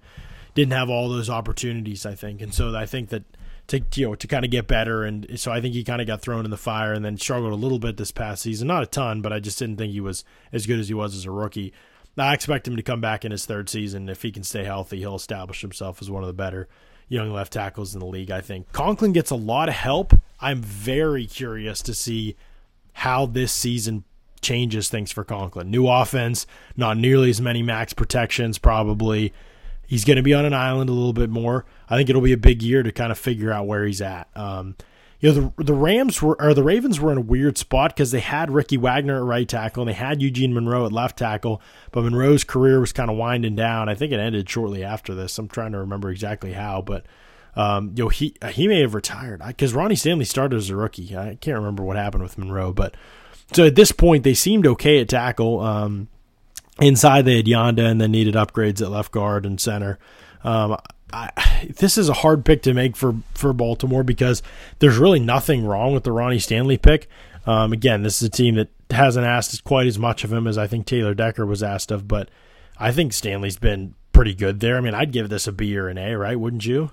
didn't 0.54 0.74
have 0.74 0.88
all 0.88 1.08
those 1.08 1.28
opportunities. 1.28 2.06
I 2.06 2.14
think, 2.14 2.40
and 2.40 2.54
so 2.54 2.74
I 2.76 2.86
think 2.86 3.08
that 3.08 3.24
to 3.68 3.82
you 3.94 4.08
know 4.08 4.14
to 4.14 4.26
kind 4.26 4.44
of 4.44 4.50
get 4.50 4.66
better. 4.66 5.04
And 5.04 5.38
so 5.38 5.52
I 5.52 5.60
think 5.60 5.74
he 5.74 5.84
kind 5.84 6.00
of 6.00 6.06
got 6.06 6.20
thrown 6.20 6.44
in 6.44 6.50
the 6.50 6.56
fire 6.56 6.92
and 6.92 7.04
then 7.04 7.16
struggled 7.16 7.52
a 7.52 7.56
little 7.56 7.78
bit 7.78 7.96
this 7.96 8.10
past 8.10 8.42
season. 8.42 8.68
Not 8.68 8.82
a 8.82 8.86
ton, 8.86 9.22
but 9.22 9.32
I 9.32 9.40
just 9.40 9.58
didn't 9.58 9.76
think 9.76 9.92
he 9.92 10.00
was 10.00 10.24
as 10.52 10.66
good 10.66 10.80
as 10.80 10.88
he 10.88 10.94
was 10.94 11.14
as 11.14 11.24
a 11.24 11.30
rookie. 11.30 11.72
I 12.16 12.34
expect 12.34 12.66
him 12.66 12.76
to 12.76 12.82
come 12.82 13.00
back 13.00 13.24
in 13.24 13.30
his 13.30 13.46
third 13.46 13.68
season. 13.68 14.08
If 14.08 14.22
he 14.22 14.32
can 14.32 14.42
stay 14.42 14.64
healthy, 14.64 14.98
he'll 14.98 15.14
establish 15.14 15.60
himself 15.60 16.02
as 16.02 16.10
one 16.10 16.24
of 16.24 16.26
the 16.26 16.32
better 16.32 16.68
young 17.08 17.30
left 17.30 17.52
tackles 17.52 17.94
in 17.94 18.00
the 18.00 18.06
league. 18.06 18.30
I 18.30 18.40
think 18.40 18.72
Conklin 18.72 19.12
gets 19.12 19.30
a 19.30 19.36
lot 19.36 19.68
of 19.68 19.74
help. 19.74 20.12
I'm 20.40 20.60
very 20.60 21.26
curious 21.26 21.80
to 21.82 21.94
see 21.94 22.36
how 22.92 23.26
this 23.26 23.52
season 23.52 24.04
changes 24.40 24.88
things 24.88 25.12
for 25.12 25.24
Conklin. 25.24 25.70
New 25.70 25.88
offense, 25.88 26.46
not 26.76 26.96
nearly 26.96 27.30
as 27.30 27.40
many 27.40 27.62
max 27.62 27.92
protections, 27.92 28.58
probably. 28.58 29.32
He's 29.88 30.04
going 30.04 30.18
to 30.18 30.22
be 30.22 30.34
on 30.34 30.44
an 30.44 30.52
island 30.52 30.90
a 30.90 30.92
little 30.92 31.14
bit 31.14 31.30
more. 31.30 31.64
I 31.88 31.96
think 31.96 32.10
it'll 32.10 32.22
be 32.22 32.34
a 32.34 32.36
big 32.36 32.62
year 32.62 32.82
to 32.82 32.92
kind 32.92 33.10
of 33.10 33.18
figure 33.18 33.50
out 33.50 33.66
where 33.66 33.86
he's 33.86 34.02
at. 34.02 34.28
Um, 34.36 34.76
you 35.18 35.32
know, 35.32 35.52
the 35.56 35.64
the 35.64 35.74
Rams 35.74 36.22
were 36.22 36.40
or 36.40 36.54
the 36.54 36.62
Ravens 36.62 37.00
were 37.00 37.10
in 37.10 37.18
a 37.18 37.22
weird 37.22 37.58
spot 37.58 37.96
because 37.96 38.10
they 38.10 38.20
had 38.20 38.50
Ricky 38.52 38.76
Wagner 38.76 39.16
at 39.16 39.24
right 39.24 39.48
tackle 39.48 39.82
and 39.82 39.88
they 39.88 39.94
had 39.94 40.22
Eugene 40.22 40.54
Monroe 40.54 40.86
at 40.86 40.92
left 40.92 41.18
tackle, 41.18 41.60
but 41.90 42.04
Monroe's 42.04 42.44
career 42.44 42.78
was 42.78 42.92
kind 42.92 43.10
of 43.10 43.16
winding 43.16 43.56
down. 43.56 43.88
I 43.88 43.94
think 43.94 44.12
it 44.12 44.20
ended 44.20 44.48
shortly 44.48 44.84
after 44.84 45.14
this. 45.14 45.36
I'm 45.38 45.48
trying 45.48 45.72
to 45.72 45.78
remember 45.78 46.10
exactly 46.10 46.52
how, 46.52 46.82
but 46.82 47.06
um, 47.56 47.92
you 47.96 48.04
know, 48.04 48.08
he 48.10 48.34
he 48.50 48.68
may 48.68 48.82
have 48.82 48.94
retired 48.94 49.42
because 49.44 49.74
Ronnie 49.74 49.96
Stanley 49.96 50.26
started 50.26 50.56
as 50.56 50.70
a 50.70 50.76
rookie. 50.76 51.16
I 51.16 51.36
can't 51.40 51.56
remember 51.58 51.82
what 51.82 51.96
happened 51.96 52.22
with 52.22 52.38
Monroe, 52.38 52.72
but 52.72 52.94
so 53.52 53.66
at 53.66 53.74
this 53.74 53.90
point 53.90 54.22
they 54.22 54.34
seemed 54.34 54.66
okay 54.66 55.00
at 55.00 55.08
tackle. 55.08 55.60
Um, 55.60 56.08
Inside, 56.80 57.24
they 57.24 57.36
had 57.36 57.46
Yanda 57.46 57.90
and 57.90 58.00
then 58.00 58.12
needed 58.12 58.34
upgrades 58.34 58.80
at 58.80 58.90
left 58.90 59.12
guard 59.12 59.44
and 59.44 59.60
center. 59.60 59.98
Um, 60.44 60.76
I, 61.12 61.30
this 61.78 61.98
is 61.98 62.08
a 62.08 62.14
hard 62.14 62.44
pick 62.44 62.62
to 62.62 62.74
make 62.74 62.96
for, 62.96 63.16
for 63.34 63.52
Baltimore 63.52 64.02
because 64.02 64.42
there's 64.78 64.98
really 64.98 65.20
nothing 65.20 65.64
wrong 65.64 65.92
with 65.92 66.04
the 66.04 66.12
Ronnie 66.12 66.38
Stanley 66.38 66.76
pick. 66.76 67.08
Um, 67.46 67.72
again, 67.72 68.02
this 68.02 68.20
is 68.20 68.28
a 68.28 68.30
team 68.30 68.56
that 68.56 68.68
hasn't 68.90 69.26
asked 69.26 69.64
quite 69.64 69.86
as 69.86 69.98
much 69.98 70.22
of 70.22 70.32
him 70.32 70.46
as 70.46 70.58
I 70.58 70.66
think 70.66 70.86
Taylor 70.86 71.14
Decker 71.14 71.46
was 71.46 71.62
asked 71.62 71.90
of, 71.90 72.06
but 72.06 72.28
I 72.78 72.92
think 72.92 73.12
Stanley's 73.12 73.58
been 73.58 73.94
pretty 74.12 74.34
good 74.34 74.60
there. 74.60 74.76
I 74.76 74.80
mean, 74.80 74.94
I'd 74.94 75.12
give 75.12 75.28
this 75.28 75.46
a 75.46 75.52
B 75.52 75.76
or 75.76 75.88
an 75.88 75.98
A, 75.98 76.14
right? 76.14 76.38
Wouldn't 76.38 76.66
you? 76.66 76.90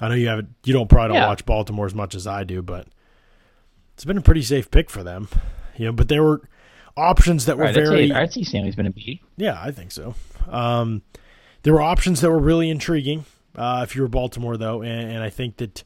I 0.00 0.08
know 0.08 0.14
you 0.14 0.28
have 0.28 0.46
you 0.64 0.72
don't 0.72 0.88
probably 0.88 1.14
don't 1.14 1.22
yeah. 1.22 1.28
watch 1.28 1.44
Baltimore 1.44 1.86
as 1.86 1.94
much 1.94 2.14
as 2.14 2.26
I 2.26 2.44
do, 2.44 2.62
but 2.62 2.86
it's 3.94 4.04
been 4.04 4.18
a 4.18 4.22
pretty 4.22 4.42
safe 4.42 4.70
pick 4.70 4.88
for 4.90 5.02
them. 5.02 5.28
You 5.76 5.86
know, 5.86 5.92
but 5.92 6.08
there 6.08 6.22
were 6.22 6.42
options 6.96 7.46
that 7.46 7.56
were 7.56 7.64
right, 7.64 7.74
very. 7.74 8.12
I'd 8.12 8.32
say 8.32 8.42
Stanley's 8.42 8.76
been 8.76 8.86
a 8.86 8.90
B. 8.90 9.20
Yeah, 9.36 9.60
I 9.60 9.70
think 9.70 9.92
so. 9.92 10.14
Um, 10.48 11.02
there 11.62 11.72
were 11.72 11.82
options 11.82 12.20
that 12.20 12.30
were 12.30 12.38
really 12.38 12.70
intriguing 12.70 13.24
uh, 13.54 13.80
if 13.82 13.94
you 13.94 14.02
were 14.02 14.08
Baltimore, 14.08 14.56
though, 14.56 14.82
and, 14.82 15.10
and, 15.10 15.22
I 15.22 15.30
think 15.30 15.56
that 15.58 15.84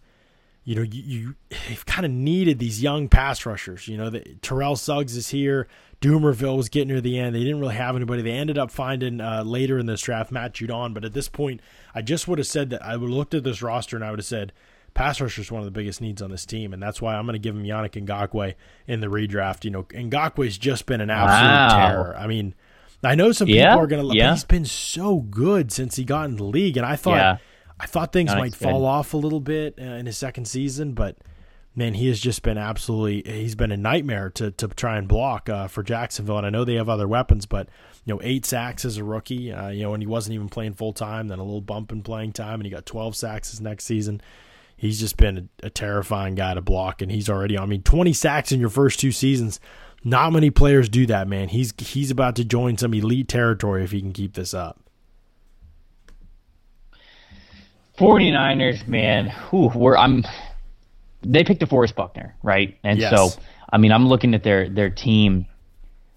you 0.64 0.74
know, 0.74 0.82
you, 0.82 1.02
you 1.50 1.76
kind 1.84 2.06
of 2.06 2.12
needed 2.12 2.58
these 2.58 2.82
young 2.82 3.08
pass 3.08 3.44
rushers. 3.44 3.86
You 3.86 3.98
know, 3.98 4.10
the, 4.10 4.20
Terrell 4.40 4.76
Suggs 4.76 5.14
is 5.14 5.28
here. 5.28 5.68
Dumervil 6.00 6.56
was 6.56 6.68
getting 6.70 6.88
near 6.88 7.00
the 7.00 7.18
end. 7.18 7.34
They 7.34 7.40
didn't 7.40 7.60
really 7.60 7.74
have 7.74 7.96
anybody. 7.96 8.22
They 8.22 8.32
ended 8.32 8.56
up 8.56 8.70
finding 8.70 9.20
uh, 9.20 9.42
later 9.44 9.78
in 9.78 9.86
this 9.86 10.00
draft 10.00 10.32
Matt 10.32 10.54
Judon. 10.54 10.94
But 10.94 11.04
at 11.04 11.12
this 11.12 11.28
point, 11.28 11.60
I 11.94 12.00
just 12.00 12.26
would 12.28 12.38
have 12.38 12.46
said 12.46 12.70
that 12.70 12.82
I 12.82 12.96
would 12.96 13.08
have 13.08 13.16
looked 13.16 13.34
at 13.34 13.44
this 13.44 13.62
roster 13.62 13.96
and 13.96 14.04
I 14.04 14.10
would 14.10 14.20
have 14.20 14.26
said 14.26 14.52
pass 14.94 15.20
rusher 15.20 15.42
is 15.42 15.50
one 15.50 15.60
of 15.60 15.64
the 15.66 15.72
biggest 15.72 16.00
needs 16.00 16.22
on 16.22 16.30
this 16.30 16.46
team, 16.46 16.72
and 16.72 16.82
that's 16.82 17.02
why 17.02 17.14
I'm 17.14 17.26
going 17.26 17.34
to 17.34 17.38
give 17.38 17.54
him 17.54 17.64
Yannick 17.64 18.02
Ngakoue 18.04 18.54
in 18.86 19.00
the 19.00 19.08
redraft. 19.08 19.64
You 19.64 19.70
know, 19.70 19.82
Ngakoue's 19.84 20.56
just 20.56 20.86
been 20.86 21.00
an 21.00 21.10
absolute 21.10 21.42
wow. 21.42 21.76
terror. 21.76 22.16
I 22.16 22.26
mean, 22.26 22.54
I 23.02 23.14
know 23.14 23.32
some 23.32 23.46
people 23.46 23.60
yeah, 23.60 23.76
are 23.76 23.86
going 23.86 24.08
to. 24.08 24.16
Yeah. 24.16 24.32
He's 24.32 24.44
been 24.44 24.64
so 24.64 25.18
good 25.18 25.72
since 25.72 25.96
he 25.96 26.04
got 26.04 26.26
in 26.26 26.36
the 26.36 26.44
league, 26.44 26.76
and 26.76 26.86
I 26.86 26.96
thought. 26.96 27.16
Yeah. 27.16 27.36
I 27.78 27.86
thought 27.86 28.12
things 28.12 28.32
might 28.32 28.54
fall 28.54 28.86
off 28.86 29.14
a 29.14 29.16
little 29.16 29.40
bit 29.40 29.74
uh, 29.80 29.84
in 29.84 30.06
his 30.06 30.16
second 30.16 30.44
season, 30.46 30.92
but 30.92 31.18
man, 31.74 31.94
he 31.94 32.06
has 32.06 32.20
just 32.20 32.42
been 32.42 32.56
absolutely 32.56 33.22
he's 33.30 33.56
been 33.56 33.72
a 33.72 33.76
nightmare 33.76 34.30
to 34.30 34.52
to 34.52 34.68
try 34.68 34.96
and 34.96 35.08
block 35.08 35.48
uh, 35.48 35.66
for 35.66 35.82
Jacksonville. 35.82 36.38
And 36.38 36.46
I 36.46 36.50
know 36.50 36.64
they 36.64 36.74
have 36.74 36.88
other 36.88 37.08
weapons, 37.08 37.46
but 37.46 37.68
you 38.04 38.14
know, 38.14 38.20
eight 38.22 38.46
sacks 38.46 38.84
as 38.84 38.96
a 38.96 39.04
rookie, 39.04 39.52
uh, 39.52 39.68
you 39.68 39.82
know, 39.82 39.94
and 39.94 40.02
he 40.02 40.06
wasn't 40.06 40.34
even 40.34 40.48
playing 40.48 40.74
full 40.74 40.92
time. 40.92 41.28
Then 41.28 41.38
a 41.38 41.44
little 41.44 41.60
bump 41.60 41.90
in 41.90 42.02
playing 42.02 42.32
time, 42.32 42.54
and 42.54 42.64
he 42.64 42.70
got 42.70 42.86
12 42.86 43.16
sacks 43.16 43.50
his 43.50 43.60
next 43.60 43.84
season. 43.84 44.20
He's 44.76 45.00
just 45.00 45.16
been 45.16 45.50
a, 45.62 45.66
a 45.66 45.70
terrifying 45.70 46.34
guy 46.34 46.54
to 46.54 46.60
block, 46.60 47.00
and 47.00 47.10
he's 47.10 47.28
already. 47.28 47.58
I 47.58 47.66
mean, 47.66 47.82
20 47.82 48.12
sacks 48.12 48.52
in 48.52 48.60
your 48.60 48.68
first 48.68 49.00
two 49.00 49.12
seasons. 49.12 49.60
Not 50.02 50.32
many 50.32 50.50
players 50.50 50.88
do 50.88 51.06
that, 51.06 51.26
man. 51.28 51.48
He's 51.48 51.72
he's 51.78 52.10
about 52.10 52.36
to 52.36 52.44
join 52.44 52.76
some 52.76 52.92
elite 52.92 53.28
territory 53.28 53.84
if 53.84 53.92
he 53.92 54.00
can 54.00 54.12
keep 54.12 54.34
this 54.34 54.52
up. 54.52 54.80
49ers, 57.98 58.86
man, 58.88 59.30
whew, 59.50 59.70
we're, 59.74 59.96
I'm. 59.96 60.24
They 61.22 61.44
picked 61.44 61.62
DeForest 61.62 61.94
Buckner, 61.94 62.36
right? 62.42 62.76
And 62.84 62.98
yes. 62.98 63.14
so, 63.16 63.40
I 63.72 63.78
mean, 63.78 63.92
I'm 63.92 64.08
looking 64.08 64.34
at 64.34 64.42
their 64.42 64.68
their 64.68 64.90
team. 64.90 65.46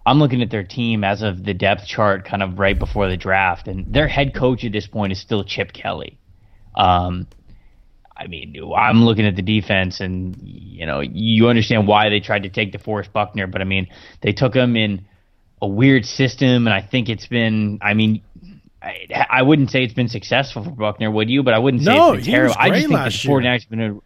I'm 0.05 0.19
looking 0.19 0.41
at 0.41 0.49
their 0.49 0.63
team 0.63 1.03
as 1.03 1.21
of 1.21 1.43
the 1.43 1.53
depth 1.53 1.85
chart, 1.85 2.25
kind 2.25 2.41
of 2.41 2.59
right 2.59 2.77
before 2.77 3.09
the 3.09 3.17
draft, 3.17 3.67
and 3.67 3.93
their 3.93 4.07
head 4.07 4.33
coach 4.33 4.65
at 4.65 4.71
this 4.71 4.87
point 4.87 5.11
is 5.11 5.19
still 5.19 5.43
Chip 5.43 5.71
Kelly. 5.71 6.17
Um, 6.75 7.27
I 8.17 8.27
mean, 8.27 8.55
I'm 8.75 9.03
looking 9.03 9.25
at 9.25 9.35
the 9.35 9.41
defense, 9.41 9.99
and 9.99 10.35
you 10.43 10.85
know, 10.85 11.01
you 11.01 11.49
understand 11.49 11.87
why 11.87 12.09
they 12.09 12.19
tried 12.19 12.43
to 12.43 12.49
take 12.49 12.73
DeForest 12.73 13.11
Buckner, 13.11 13.45
but 13.45 13.61
I 13.61 13.63
mean, 13.63 13.87
they 14.21 14.31
took 14.31 14.55
him 14.55 14.75
in 14.75 15.05
a 15.61 15.67
weird 15.67 16.05
system, 16.05 16.67
and 16.67 16.73
I 16.73 16.81
think 16.81 17.09
it's 17.09 17.27
been. 17.27 17.79
I 17.81 17.93
mean, 17.93 18.23
I, 18.81 19.25
I, 19.29 19.41
wouldn't 19.43 19.69
say 19.69 19.83
it's 19.83 19.93
been 19.93 20.07
successful 20.07 20.63
for 20.63 20.71
Buckner, 20.71 21.11
would 21.11 21.29
you? 21.29 21.43
But 21.43 21.53
I 21.53 21.59
wouldn't 21.59 21.83
say 21.83 21.93
no, 21.93 22.13
it's 22.13 22.25
been 22.25 22.33
terrible. 22.33 22.55
I 22.57 22.69
just 22.69 22.87
think 22.87 22.99
the 22.99 23.29
49ers 23.29 23.61
have 23.61 23.69
been 23.69 23.81
a. 23.81 23.99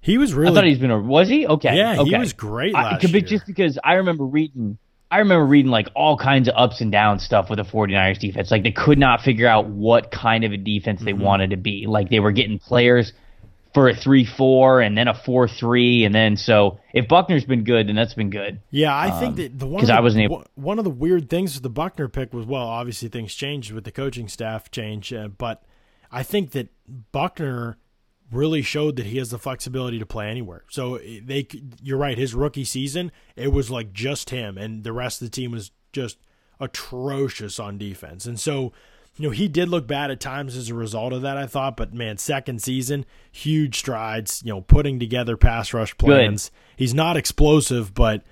He 0.00 0.18
was 0.18 0.32
really. 0.32 0.52
I 0.52 0.54
thought 0.54 0.64
he's 0.64 0.78
been 0.78 0.92
a. 0.92 1.00
Was 1.00 1.28
he? 1.28 1.46
Okay. 1.46 1.76
Yeah, 1.76 2.00
okay. 2.00 2.10
he 2.10 2.16
was 2.16 2.32
great 2.32 2.74
last 2.74 3.04
I, 3.04 3.08
year. 3.08 3.20
Just 3.20 3.46
because 3.46 3.78
I 3.82 3.94
remember 3.94 4.24
reading. 4.24 4.78
I 5.08 5.18
remember 5.18 5.46
reading 5.46 5.70
like 5.70 5.88
all 5.94 6.16
kinds 6.16 6.48
of 6.48 6.54
ups 6.56 6.80
and 6.80 6.90
downs 6.90 7.22
stuff 7.24 7.48
with 7.48 7.58
the 7.58 7.64
49ers 7.64 8.18
defense. 8.18 8.50
Like 8.50 8.64
they 8.64 8.72
could 8.72 8.98
not 8.98 9.20
figure 9.20 9.46
out 9.46 9.68
what 9.68 10.10
kind 10.10 10.42
of 10.42 10.50
a 10.50 10.56
defense 10.56 11.00
they 11.00 11.12
mm-hmm. 11.12 11.22
wanted 11.22 11.50
to 11.50 11.56
be. 11.56 11.86
Like 11.86 12.10
they 12.10 12.18
were 12.18 12.32
getting 12.32 12.58
players 12.58 13.12
for 13.76 13.90
a 13.90 13.94
three 13.94 14.24
four 14.24 14.80
and 14.80 14.96
then 14.96 15.06
a 15.06 15.12
four 15.12 15.46
three 15.46 16.06
and 16.06 16.14
then 16.14 16.34
so 16.34 16.80
if 16.94 17.06
Buckner's 17.08 17.44
been 17.44 17.62
good 17.62 17.86
then 17.88 17.94
that's 17.94 18.14
been 18.14 18.30
good. 18.30 18.58
Yeah, 18.70 18.94
I 18.94 19.10
um, 19.10 19.20
think 19.20 19.36
that 19.36 19.58
the 19.58 19.66
one 19.66 19.90
I 19.90 20.00
wasn't 20.00 20.24
able. 20.24 20.46
One 20.54 20.78
of 20.78 20.84
the 20.84 20.90
weird 20.90 21.28
things 21.28 21.52
with 21.52 21.62
the 21.62 21.68
Buckner 21.68 22.08
pick 22.08 22.32
was 22.32 22.46
well, 22.46 22.66
obviously 22.66 23.10
things 23.10 23.34
changed 23.34 23.72
with 23.72 23.84
the 23.84 23.92
coaching 23.92 24.28
staff 24.28 24.70
change, 24.70 25.12
uh, 25.12 25.28
but 25.28 25.62
I 26.10 26.22
think 26.22 26.52
that 26.52 26.70
Buckner 27.12 27.76
really 28.32 28.62
showed 28.62 28.96
that 28.96 29.04
he 29.04 29.18
has 29.18 29.28
the 29.28 29.38
flexibility 29.38 29.98
to 29.98 30.06
play 30.06 30.30
anywhere. 30.30 30.64
So 30.70 30.96
they, 30.96 31.46
you're 31.82 31.98
right. 31.98 32.16
His 32.16 32.34
rookie 32.34 32.64
season, 32.64 33.12
it 33.36 33.52
was 33.52 33.70
like 33.70 33.92
just 33.92 34.30
him, 34.30 34.56
and 34.56 34.84
the 34.84 34.92
rest 34.94 35.20
of 35.20 35.26
the 35.26 35.36
team 35.36 35.50
was 35.50 35.70
just 35.92 36.16
atrocious 36.58 37.60
on 37.60 37.76
defense, 37.76 38.24
and 38.24 38.40
so 38.40 38.72
you 39.16 39.26
know, 39.26 39.30
he 39.30 39.48
did 39.48 39.68
look 39.68 39.86
bad 39.86 40.10
at 40.10 40.20
times 40.20 40.56
as 40.56 40.68
a 40.68 40.74
result 40.74 41.12
of 41.12 41.22
that, 41.22 41.38
I 41.38 41.46
thought, 41.46 41.76
but 41.76 41.94
man, 41.94 42.18
second 42.18 42.62
season, 42.62 43.06
huge 43.32 43.78
strides, 43.78 44.42
you 44.44 44.52
know, 44.52 44.60
putting 44.60 45.00
together 45.00 45.36
pass 45.36 45.72
rush 45.72 45.96
plans. 45.96 46.50
Good. 46.50 46.56
He's 46.76 46.94
not 46.94 47.16
explosive, 47.16 47.94
but 47.94 48.22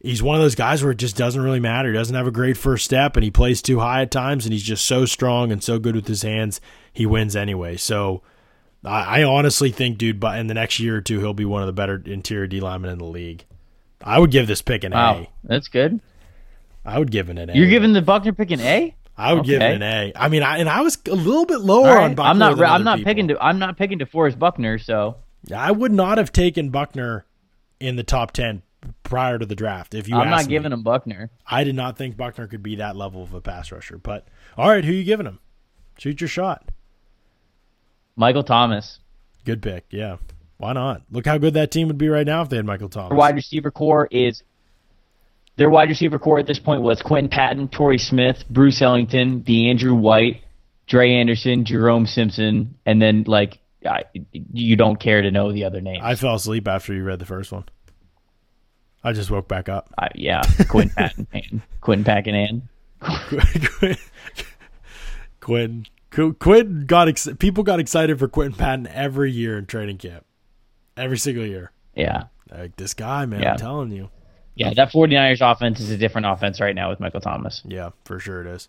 he's 0.00 0.22
one 0.22 0.36
of 0.36 0.42
those 0.42 0.54
guys 0.54 0.82
where 0.82 0.92
it 0.92 0.98
just 0.98 1.16
doesn't 1.16 1.42
really 1.42 1.58
matter. 1.58 1.90
He 1.90 1.94
doesn't 1.94 2.14
have 2.14 2.28
a 2.28 2.32
great 2.32 2.56
first 2.56 2.84
step 2.84 3.16
and 3.16 3.24
he 3.24 3.32
plays 3.32 3.60
too 3.60 3.80
high 3.80 4.02
at 4.02 4.12
times 4.12 4.46
and 4.46 4.52
he's 4.52 4.62
just 4.62 4.84
so 4.84 5.04
strong 5.04 5.50
and 5.50 5.62
so 5.62 5.80
good 5.80 5.96
with 5.96 6.06
his 6.06 6.22
hands, 6.22 6.60
he 6.92 7.04
wins 7.04 7.34
anyway. 7.34 7.76
So 7.76 8.22
I, 8.84 9.20
I 9.20 9.24
honestly 9.24 9.72
think, 9.72 9.98
dude, 9.98 10.20
but 10.20 10.38
in 10.38 10.46
the 10.46 10.54
next 10.54 10.78
year 10.78 10.96
or 10.96 11.00
two, 11.00 11.18
he'll 11.18 11.34
be 11.34 11.44
one 11.44 11.62
of 11.62 11.66
the 11.66 11.72
better 11.72 12.00
interior 12.06 12.46
D 12.46 12.60
linemen 12.60 12.92
in 12.92 12.98
the 12.98 13.04
league. 13.04 13.44
I 14.04 14.20
would 14.20 14.30
give 14.30 14.46
this 14.46 14.62
pick 14.62 14.84
an 14.84 14.92
wow, 14.92 15.16
A. 15.16 15.28
That's 15.42 15.66
good. 15.66 16.00
I 16.84 16.98
would 16.98 17.10
give 17.10 17.28
it 17.28 17.38
an 17.38 17.50
A. 17.50 17.54
You're 17.54 17.68
giving 17.68 17.92
the 17.92 18.02
Buckner 18.02 18.32
pick 18.32 18.52
an 18.52 18.60
A? 18.60 18.94
I 19.18 19.32
would 19.32 19.40
okay. 19.40 19.48
give 19.48 19.62
it 19.62 19.74
an 19.74 19.82
A. 19.82 20.12
I 20.14 20.28
mean, 20.28 20.44
I 20.44 20.58
and 20.58 20.68
I 20.68 20.82
was 20.82 20.96
a 21.06 21.14
little 21.14 21.44
bit 21.44 21.60
lower 21.60 21.94
right. 21.94 22.04
on 22.04 22.14
Buckner. 22.14 22.30
I'm 22.30 22.38
not. 22.38 22.62
I'm 22.62 22.84
not 22.84 22.98
people. 22.98 23.10
picking. 23.10 23.28
To, 23.28 23.44
I'm 23.44 23.58
not 23.58 23.76
picking 23.76 23.98
DeForest 23.98 24.38
Buckner. 24.38 24.78
So 24.78 25.16
I 25.54 25.72
would 25.72 25.92
not 25.92 26.18
have 26.18 26.30
taken 26.30 26.70
Buckner 26.70 27.26
in 27.80 27.96
the 27.96 28.04
top 28.04 28.30
ten 28.30 28.62
prior 29.02 29.36
to 29.38 29.44
the 29.44 29.56
draft. 29.56 29.92
If 29.94 30.08
you, 30.08 30.16
I'm 30.16 30.30
not 30.30 30.44
me. 30.44 30.50
giving 30.50 30.72
him 30.72 30.84
Buckner. 30.84 31.30
I 31.44 31.64
did 31.64 31.74
not 31.74 31.98
think 31.98 32.16
Buckner 32.16 32.46
could 32.46 32.62
be 32.62 32.76
that 32.76 32.94
level 32.94 33.24
of 33.24 33.34
a 33.34 33.40
pass 33.40 33.72
rusher. 33.72 33.98
But 33.98 34.28
all 34.56 34.70
right, 34.70 34.84
who 34.84 34.92
you 34.92 35.02
giving 35.02 35.26
him? 35.26 35.40
Shoot 35.98 36.20
your 36.20 36.28
shot. 36.28 36.70
Michael 38.14 38.44
Thomas. 38.44 39.00
Good 39.44 39.62
pick. 39.62 39.86
Yeah. 39.90 40.18
Why 40.58 40.72
not? 40.74 41.02
Look 41.10 41.26
how 41.26 41.38
good 41.38 41.54
that 41.54 41.70
team 41.70 41.88
would 41.88 41.98
be 41.98 42.08
right 42.08 42.26
now 42.26 42.42
if 42.42 42.48
they 42.48 42.56
had 42.56 42.66
Michael 42.66 42.88
Thomas. 42.88 43.16
wide 43.16 43.34
receiver 43.34 43.70
core 43.70 44.08
is 44.10 44.42
their 45.58 45.68
wide 45.68 45.88
receiver 45.88 46.18
core 46.18 46.38
at 46.38 46.46
this 46.46 46.60
point 46.60 46.82
was 46.82 47.02
Quinton 47.02 47.28
Patton, 47.28 47.68
Torrey 47.68 47.98
Smith, 47.98 48.44
Bruce 48.48 48.80
Ellington, 48.80 49.42
DeAndrew 49.42 49.98
White, 49.98 50.42
Dre 50.86 51.10
Anderson, 51.10 51.64
Jerome 51.64 52.06
Simpson, 52.06 52.76
and 52.86 53.02
then 53.02 53.24
like 53.26 53.58
I, 53.84 54.04
you 54.32 54.76
don't 54.76 54.98
care 54.98 55.20
to 55.20 55.30
know 55.32 55.52
the 55.52 55.64
other 55.64 55.80
names. 55.80 56.00
I 56.02 56.14
fell 56.14 56.36
asleep 56.36 56.68
after 56.68 56.94
you 56.94 57.02
read 57.02 57.18
the 57.18 57.26
first 57.26 57.50
one. 57.50 57.64
I 59.02 59.12
just 59.12 59.30
woke 59.30 59.48
back 59.48 59.68
up. 59.68 59.92
Uh, 59.98 60.08
yeah, 60.14 60.42
Quinton 60.68 60.94
Patton 60.96 61.26
and 61.32 61.62
Quinton 61.80 62.04
Patton 62.04 62.34
and 62.34 62.62
Quinn. 65.40 65.86
Quinn 66.38 66.84
got 66.86 67.08
ex- 67.08 67.28
people 67.38 67.64
got 67.64 67.80
excited 67.80 68.18
for 68.18 68.28
Quinton 68.28 68.56
Patton 68.56 68.86
every 68.86 69.32
year 69.32 69.58
in 69.58 69.66
training 69.66 69.98
camp, 69.98 70.24
every 70.96 71.18
single 71.18 71.44
year. 71.44 71.72
Yeah, 71.96 72.24
like 72.50 72.76
this 72.76 72.94
guy, 72.94 73.26
man. 73.26 73.42
Yeah. 73.42 73.52
I'm 73.52 73.58
telling 73.58 73.90
you. 73.90 74.08
Yeah, 74.58 74.70
mm. 74.70 74.76
that 74.76 74.90
49ers 74.90 75.52
offense 75.52 75.80
is 75.80 75.90
a 75.90 75.96
different 75.96 76.26
offense 76.26 76.60
right 76.60 76.74
now 76.74 76.90
with 76.90 77.00
Michael 77.00 77.20
Thomas. 77.20 77.62
Yeah, 77.64 77.90
for 78.04 78.18
sure 78.18 78.40
it 78.40 78.48
is. 78.48 78.68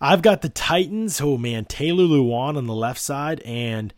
I've 0.00 0.22
got 0.22 0.42
the 0.42 0.50
Titans. 0.50 1.20
Oh 1.20 1.38
man, 1.38 1.64
Taylor 1.64 2.04
Lewan 2.04 2.56
on 2.56 2.66
the 2.66 2.74
left 2.74 3.00
side, 3.00 3.40
and 3.40 3.92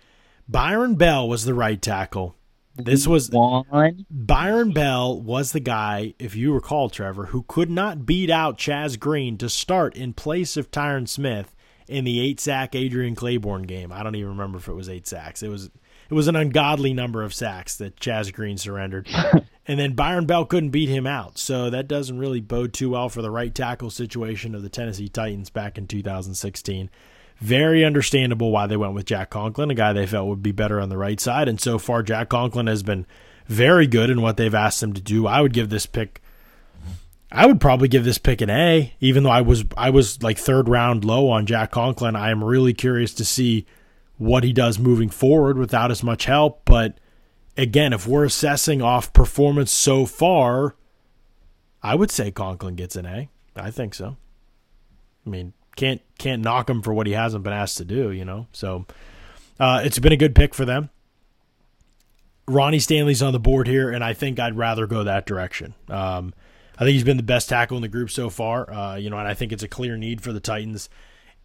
Byron 0.49 0.94
Bell 0.94 1.29
was 1.29 1.44
the 1.44 1.53
right 1.53 1.83
tackle. 1.83 2.37
This 2.77 3.07
was 3.07 3.29
one. 3.31 4.07
Byron 4.09 4.73
Bell 4.73 5.20
was 5.20 5.53
the 5.53 5.61
guy, 5.61 6.14
if 6.18 6.35
you 6.35 6.55
recall, 6.55 6.88
Trevor, 6.88 7.27
who 7.27 7.42
could 7.42 7.68
not 7.68 8.07
beat 8.07 8.31
out 8.31 8.57
Chaz 8.57 8.99
Green 8.99 9.37
to 9.38 9.51
start 9.51 9.96
in 9.96 10.14
place 10.14 10.57
of 10.57 10.70
Tyron 10.70 11.07
Smith 11.07 11.55
in 11.88 12.05
the 12.05 12.20
eight 12.20 12.40
sack 12.40 12.75
Adrian 12.75 13.16
Clayborn 13.16 13.66
game. 13.66 13.92
I 13.92 14.03
don't 14.03 14.14
even 14.14 14.31
remember 14.31 14.59
if 14.59 14.68
it 14.68 14.75
was 14.75 14.88
eight 14.88 15.07
sacks. 15.07 15.42
It 15.42 15.49
was 15.49 15.66
it 15.66 16.14
was 16.14 16.29
an 16.29 16.37
ungodly 16.37 16.94
number 16.94 17.23
of 17.23 17.35
sacks 17.35 17.77
that 17.77 17.96
Chaz 17.96 18.33
Green 18.33 18.57
surrendered. 18.57 19.09
and 19.70 19.78
then 19.78 19.92
Byron 19.92 20.26
Bell 20.26 20.44
couldn't 20.46 20.70
beat 20.70 20.88
him 20.88 21.06
out. 21.06 21.38
So 21.38 21.70
that 21.70 21.87
doesn't 21.87 22.18
really 22.18 22.40
bode 22.40 22.72
too 22.72 22.90
well 22.90 23.09
for 23.09 23.22
the 23.22 23.30
right 23.30 23.54
tackle 23.54 23.88
situation 23.88 24.56
of 24.56 24.64
the 24.64 24.68
Tennessee 24.68 25.09
Titans 25.09 25.48
back 25.48 25.78
in 25.78 25.87
2016. 25.87 26.90
Very 27.38 27.85
understandable 27.85 28.50
why 28.50 28.66
they 28.66 28.76
went 28.76 28.94
with 28.94 29.06
Jack 29.06 29.30
Conklin, 29.30 29.70
a 29.70 29.76
guy 29.76 29.92
they 29.92 30.09
felt 30.09 30.26
would 30.26 30.42
be 30.42 30.50
better 30.50 30.80
on 30.80 30.88
the 30.88 30.98
right 30.98 31.20
side. 31.20 31.46
And 31.46 31.61
so 31.61 31.78
far, 31.78 32.02
Jack 32.02 32.30
Conklin 32.30 32.66
has 32.66 32.83
been 32.83 33.06
very 33.46 33.87
good 33.87 34.11
in 34.11 34.22
what 34.22 34.37
they've 34.37 34.52
asked 34.52 34.83
him 34.83 34.92
to 34.92 35.00
do. 35.00 35.28
I 35.28 35.40
would 35.40 35.52
give 35.52 35.68
this 35.68 35.87
pick. 35.87 36.20
I 37.30 37.46
would 37.46 37.61
probably 37.61 37.87
give 37.87 38.04
this 38.04 38.18
pick 38.18 38.40
an 38.40 38.50
A, 38.50 38.92
even 38.98 39.22
though 39.22 39.30
I 39.30 39.42
was 39.42 39.64
I 39.76 39.90
was 39.90 40.20
like 40.20 40.37
third 40.37 40.68
round 40.68 41.04
low 41.04 41.28
on 41.28 41.46
Jack 41.46 41.70
Conklin. 41.70 42.16
I 42.16 42.33
am 42.33 42.42
really 42.42 42.74
curious 42.74 43.14
to 43.14 43.24
see 43.24 43.66
what 44.18 44.42
he 44.42 44.52
does 44.52 44.80
moving 44.80 45.11
forward 45.11 45.59
without 45.59 45.92
as 45.92 46.02
much 46.02 46.24
help. 46.24 46.62
But 46.64 46.98
again, 47.56 47.92
if 47.92 48.06
we're 48.06 48.24
assessing 48.24 48.82
off 48.82 49.12
performance 49.12 49.70
so 49.70 50.06
far, 50.06 50.76
I 51.82 51.94
would 51.94 52.10
say 52.10 52.30
Conklin 52.30 52.74
gets 52.74 52.96
an 52.96 53.06
A. 53.06 53.28
I 53.56 53.70
think 53.70 53.94
so. 53.94 54.16
I 55.26 55.30
mean, 55.30 55.52
can't 55.76 56.00
can't 56.18 56.42
knock 56.42 56.68
him 56.68 56.82
for 56.82 56.92
what 56.92 57.06
he 57.06 57.12
hasn't 57.12 57.44
been 57.44 57.52
asked 57.52 57.78
to 57.78 57.84
do, 57.84 58.10
you 58.10 58.24
know. 58.24 58.46
So 58.52 58.86
uh, 59.58 59.82
it's 59.84 59.98
been 59.98 60.12
a 60.12 60.16
good 60.16 60.34
pick 60.34 60.54
for 60.54 60.64
them. 60.64 60.90
Ronnie 62.48 62.80
Stanley's 62.80 63.22
on 63.22 63.32
the 63.32 63.40
board 63.40 63.68
here, 63.68 63.90
and 63.90 64.02
I 64.02 64.12
think 64.12 64.40
I'd 64.40 64.56
rather 64.56 64.86
go 64.86 65.04
that 65.04 65.26
direction. 65.26 65.74
Um, 65.88 66.34
I 66.76 66.80
think 66.80 66.94
he's 66.94 67.04
been 67.04 67.16
the 67.16 67.22
best 67.22 67.48
tackle 67.48 67.76
in 67.76 67.82
the 67.82 67.88
group 67.88 68.10
so 68.10 68.30
far, 68.30 68.68
uh, 68.72 68.96
you 68.96 69.10
know, 69.10 69.18
and 69.18 69.28
I 69.28 69.34
think 69.34 69.52
it's 69.52 69.62
a 69.62 69.68
clear 69.68 69.96
need 69.96 70.22
for 70.22 70.32
the 70.32 70.40
Titans 70.40 70.88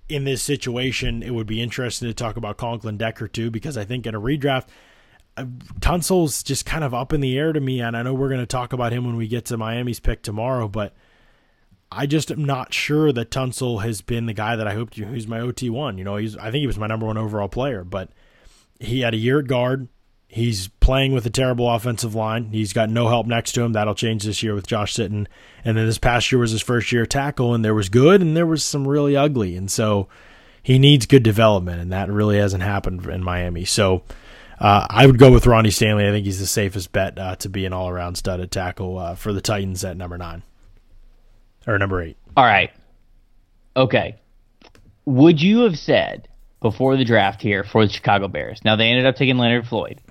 in 0.08 0.24
this 0.24 0.42
situation, 0.42 1.24
it 1.24 1.34
would 1.34 1.48
be 1.48 1.62
interesting 1.62 2.08
to 2.08 2.14
talk 2.14 2.38
about 2.38 2.58
Conklin 2.58 2.98
Decker 2.98 3.28
too, 3.28 3.50
because 3.50 3.78
I 3.78 3.86
think 3.86 4.06
in 4.06 4.14
a 4.14 4.22
redraft, 4.22 4.68
Tunsil's 5.38 6.44
just 6.44 6.66
kind 6.66 6.84
of 6.84 6.94
up 6.94 7.12
in 7.14 7.22
the 7.22 7.38
air 7.38 7.52
to 7.54 7.60
me, 7.60 7.82
and 7.82 7.96
I 7.96 8.04
know 8.04 8.14
we're 8.14 8.30
going 8.30 8.40
to 8.40 8.46
talk 8.46 8.74
about 8.74 8.94
him 8.94 9.06
when 9.06 9.18
we 9.18 9.28
get 9.28 9.46
to 9.46 9.58
Miami's 9.58 10.00
pick 10.00 10.22
tomorrow, 10.22 10.68
but 10.68 10.94
I 11.92 12.06
just 12.06 12.32
am 12.32 12.44
not 12.44 12.74
sure 12.74 13.12
that 13.12 13.32
Tunsil 13.32 13.84
has 13.84 14.02
been 14.02 14.26
the 14.26 14.34
guy 14.34 14.56
that 14.56 14.68
I 14.68 14.74
hoped 14.74 14.96
he's 14.96 15.28
my 15.28 15.40
OT 15.40 15.70
one. 15.70 15.98
You 15.98 16.04
know, 16.04 16.16
he's 16.16 16.38
I 16.38 16.52
think 16.52 16.62
he 16.62 16.68
was 16.68 16.78
my 16.78 16.88
number 16.88 17.06
one 17.06 17.18
overall 17.18 17.48
player, 17.48 17.84
but 17.84 18.10
he 18.80 19.02
had 19.02 19.14
a 19.14 19.18
year 19.18 19.40
at 19.40 19.48
guard. 19.48 19.88
He's 20.28 20.68
playing 20.68 21.14
with 21.14 21.26
a 21.26 21.30
terrible 21.30 21.70
offensive 21.70 22.16
line. 22.16 22.50
He's 22.52 22.74
got 22.74 22.90
no 22.90 23.08
help 23.08 23.28
next 23.28 23.54
to 23.54 23.62
him. 23.62 23.74
That'll 23.74 23.96
change 23.96 24.24
this 24.24 24.44
year 24.44 24.54
with 24.54 24.68
Josh 24.68 24.94
Sitton. 24.94 25.28
And 25.64 25.78
then 25.78 25.86
this 25.86 25.98
past 25.98 26.32
year 26.32 26.40
was 26.40 26.52
his 26.52 26.62
first 26.62 26.92
year 26.92 27.06
tackle, 27.06 27.54
and 27.54 27.64
there 27.64 27.76
was 27.76 27.90
good 27.90 28.22
and 28.22 28.36
there 28.36 28.46
was 28.46 28.64
some 28.64 28.88
really 28.88 29.16
ugly. 29.16 29.56
And 29.56 29.70
so 29.70 30.10
he 30.62 30.80
needs 30.80 31.06
good 31.06 31.24
development, 31.24 31.80
and 31.80 31.92
that 31.94 32.10
really 32.10 32.38
hasn't 32.38 32.64
happened 32.64 33.06
in 33.06 33.24
Miami. 33.24 33.66
So 33.66 34.02
uh, 34.60 34.88
I 34.90 35.06
would 35.06 35.18
go 35.18 35.32
with 35.32 35.46
Ronnie 35.48 35.72
Stanley. 35.72 36.08
I 36.08 36.12
think 36.12 36.26
he's 36.26 36.40
the 36.40 36.48
safest 36.48 36.92
bet 36.92 37.18
uh, 37.20 37.36
to 37.38 37.50
be 37.50 37.66
an 37.66 37.74
all 37.74 37.90
around 37.90 38.16
stud 38.16 38.40
at 38.40 38.52
tackle 38.52 38.98
uh, 38.98 39.16
for 39.16 39.34
the 39.34 39.42
Titans 39.42 39.84
at 39.84 39.98
number 39.98 40.18
nine 40.18 40.44
or 41.68 41.78
number 41.78 42.02
eight. 42.02 42.18
All 42.38 42.46
right. 42.46 42.72
Okay. 43.76 44.16
Would 45.06 45.42
you 45.42 45.62
have 45.62 45.78
said 45.78 46.28
before 46.62 46.98
the 46.98 47.06
draft 47.06 47.42
here 47.42 47.64
for 47.64 47.86
the 47.86 47.92
Chicago 47.92 48.28
Bears? 48.28 48.62
Now 48.64 48.76
they 48.76 48.88
ended 48.88 49.06
up 49.06 49.16
taking 49.16 49.38
Leonard 49.38 49.68
Floyd 49.68 50.02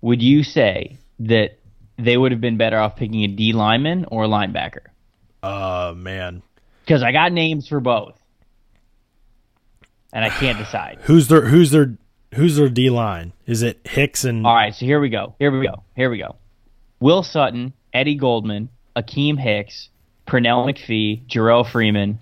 would 0.00 0.22
you 0.22 0.42
say 0.42 0.98
that 1.20 1.58
they 1.98 2.16
would 2.16 2.32
have 2.32 2.40
been 2.40 2.56
better 2.56 2.78
off 2.78 2.96
picking 2.96 3.22
a 3.24 3.28
D 3.28 3.52
lineman 3.52 4.06
or 4.06 4.24
a 4.24 4.28
linebacker? 4.28 4.86
Uh, 5.42 5.94
man. 5.96 6.42
Because 6.84 7.02
I 7.02 7.12
got 7.12 7.32
names 7.32 7.68
for 7.68 7.80
both, 7.80 8.18
and 10.12 10.24
I 10.24 10.30
can't 10.30 10.58
decide. 10.58 10.98
who's 11.02 11.28
their 11.28 11.42
Who's 11.42 11.70
their 11.70 11.96
Who's 12.34 12.56
their 12.56 12.68
D 12.68 12.90
line? 12.90 13.32
Is 13.46 13.62
it 13.62 13.80
Hicks 13.84 14.24
and? 14.24 14.46
All 14.46 14.54
right, 14.54 14.74
so 14.74 14.86
here 14.86 15.00
we 15.00 15.08
go. 15.08 15.34
Here 15.38 15.50
we 15.50 15.66
go. 15.66 15.82
Here 15.96 16.10
we 16.10 16.18
go. 16.18 16.36
Will 17.00 17.22
Sutton, 17.22 17.72
Eddie 17.92 18.16
Goldman, 18.16 18.68
Akiem 18.94 19.38
Hicks, 19.38 19.88
Pernell 20.26 20.66
McPhee, 20.66 21.26
Jerrell 21.26 21.70
Freeman, 21.70 22.20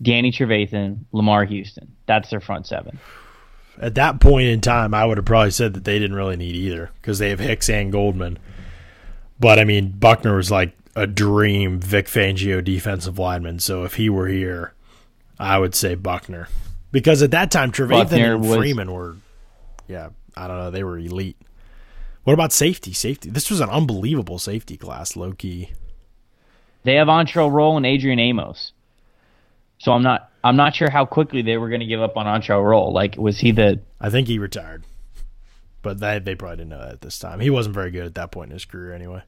Danny 0.00 0.30
Trevathan, 0.30 0.98
Lamar 1.12 1.44
Houston. 1.44 1.96
That's 2.06 2.30
their 2.30 2.40
front 2.40 2.66
seven 2.66 2.98
at 3.78 3.94
that 3.94 4.20
point 4.20 4.48
in 4.48 4.60
time, 4.60 4.94
I 4.94 5.04
would 5.04 5.18
have 5.18 5.24
probably 5.24 5.50
said 5.50 5.74
that 5.74 5.84
they 5.84 5.98
didn't 5.98 6.16
really 6.16 6.36
need 6.36 6.54
either 6.54 6.90
because 7.00 7.18
they 7.18 7.30
have 7.30 7.40
Hicks 7.40 7.68
and 7.68 7.90
Goldman. 7.90 8.38
But 9.40 9.58
I 9.58 9.64
mean, 9.64 9.90
Buckner 9.90 10.36
was 10.36 10.50
like 10.50 10.72
a 10.94 11.06
dream 11.06 11.80
Vic 11.80 12.06
Fangio 12.06 12.62
defensive 12.62 13.18
lineman. 13.18 13.58
So 13.58 13.84
if 13.84 13.94
he 13.94 14.08
were 14.08 14.28
here, 14.28 14.74
I 15.38 15.58
would 15.58 15.74
say 15.74 15.94
Buckner 15.94 16.48
because 16.90 17.22
at 17.22 17.30
that 17.30 17.50
time 17.50 17.72
Trevathan 17.72 18.34
and. 18.34 18.46
Freeman 18.46 18.92
were, 18.92 19.16
yeah, 19.92 20.08
I 20.36 20.48
don't 20.48 20.58
know, 20.58 20.70
they 20.70 20.84
were 20.84 20.98
elite. 20.98 21.36
What 22.24 22.34
about 22.34 22.52
safety? 22.52 22.92
Safety. 22.92 23.30
This 23.30 23.50
was 23.50 23.60
an 23.60 23.68
unbelievable 23.68 24.38
safety 24.38 24.76
class, 24.76 25.16
low 25.16 25.32
key. 25.32 25.72
They 26.84 26.94
have 26.94 27.08
Antrel 27.08 27.52
Rolle 27.52 27.76
and 27.76 27.86
Adrian 27.86 28.18
Amos. 28.18 28.72
So 29.78 29.92
I'm 29.92 30.02
not 30.02 30.30
I'm 30.44 30.56
not 30.56 30.74
sure 30.74 30.90
how 30.90 31.04
quickly 31.04 31.42
they 31.42 31.56
were 31.56 31.68
going 31.68 31.80
to 31.80 31.86
give 31.86 32.00
up 32.00 32.16
on 32.16 32.26
Antrel 32.26 32.64
Rolle. 32.64 32.92
Like, 32.92 33.16
was 33.16 33.38
he 33.38 33.52
the? 33.52 33.80
I 34.00 34.10
think 34.10 34.28
he 34.28 34.38
retired, 34.38 34.84
but 35.82 35.98
they 35.98 36.18
they 36.20 36.34
probably 36.34 36.58
didn't 36.58 36.70
know 36.70 36.78
that 36.78 36.92
at 36.92 37.00
this 37.00 37.18
time. 37.18 37.40
He 37.40 37.50
wasn't 37.50 37.74
very 37.74 37.90
good 37.90 38.06
at 38.06 38.14
that 38.14 38.30
point 38.30 38.50
in 38.50 38.54
his 38.54 38.64
career, 38.64 38.94
anyway. 38.94 39.22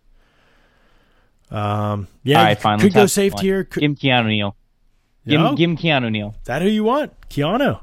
Um, 1.50 2.08
yeah, 2.22 2.38
All 2.38 2.44
right, 2.44 2.60
fine, 2.60 2.78
could 2.80 2.94
go 2.94 3.06
safety 3.06 3.36
one. 3.36 3.44
here. 3.44 3.64
Could... 3.64 3.80
Give 3.80 3.90
him 3.90 3.96
Keanu 3.96 4.26
Neal. 4.26 4.56
Give, 5.26 5.40
him, 5.40 5.54
give 5.54 5.70
him 5.70 5.76
Keanu 5.76 6.10
Neal. 6.10 6.34
That 6.44 6.62
who 6.62 6.68
you 6.68 6.84
want? 6.84 7.12
Keanu. 7.28 7.80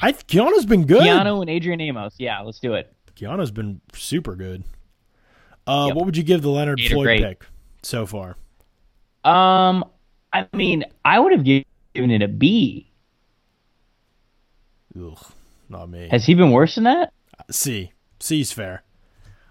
I 0.00 0.12
Keanu's 0.12 0.66
been 0.66 0.86
good. 0.86 1.02
Keanu 1.02 1.40
and 1.40 1.50
Adrian 1.50 1.80
Amos. 1.80 2.14
Yeah, 2.18 2.40
let's 2.40 2.58
do 2.58 2.74
it. 2.74 2.94
Keanu's 3.16 3.50
been 3.50 3.80
super 3.92 4.34
good. 4.34 4.64
Uh, 5.66 5.86
yep. 5.88 5.96
What 5.96 6.06
would 6.06 6.16
you 6.16 6.22
give 6.22 6.42
the 6.42 6.50
Leonard 6.50 6.80
Floyd 6.80 7.04
great. 7.04 7.22
pick 7.22 7.46
so 7.82 8.06
far? 8.06 8.36
Um, 9.24 9.84
I 10.32 10.46
mean, 10.52 10.84
I 11.04 11.18
would 11.18 11.32
have 11.32 11.44
given 11.44 11.64
it 11.94 12.22
a 12.22 12.28
B. 12.28 12.90
Ugh, 14.98 15.18
not 15.68 15.88
me. 15.90 16.08
Has 16.10 16.24
he 16.24 16.34
been 16.34 16.50
worse 16.50 16.74
than 16.74 16.84
that? 16.84 17.12
C. 17.50 17.92
C's 18.18 18.52
fair. 18.52 18.82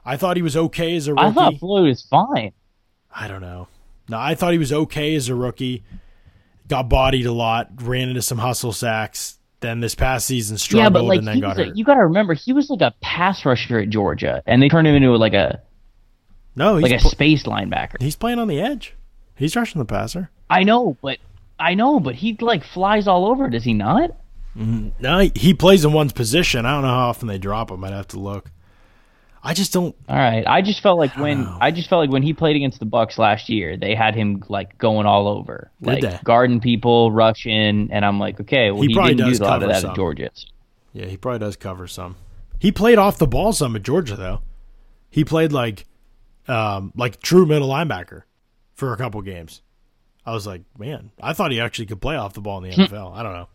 I 0.03 0.17
thought 0.17 0.35
he 0.35 0.41
was 0.41 0.57
okay 0.57 0.95
as 0.95 1.07
a 1.07 1.13
rookie. 1.13 1.25
I 1.27 1.31
thought 1.31 1.57
Floyd 1.59 1.88
was 1.88 2.01
fine. 2.03 2.51
I 3.13 3.27
don't 3.27 3.41
know. 3.41 3.67
No, 4.09 4.17
I 4.19 4.35
thought 4.35 4.53
he 4.53 4.57
was 4.57 4.73
okay 4.73 5.15
as 5.15 5.29
a 5.29 5.35
rookie. 5.35 5.83
Got 6.67 6.89
bodied 6.89 7.25
a 7.25 7.31
lot, 7.31 7.69
ran 7.81 8.09
into 8.09 8.21
some 8.21 8.39
hustle 8.39 8.73
sacks. 8.73 9.38
Then 9.62 9.82
this 9.82 9.93
past 9.93 10.26
season 10.26 10.58
struggled 10.58 10.86
yeah, 10.86 10.89
but 10.89 11.04
like, 11.04 11.19
and 11.19 11.28
then 11.28 11.39
got 11.41 11.58
hurt. 11.58 11.76
you 11.76 11.84
got 11.84 11.95
to 11.95 12.04
remember, 12.04 12.34
he 12.34 12.54
was 12.54 12.69
like 12.69 12.82
a 12.82 12.93
pass 13.02 13.45
rusher 13.45 13.80
at 13.80 13.89
Georgia, 13.89 14.41
and 14.45 14.62
they 14.62 14.69
turned 14.69 14.88
him 14.88 14.95
into 14.95 15.13
like 15.17 15.34
a 15.34 15.62
no, 16.56 16.76
like 16.78 16.93
a 16.93 17.00
pl- 17.00 17.10
space 17.10 17.43
linebacker. 17.43 18.02
He's 18.02 18.15
playing 18.15 18.39
on 18.39 18.48
the 18.48 18.60
edge. 18.62 18.95
He's 19.36 19.56
rushing 19.56 19.80
the 19.80 19.86
passer. 19.86 20.30
I 20.50 20.63
know, 20.63 20.98
but 21.02 21.17
I 21.60 21.74
know, 21.74 22.00
but 22.00 22.15
he 22.15 22.38
like 22.39 22.63
flies 22.63 23.08
all 23.08 23.26
over, 23.26 23.50
does 23.50 23.63
he 23.63 23.74
not? 23.74 24.12
Mm, 24.58 24.93
no, 25.00 25.30
he 25.36 25.54
plays 25.54 25.86
in 25.86 25.93
one's 25.93 26.13
position. 26.13 26.65
I 26.65 26.72
don't 26.72 26.82
know 26.82 26.89
how 26.89 27.10
often 27.10 27.28
they 27.28 27.38
drop 27.38 27.69
him. 27.69 27.84
I'd 27.84 27.93
have 27.93 28.08
to 28.10 28.19
look. 28.19 28.52
I 29.41 29.54
just 29.54 29.71
don't. 29.71 29.95
All 30.08 30.17
right, 30.17 30.45
I 30.45 30.62
just 30.62 30.82
felt 30.82 30.97
like 30.97 31.15
when 31.17 31.43
know. 31.43 31.58
I 31.62 31.71
just 31.71 31.89
felt 31.89 32.02
like 32.02 32.12
when 32.12 32.23
he 32.23 32.34
played 32.34 32.56
against 32.56 32.80
the 32.80 32.86
Bucs 32.86 33.17
last 33.17 33.49
year, 33.49 33.78
they 33.78 33.95
had 33.95 34.15
him 34.15 34.43
like 34.49 34.78
going 34.78 35.06
all 35.06 35.28
over, 35.28 35.71
Did 35.82 35.88
like 35.88 36.02
they? 36.02 36.19
guarding 36.23 36.60
people, 36.60 37.12
rushing, 37.12 37.89
and 37.91 38.06
I'm 38.06 38.19
like, 38.19 38.39
okay, 38.41 38.71
well, 38.71 38.82
he, 38.82 38.88
he 38.89 38.93
didn't 38.93 39.32
do 39.32 39.43
a 39.43 39.45
lot 39.45 39.63
of 39.63 39.69
that 39.69 39.82
some. 39.82 39.91
at 39.91 39.95
Georgia. 39.95 40.30
Yeah, 40.93 41.06
he 41.06 41.17
probably 41.17 41.39
does 41.39 41.56
cover 41.56 41.88
some. 41.88 42.17
He 42.60 42.71
played 42.71 42.97
off 42.97 43.17
the 43.17 43.28
ball 43.28 43.54
some 43.54 43.75
at 43.75 43.84
Georgia 43.84 44.15
though. 44.15 44.41
He 45.10 45.23
played 45.23 45.54
like, 45.54 45.86
um, 46.47 46.91
like 46.95 47.21
true 47.21 47.45
middle 47.45 47.69
linebacker 47.69 48.23
for 48.75 48.93
a 48.93 48.97
couple 48.97 49.21
games. 49.21 49.62
I 50.25 50.34
was 50.34 50.45
like, 50.45 50.62
man, 50.78 51.12
I 51.21 51.34
thought 51.34 51.52
he 51.52 51.60
actually 51.60 51.86
could 51.86 52.02
play 52.02 52.15
off 52.15 52.34
the 52.34 52.41
ball 52.41 52.63
in 52.63 52.69
the 52.69 52.75
hmm. 52.75 52.93
NFL. 52.93 53.15
I 53.15 53.23
don't 53.23 53.34
know. 53.34 53.47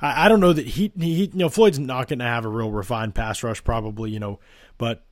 I, 0.00 0.26
I 0.26 0.28
don't 0.28 0.40
know 0.40 0.52
that 0.52 0.66
he, 0.66 0.92
he, 0.98 1.24
you 1.24 1.30
know, 1.34 1.48
Floyd's 1.48 1.78
not 1.78 2.08
going 2.08 2.18
to 2.20 2.24
have 2.24 2.44
a 2.44 2.48
real 2.48 2.70
refined 2.70 3.14
pass 3.14 3.42
rush, 3.42 3.64
probably, 3.64 4.10
you 4.10 4.20
know, 4.20 4.38
but 4.78 5.04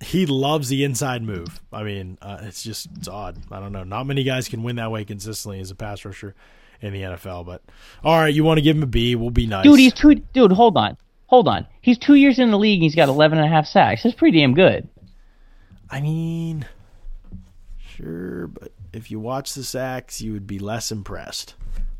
he 0.00 0.26
loves 0.26 0.68
the 0.68 0.84
inside 0.84 1.22
move. 1.22 1.60
I 1.72 1.82
mean, 1.82 2.18
uh, 2.22 2.38
it's 2.42 2.62
just 2.62 2.88
it's 2.96 3.08
odd. 3.08 3.36
I 3.50 3.60
don't 3.60 3.72
know. 3.72 3.84
Not 3.84 4.06
many 4.06 4.22
guys 4.24 4.48
can 4.48 4.62
win 4.62 4.76
that 4.76 4.90
way 4.90 5.04
consistently 5.04 5.60
as 5.60 5.70
a 5.70 5.74
pass 5.74 6.04
rusher 6.04 6.34
in 6.80 6.92
the 6.92 7.02
NFL. 7.02 7.44
But 7.46 7.62
all 8.02 8.18
right, 8.18 8.32
you 8.32 8.42
want 8.42 8.58
to 8.58 8.62
give 8.62 8.76
him 8.76 8.82
a 8.82 8.86
B? 8.86 9.14
We'll 9.14 9.30
be 9.30 9.46
nice, 9.46 9.64
dude. 9.64 9.78
He's 9.78 9.92
two. 9.92 10.14
Dude, 10.32 10.52
hold 10.52 10.76
on, 10.76 10.96
hold 11.26 11.48
on. 11.48 11.66
He's 11.82 11.98
two 11.98 12.14
years 12.14 12.38
in 12.38 12.50
the 12.50 12.58
league. 12.58 12.78
and 12.78 12.84
He's 12.84 12.94
got 12.94 13.08
11 13.08 13.38
and 13.38 13.46
a 13.46 13.50
half 13.50 13.66
sacks. 13.66 14.02
That's 14.02 14.14
pretty 14.16 14.38
damn 14.38 14.54
good. 14.54 14.88
I 15.90 16.00
mean, 16.00 16.66
sure, 17.78 18.46
but 18.46 18.72
if 18.92 19.10
you 19.10 19.20
watch 19.20 19.54
the 19.54 19.64
sacks, 19.64 20.20
you 20.22 20.32
would 20.32 20.46
be 20.46 20.58
less 20.58 20.90
impressed. 20.90 21.54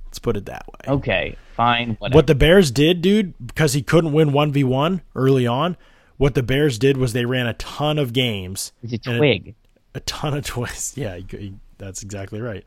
Let's 0.07 0.19
put 0.19 0.37
it 0.37 0.47
that 0.47 0.67
way. 0.67 0.95
Okay, 0.95 1.37
fine. 1.55 1.97
Whatever. 1.99 2.17
What 2.17 2.27
the 2.27 2.35
Bears 2.35 2.71
did, 2.71 3.03
dude, 3.03 3.35
because 3.45 3.75
he 3.75 3.83
couldn't 3.83 4.13
win 4.13 4.33
one 4.33 4.53
v 4.53 4.65
one 4.65 5.03
early 5.15 5.47
on. 5.47 5.77
What 6.21 6.35
the 6.35 6.43
Bears 6.43 6.79
did 6.79 6.99
was 6.99 7.15
they 7.15 7.25
ran 7.25 7.47
a 7.47 7.55
ton 7.55 7.99
of 7.99 8.13
games. 8.13 8.73
It's 8.83 8.93
a 8.93 8.99
twig. 8.99 9.55
A, 9.95 9.97
a, 9.97 10.01
ton 10.01 10.37
of 10.37 10.45
twists. 10.45 10.95
Yeah, 10.95 11.17
he, 11.17 11.25
he, 11.31 11.55
that's 11.79 12.03
exactly 12.03 12.43
right. 12.43 12.63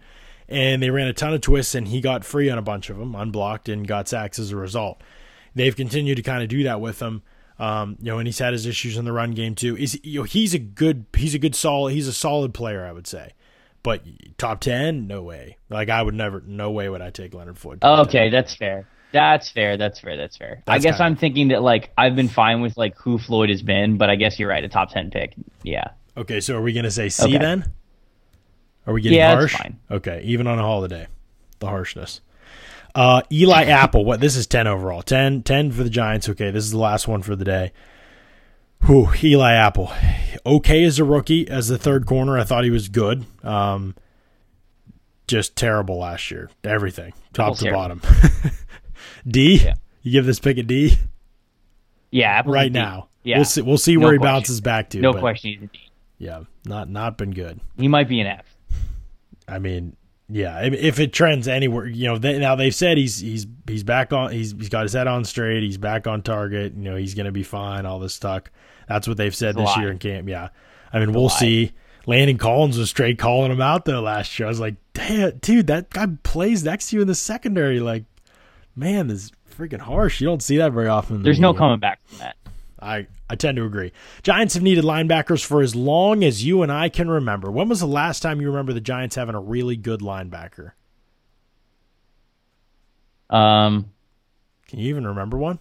And 0.49 0.81
they 0.81 0.89
ran 0.89 1.05
a 1.07 1.13
ton 1.13 1.35
of 1.35 1.41
twists, 1.41 1.75
and 1.75 1.87
he 1.87 2.01
got 2.01 2.25
free 2.25 2.49
on 2.49 2.57
a 2.57 2.63
bunch 2.63 2.89
of 2.89 2.97
them, 2.97 3.13
unblocked, 3.13 3.69
and 3.69 3.87
got 3.87 4.07
sacks 4.07 4.39
as 4.39 4.49
a 4.49 4.55
result. 4.55 5.03
They've 5.53 5.75
continued 5.75 6.15
to 6.15 6.23
kind 6.23 6.41
of 6.41 6.49
do 6.49 6.63
that 6.63 6.81
with 6.81 6.99
him. 6.99 7.21
Um, 7.59 7.95
you 7.99 8.07
know, 8.07 8.17
and 8.17 8.27
he's 8.27 8.39
had 8.39 8.53
his 8.53 8.65
issues 8.65 8.97
in 8.97 9.05
the 9.05 9.13
run 9.13 9.33
game 9.33 9.53
too. 9.53 9.77
Is 9.77 9.99
you 10.03 10.21
know 10.21 10.23
he's 10.23 10.55
a 10.55 10.59
good 10.59 11.05
he's 11.15 11.35
a 11.35 11.39
good 11.39 11.53
solid 11.53 11.93
he's 11.93 12.07
a 12.07 12.13
solid 12.13 12.55
player 12.55 12.83
I 12.83 12.91
would 12.91 13.05
say. 13.05 13.33
But 13.83 14.01
top 14.39 14.61
ten, 14.61 15.05
no 15.05 15.21
way. 15.21 15.57
Like 15.69 15.89
I 15.89 16.01
would 16.01 16.15
never, 16.15 16.41
no 16.43 16.71
way 16.71 16.89
would 16.89 17.03
I 17.03 17.11
take 17.11 17.35
Leonard 17.35 17.59
Floyd. 17.59 17.83
okay, 17.83 18.23
10. 18.23 18.31
that's 18.31 18.55
fair. 18.55 18.87
That's 19.13 19.49
fair. 19.49 19.77
That's 19.77 19.99
fair. 19.99 20.17
That's 20.17 20.35
fair. 20.35 20.63
That's 20.65 20.75
I 20.75 20.79
guess 20.79 20.99
I'm 20.99 21.15
thinking 21.15 21.49
that 21.49 21.61
like 21.61 21.91
I've 21.95 22.15
been 22.15 22.27
fine 22.27 22.61
with 22.61 22.75
like 22.75 22.97
who 22.97 23.19
Floyd 23.19 23.49
has 23.49 23.61
been, 23.61 23.97
but 23.97 24.09
I 24.09 24.15
guess 24.15 24.39
you're 24.39 24.49
right. 24.49 24.63
A 24.63 24.67
top 24.67 24.89
ten 24.89 25.11
pick. 25.11 25.35
Yeah. 25.61 25.91
Okay, 26.17 26.41
so 26.41 26.57
are 26.57 26.61
we 26.61 26.73
gonna 26.73 26.91
say 26.91 27.09
C 27.09 27.25
okay. 27.25 27.37
then? 27.37 27.71
Are 28.87 28.93
we 28.93 29.01
getting 29.01 29.19
yeah, 29.19 29.35
harsh? 29.35 29.55
fine. 29.55 29.79
Okay, 29.89 30.21
even 30.25 30.47
on 30.47 30.57
a 30.57 30.63
holiday, 30.63 31.07
the 31.59 31.67
harshness. 31.67 32.21
Uh, 32.95 33.21
Eli 33.31 33.63
Apple. 33.67 34.03
What? 34.03 34.19
This 34.19 34.35
is 34.35 34.47
ten 34.47 34.65
overall. 34.65 35.03
10, 35.03 35.43
10 35.43 35.71
for 35.71 35.83
the 35.83 35.89
Giants. 35.89 36.27
Okay, 36.27 36.49
this 36.49 36.65
is 36.65 36.71
the 36.71 36.79
last 36.79 37.07
one 37.07 37.21
for 37.21 37.35
the 37.35 37.45
day. 37.45 37.71
Whew, 38.85 39.09
Eli 39.23 39.53
Apple. 39.53 39.91
Okay 40.45 40.83
as 40.83 40.99
a 40.99 41.05
rookie, 41.05 41.47
as 41.47 41.67
the 41.67 41.77
third 41.77 42.07
corner. 42.07 42.37
I 42.37 42.43
thought 42.43 42.63
he 42.63 42.71
was 42.71 42.89
good. 42.89 43.25
Um, 43.43 43.95
just 45.27 45.55
terrible 45.55 45.99
last 45.99 46.31
year. 46.31 46.49
Everything, 46.63 47.13
top 47.31 47.57
to 47.59 47.71
bottom. 47.71 48.01
D. 49.27 49.57
Yeah. 49.63 49.73
You 50.01 50.11
give 50.11 50.25
this 50.25 50.39
pick 50.39 50.57
a 50.57 50.63
D. 50.63 50.97
Yeah, 52.11 52.41
right 52.45 52.71
now. 52.71 53.07
Yeah, 53.23 53.37
we'll 53.37 53.45
see. 53.45 53.61
We'll 53.61 53.77
see 53.77 53.95
no 53.95 54.01
where 54.07 54.17
question. 54.17 54.21
he 54.21 54.39
bounces 54.39 54.61
back 54.61 54.89
to. 54.91 54.99
No 54.99 55.13
question, 55.13 55.51
he's 55.53 55.61
a 55.63 55.67
D. 55.67 55.79
Yeah, 56.17 56.43
not 56.65 56.89
not 56.89 57.17
been 57.17 57.31
good. 57.31 57.59
He 57.77 57.87
might 57.87 58.07
be 58.07 58.19
an 58.19 58.27
F. 58.27 58.45
I 59.47 59.59
mean, 59.59 59.95
Yeah, 60.29 60.61
if- 60.61 60.99
it 60.99 61.11
trends 61.13 61.47
anywhere, 61.47 61.85
you 61.85 62.05
know. 62.07 62.17
They, 62.17 62.37
now 62.39 62.55
they've 62.55 62.73
said 62.75 62.97
he's 62.97 63.19
he's 63.19 63.47
he's 63.67 63.83
back 63.83 64.13
on. 64.13 64.31
He's 64.31 64.51
he's 64.51 64.69
got 64.69 64.83
his 64.83 64.93
head 64.93 65.07
on 65.07 65.23
straight. 65.25 65.63
He's 65.63 65.77
back 65.77 66.05
on 66.07 66.21
target. 66.21 66.73
You 66.75 66.83
know, 66.83 66.95
he's 66.95 67.13
going 67.15 67.25
to 67.25 67.31
be 67.31 67.43
fine. 67.43 67.85
All 67.85 67.99
this 67.99 68.13
stuff. 68.13 68.43
That's 68.87 69.07
what 69.07 69.17
they've 69.17 69.35
said 69.35 69.57
It's 69.57 69.69
this 69.69 69.77
year 69.77 69.89
in 69.91 69.97
camp. 69.99 70.27
Yeah, 70.27 70.49
I 70.91 70.99
mean, 70.99 71.13
we'll 71.13 71.29
see. 71.29 71.71
Landon 72.05 72.37
Collins 72.37 72.77
was 72.77 72.89
straight 72.89 73.17
calling 73.17 73.49
him 73.51 73.61
out 73.61 73.85
though 73.85 74.01
last 74.01 74.37
year. 74.37 74.47
I 74.47 74.49
was 74.49 74.59
like, 74.59 74.75
damn, 74.93 75.37
dude, 75.37 75.67
that 75.67 75.89
guy 75.89 76.07
plays 76.23 76.61
next 76.63 76.89
to 76.89 76.97
you 76.97 77.01
in 77.01 77.07
the 77.07 77.15
secondary. 77.15 77.79
Like, 77.79 78.03
man, 78.75 79.07
this 79.07 79.25
is 79.25 79.31
freaking 79.57 79.79
harsh. 79.79 80.21
You 80.21 80.27
don't 80.27 80.41
see 80.43 80.57
that 80.57 80.71
very 80.71 80.87
often. 80.87 81.17
in 81.17 81.21
the 81.21 81.25
There's 81.25 81.39
no 81.39 81.53
coming 81.53 81.79
back 81.79 81.99
from 82.05 82.19
that. 82.19 82.35
I, 82.81 83.07
I 83.29 83.35
tend 83.35 83.55
to 83.57 83.65
agree. 83.65 83.93
Giants 84.23 84.55
have 84.55 84.63
needed 84.63 84.83
linebackers 84.83 85.43
for 85.43 85.61
as 85.61 85.73
long 85.75 86.23
as 86.23 86.43
you 86.43 86.63
and 86.63 86.71
I 86.71 86.89
can 86.89 87.09
remember. 87.09 87.49
When 87.49 87.69
was 87.69 87.79
the 87.79 87.87
last 87.87 88.19
time 88.21 88.41
you 88.41 88.47
remember 88.47 88.73
the 88.73 88.81
Giants 88.81 89.15
having 89.15 89.35
a 89.35 89.39
really 89.39 89.77
good 89.77 90.01
linebacker? 90.01 90.71
Um, 93.29 93.89
Can 94.67 94.79
you 94.79 94.89
even 94.89 95.07
remember 95.07 95.37
one? 95.37 95.59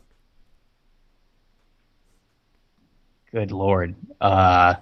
good 3.31 3.51
lord. 3.51 3.95
Uh, 4.21 4.75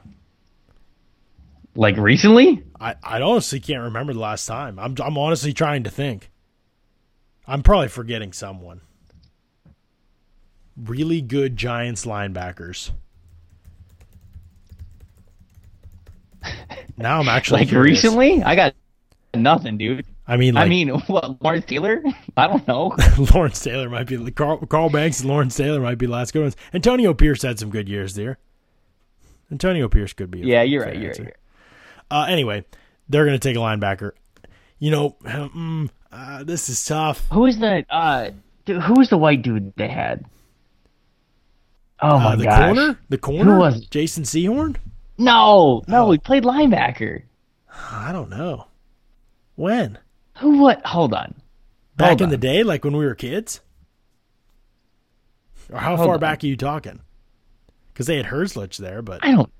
like 1.76 1.96
recently? 1.96 2.64
I, 2.80 2.96
I 3.02 3.20
honestly 3.20 3.60
can't 3.60 3.82
remember 3.84 4.12
the 4.12 4.18
last 4.18 4.46
time. 4.46 4.78
I'm 4.78 4.96
I'm 5.00 5.16
honestly 5.16 5.52
trying 5.52 5.84
to 5.84 5.90
think. 5.90 6.29
I'm 7.50 7.62
probably 7.62 7.88
forgetting 7.88 8.32
someone. 8.32 8.80
Really 10.76 11.20
good 11.20 11.56
Giants 11.56 12.06
linebackers. 12.06 12.92
Now 16.96 17.18
I'm 17.18 17.28
actually 17.28 17.60
Like 17.60 17.68
curious. 17.68 18.04
recently? 18.04 18.42
I 18.42 18.54
got 18.54 18.74
nothing, 19.34 19.78
dude. 19.78 20.06
I 20.26 20.36
mean, 20.36 20.54
like, 20.54 20.66
I 20.66 20.68
mean, 20.68 20.88
what? 21.06 21.42
Lawrence 21.42 21.64
Taylor? 21.66 22.02
I 22.36 22.46
don't 22.46 22.66
know. 22.68 22.94
Lawrence 23.34 23.60
Taylor 23.62 23.88
might 23.90 24.06
be 24.06 24.30
Carl, 24.30 24.58
Carl 24.66 24.90
Banks 24.90 25.20
and 25.20 25.28
Lawrence 25.28 25.56
Taylor 25.56 25.80
might 25.80 25.98
be 25.98 26.06
the 26.06 26.12
last 26.12 26.32
good 26.32 26.42
ones. 26.42 26.56
Antonio 26.72 27.14
Pierce 27.14 27.42
had 27.42 27.58
some 27.58 27.70
good 27.70 27.88
years 27.88 28.14
there. 28.14 28.38
Antonio 29.50 29.88
Pierce 29.88 30.12
could 30.12 30.30
be. 30.30 30.40
yeah, 30.40 30.62
you're 30.62 30.84
right. 30.84 30.96
You're 30.96 31.12
right. 31.18 31.36
Uh, 32.10 32.26
anyway, 32.28 32.64
they're 33.08 33.24
going 33.24 33.38
to 33.38 33.48
take 33.48 33.56
a 33.56 33.60
linebacker. 33.60 34.12
You 34.78 34.90
know, 34.92 35.16
mm, 35.24 35.90
uh, 36.12 36.42
this 36.44 36.68
is 36.68 36.84
tough. 36.84 37.26
Who 37.32 37.46
is 37.46 37.58
the 37.58 37.84
uh? 37.90 38.30
Who 38.66 38.94
was 38.94 39.08
the 39.10 39.18
white 39.18 39.42
dude 39.42 39.72
they 39.76 39.88
had? 39.88 40.24
Oh 42.00 42.18
my 42.18 42.32
Uh, 42.32 42.36
the 42.36 42.44
gosh! 42.44 42.74
corner, 42.74 42.98
the 43.08 43.18
corner, 43.18 43.58
was 43.58 43.82
it? 43.82 43.90
Jason 43.90 44.24
Sehorn. 44.24 44.76
No, 45.18 45.82
no, 45.86 46.06
Oh. 46.06 46.10
he 46.12 46.18
played 46.18 46.44
linebacker. 46.44 47.22
I 47.90 48.10
don't 48.12 48.30
know 48.30 48.66
when. 49.56 49.98
Who? 50.38 50.58
What? 50.62 50.84
Hold 50.86 51.12
on. 51.14 51.34
Back 51.96 52.08
Hold 52.08 52.20
in 52.22 52.24
on. 52.26 52.30
the 52.30 52.36
day, 52.38 52.62
like 52.62 52.84
when 52.84 52.96
we 52.96 53.04
were 53.04 53.14
kids, 53.14 53.60
or 55.70 55.78
how 55.78 55.96
Hold 55.96 56.06
far 56.06 56.14
on. 56.14 56.20
back 56.20 56.42
are 56.42 56.46
you 56.46 56.56
talking? 56.56 57.00
Because 57.92 58.06
they 58.06 58.16
had 58.16 58.26
Herzlich 58.26 58.78
there, 58.78 59.02
but 59.02 59.22
I 59.24 59.32
don't. 59.32 59.50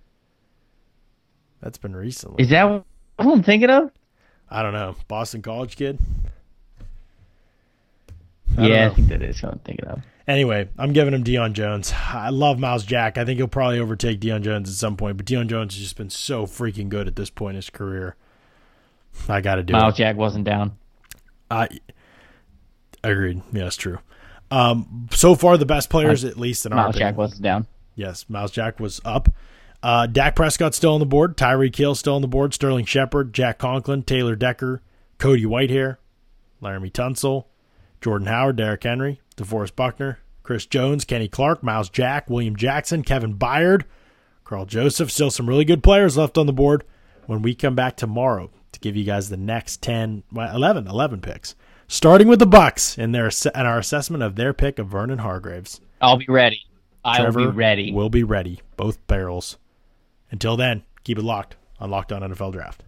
that's 1.60 1.76
been 1.78 1.94
recently. 1.94 2.42
Is 2.42 2.50
that 2.50 2.64
what 2.64 2.84
I'm 3.18 3.42
thinking 3.42 3.68
of? 3.70 3.90
I 4.48 4.62
don't 4.62 4.72
know. 4.72 4.96
Boston 5.08 5.42
College 5.42 5.76
kid. 5.76 5.98
I 8.58 8.66
yeah. 8.66 8.88
I 8.88 8.94
think 8.94 9.08
that 9.08 9.22
is 9.22 9.42
what 9.42 9.52
I'm 9.52 9.58
thinking 9.60 9.86
of. 9.86 10.02
Anyway, 10.26 10.68
I'm 10.78 10.92
giving 10.92 11.12
him 11.14 11.24
Deion 11.24 11.54
Jones. 11.54 11.92
I 11.92 12.28
love 12.30 12.58
Myles 12.58 12.84
Jack. 12.84 13.18
I 13.18 13.24
think 13.24 13.38
he'll 13.38 13.48
probably 13.48 13.80
overtake 13.80 14.20
Deion 14.20 14.42
Jones 14.42 14.68
at 14.68 14.76
some 14.76 14.96
point, 14.96 15.16
but 15.16 15.26
Deion 15.26 15.48
Jones 15.48 15.74
has 15.74 15.82
just 15.82 15.96
been 15.96 16.10
so 16.10 16.46
freaking 16.46 16.88
good 16.88 17.08
at 17.08 17.16
this 17.16 17.30
point 17.30 17.52
in 17.52 17.56
his 17.56 17.70
career. 17.70 18.16
I 19.28 19.40
got 19.40 19.56
to 19.56 19.62
do 19.62 19.74
it. 19.74 19.76
Myles 19.76 19.94
it. 19.94 19.98
Jack 19.98 20.16
wasn't 20.16 20.44
down. 20.44 20.76
I 21.50 21.68
agreed. 23.02 23.42
Yeah, 23.52 23.64
that's 23.64 23.76
true. 23.76 23.98
Um, 24.50 25.08
so 25.12 25.34
far, 25.34 25.56
the 25.56 25.66
best 25.66 25.90
players, 25.90 26.24
at 26.24 26.36
least 26.36 26.66
in 26.66 26.72
our 26.72 26.84
Myles 26.84 26.96
Jack 26.96 27.16
wasn't 27.16 27.42
down. 27.42 27.66
Yes, 27.94 28.26
Myles 28.28 28.52
Jack 28.52 28.80
was 28.80 29.00
up. 29.04 29.28
Uh, 29.82 30.06
Dak 30.06 30.36
Prescott's 30.36 30.76
still 30.76 30.94
on 30.94 31.00
the 31.00 31.06
board. 31.06 31.36
Tyreek 31.36 31.74
Hill 31.74 31.94
still 31.94 32.14
on 32.14 32.22
the 32.22 32.28
board. 32.28 32.52
Sterling 32.52 32.84
Shepard, 32.84 33.32
Jack 33.32 33.58
Conklin, 33.58 34.02
Taylor 34.02 34.36
Decker, 34.36 34.82
Cody 35.18 35.44
Whitehair, 35.44 35.96
Laremy 36.62 36.92
Tunsil, 36.92 37.46
Jordan 38.00 38.28
Howard, 38.28 38.56
Derrick 38.56 38.82
Henry, 38.82 39.20
DeForest 39.36 39.76
Buckner, 39.76 40.18
Chris 40.42 40.66
Jones, 40.66 41.04
Kenny 41.04 41.28
Clark, 41.28 41.62
Myles 41.62 41.90
Jack, 41.90 42.28
William 42.30 42.56
Jackson, 42.56 43.02
Kevin 43.02 43.34
Byard, 43.34 43.84
Karl 44.44 44.66
Joseph. 44.66 45.10
Still 45.10 45.30
some 45.30 45.48
really 45.48 45.64
good 45.64 45.82
players 45.82 46.16
left 46.16 46.38
on 46.38 46.46
the 46.46 46.52
board 46.52 46.84
when 47.26 47.42
we 47.42 47.54
come 47.54 47.74
back 47.74 47.96
tomorrow 47.96 48.50
to 48.72 48.80
give 48.80 48.96
you 48.96 49.04
guys 49.04 49.28
the 49.28 49.36
next 49.36 49.82
10, 49.82 50.24
11, 50.34 50.86
11 50.86 51.20
picks. 51.20 51.54
Starting 51.86 52.28
with 52.28 52.38
the 52.38 52.46
Bucs 52.46 52.96
and 52.96 53.14
their 53.14 53.30
and 53.54 53.66
our 53.66 53.78
assessment 53.78 54.22
of 54.22 54.36
their 54.36 54.52
pick 54.52 54.78
of 54.78 54.88
Vernon 54.88 55.18
Hargreaves. 55.18 55.80
I'll 56.00 56.16
be 56.16 56.26
ready. 56.28 56.62
I'll 57.04 57.16
Trevor 57.16 57.40
be 57.40 57.46
ready. 57.46 57.92
We'll 57.92 58.10
be 58.10 58.22
ready. 58.22 58.60
Both 58.76 59.04
barrels. 59.06 59.58
Until 60.30 60.56
then, 60.56 60.84
keep 61.02 61.18
it 61.18 61.24
locked 61.24 61.56
on 61.80 61.90
Locked 61.90 62.12
On 62.12 62.22
NFL 62.22 62.52
Draft. 62.52 62.84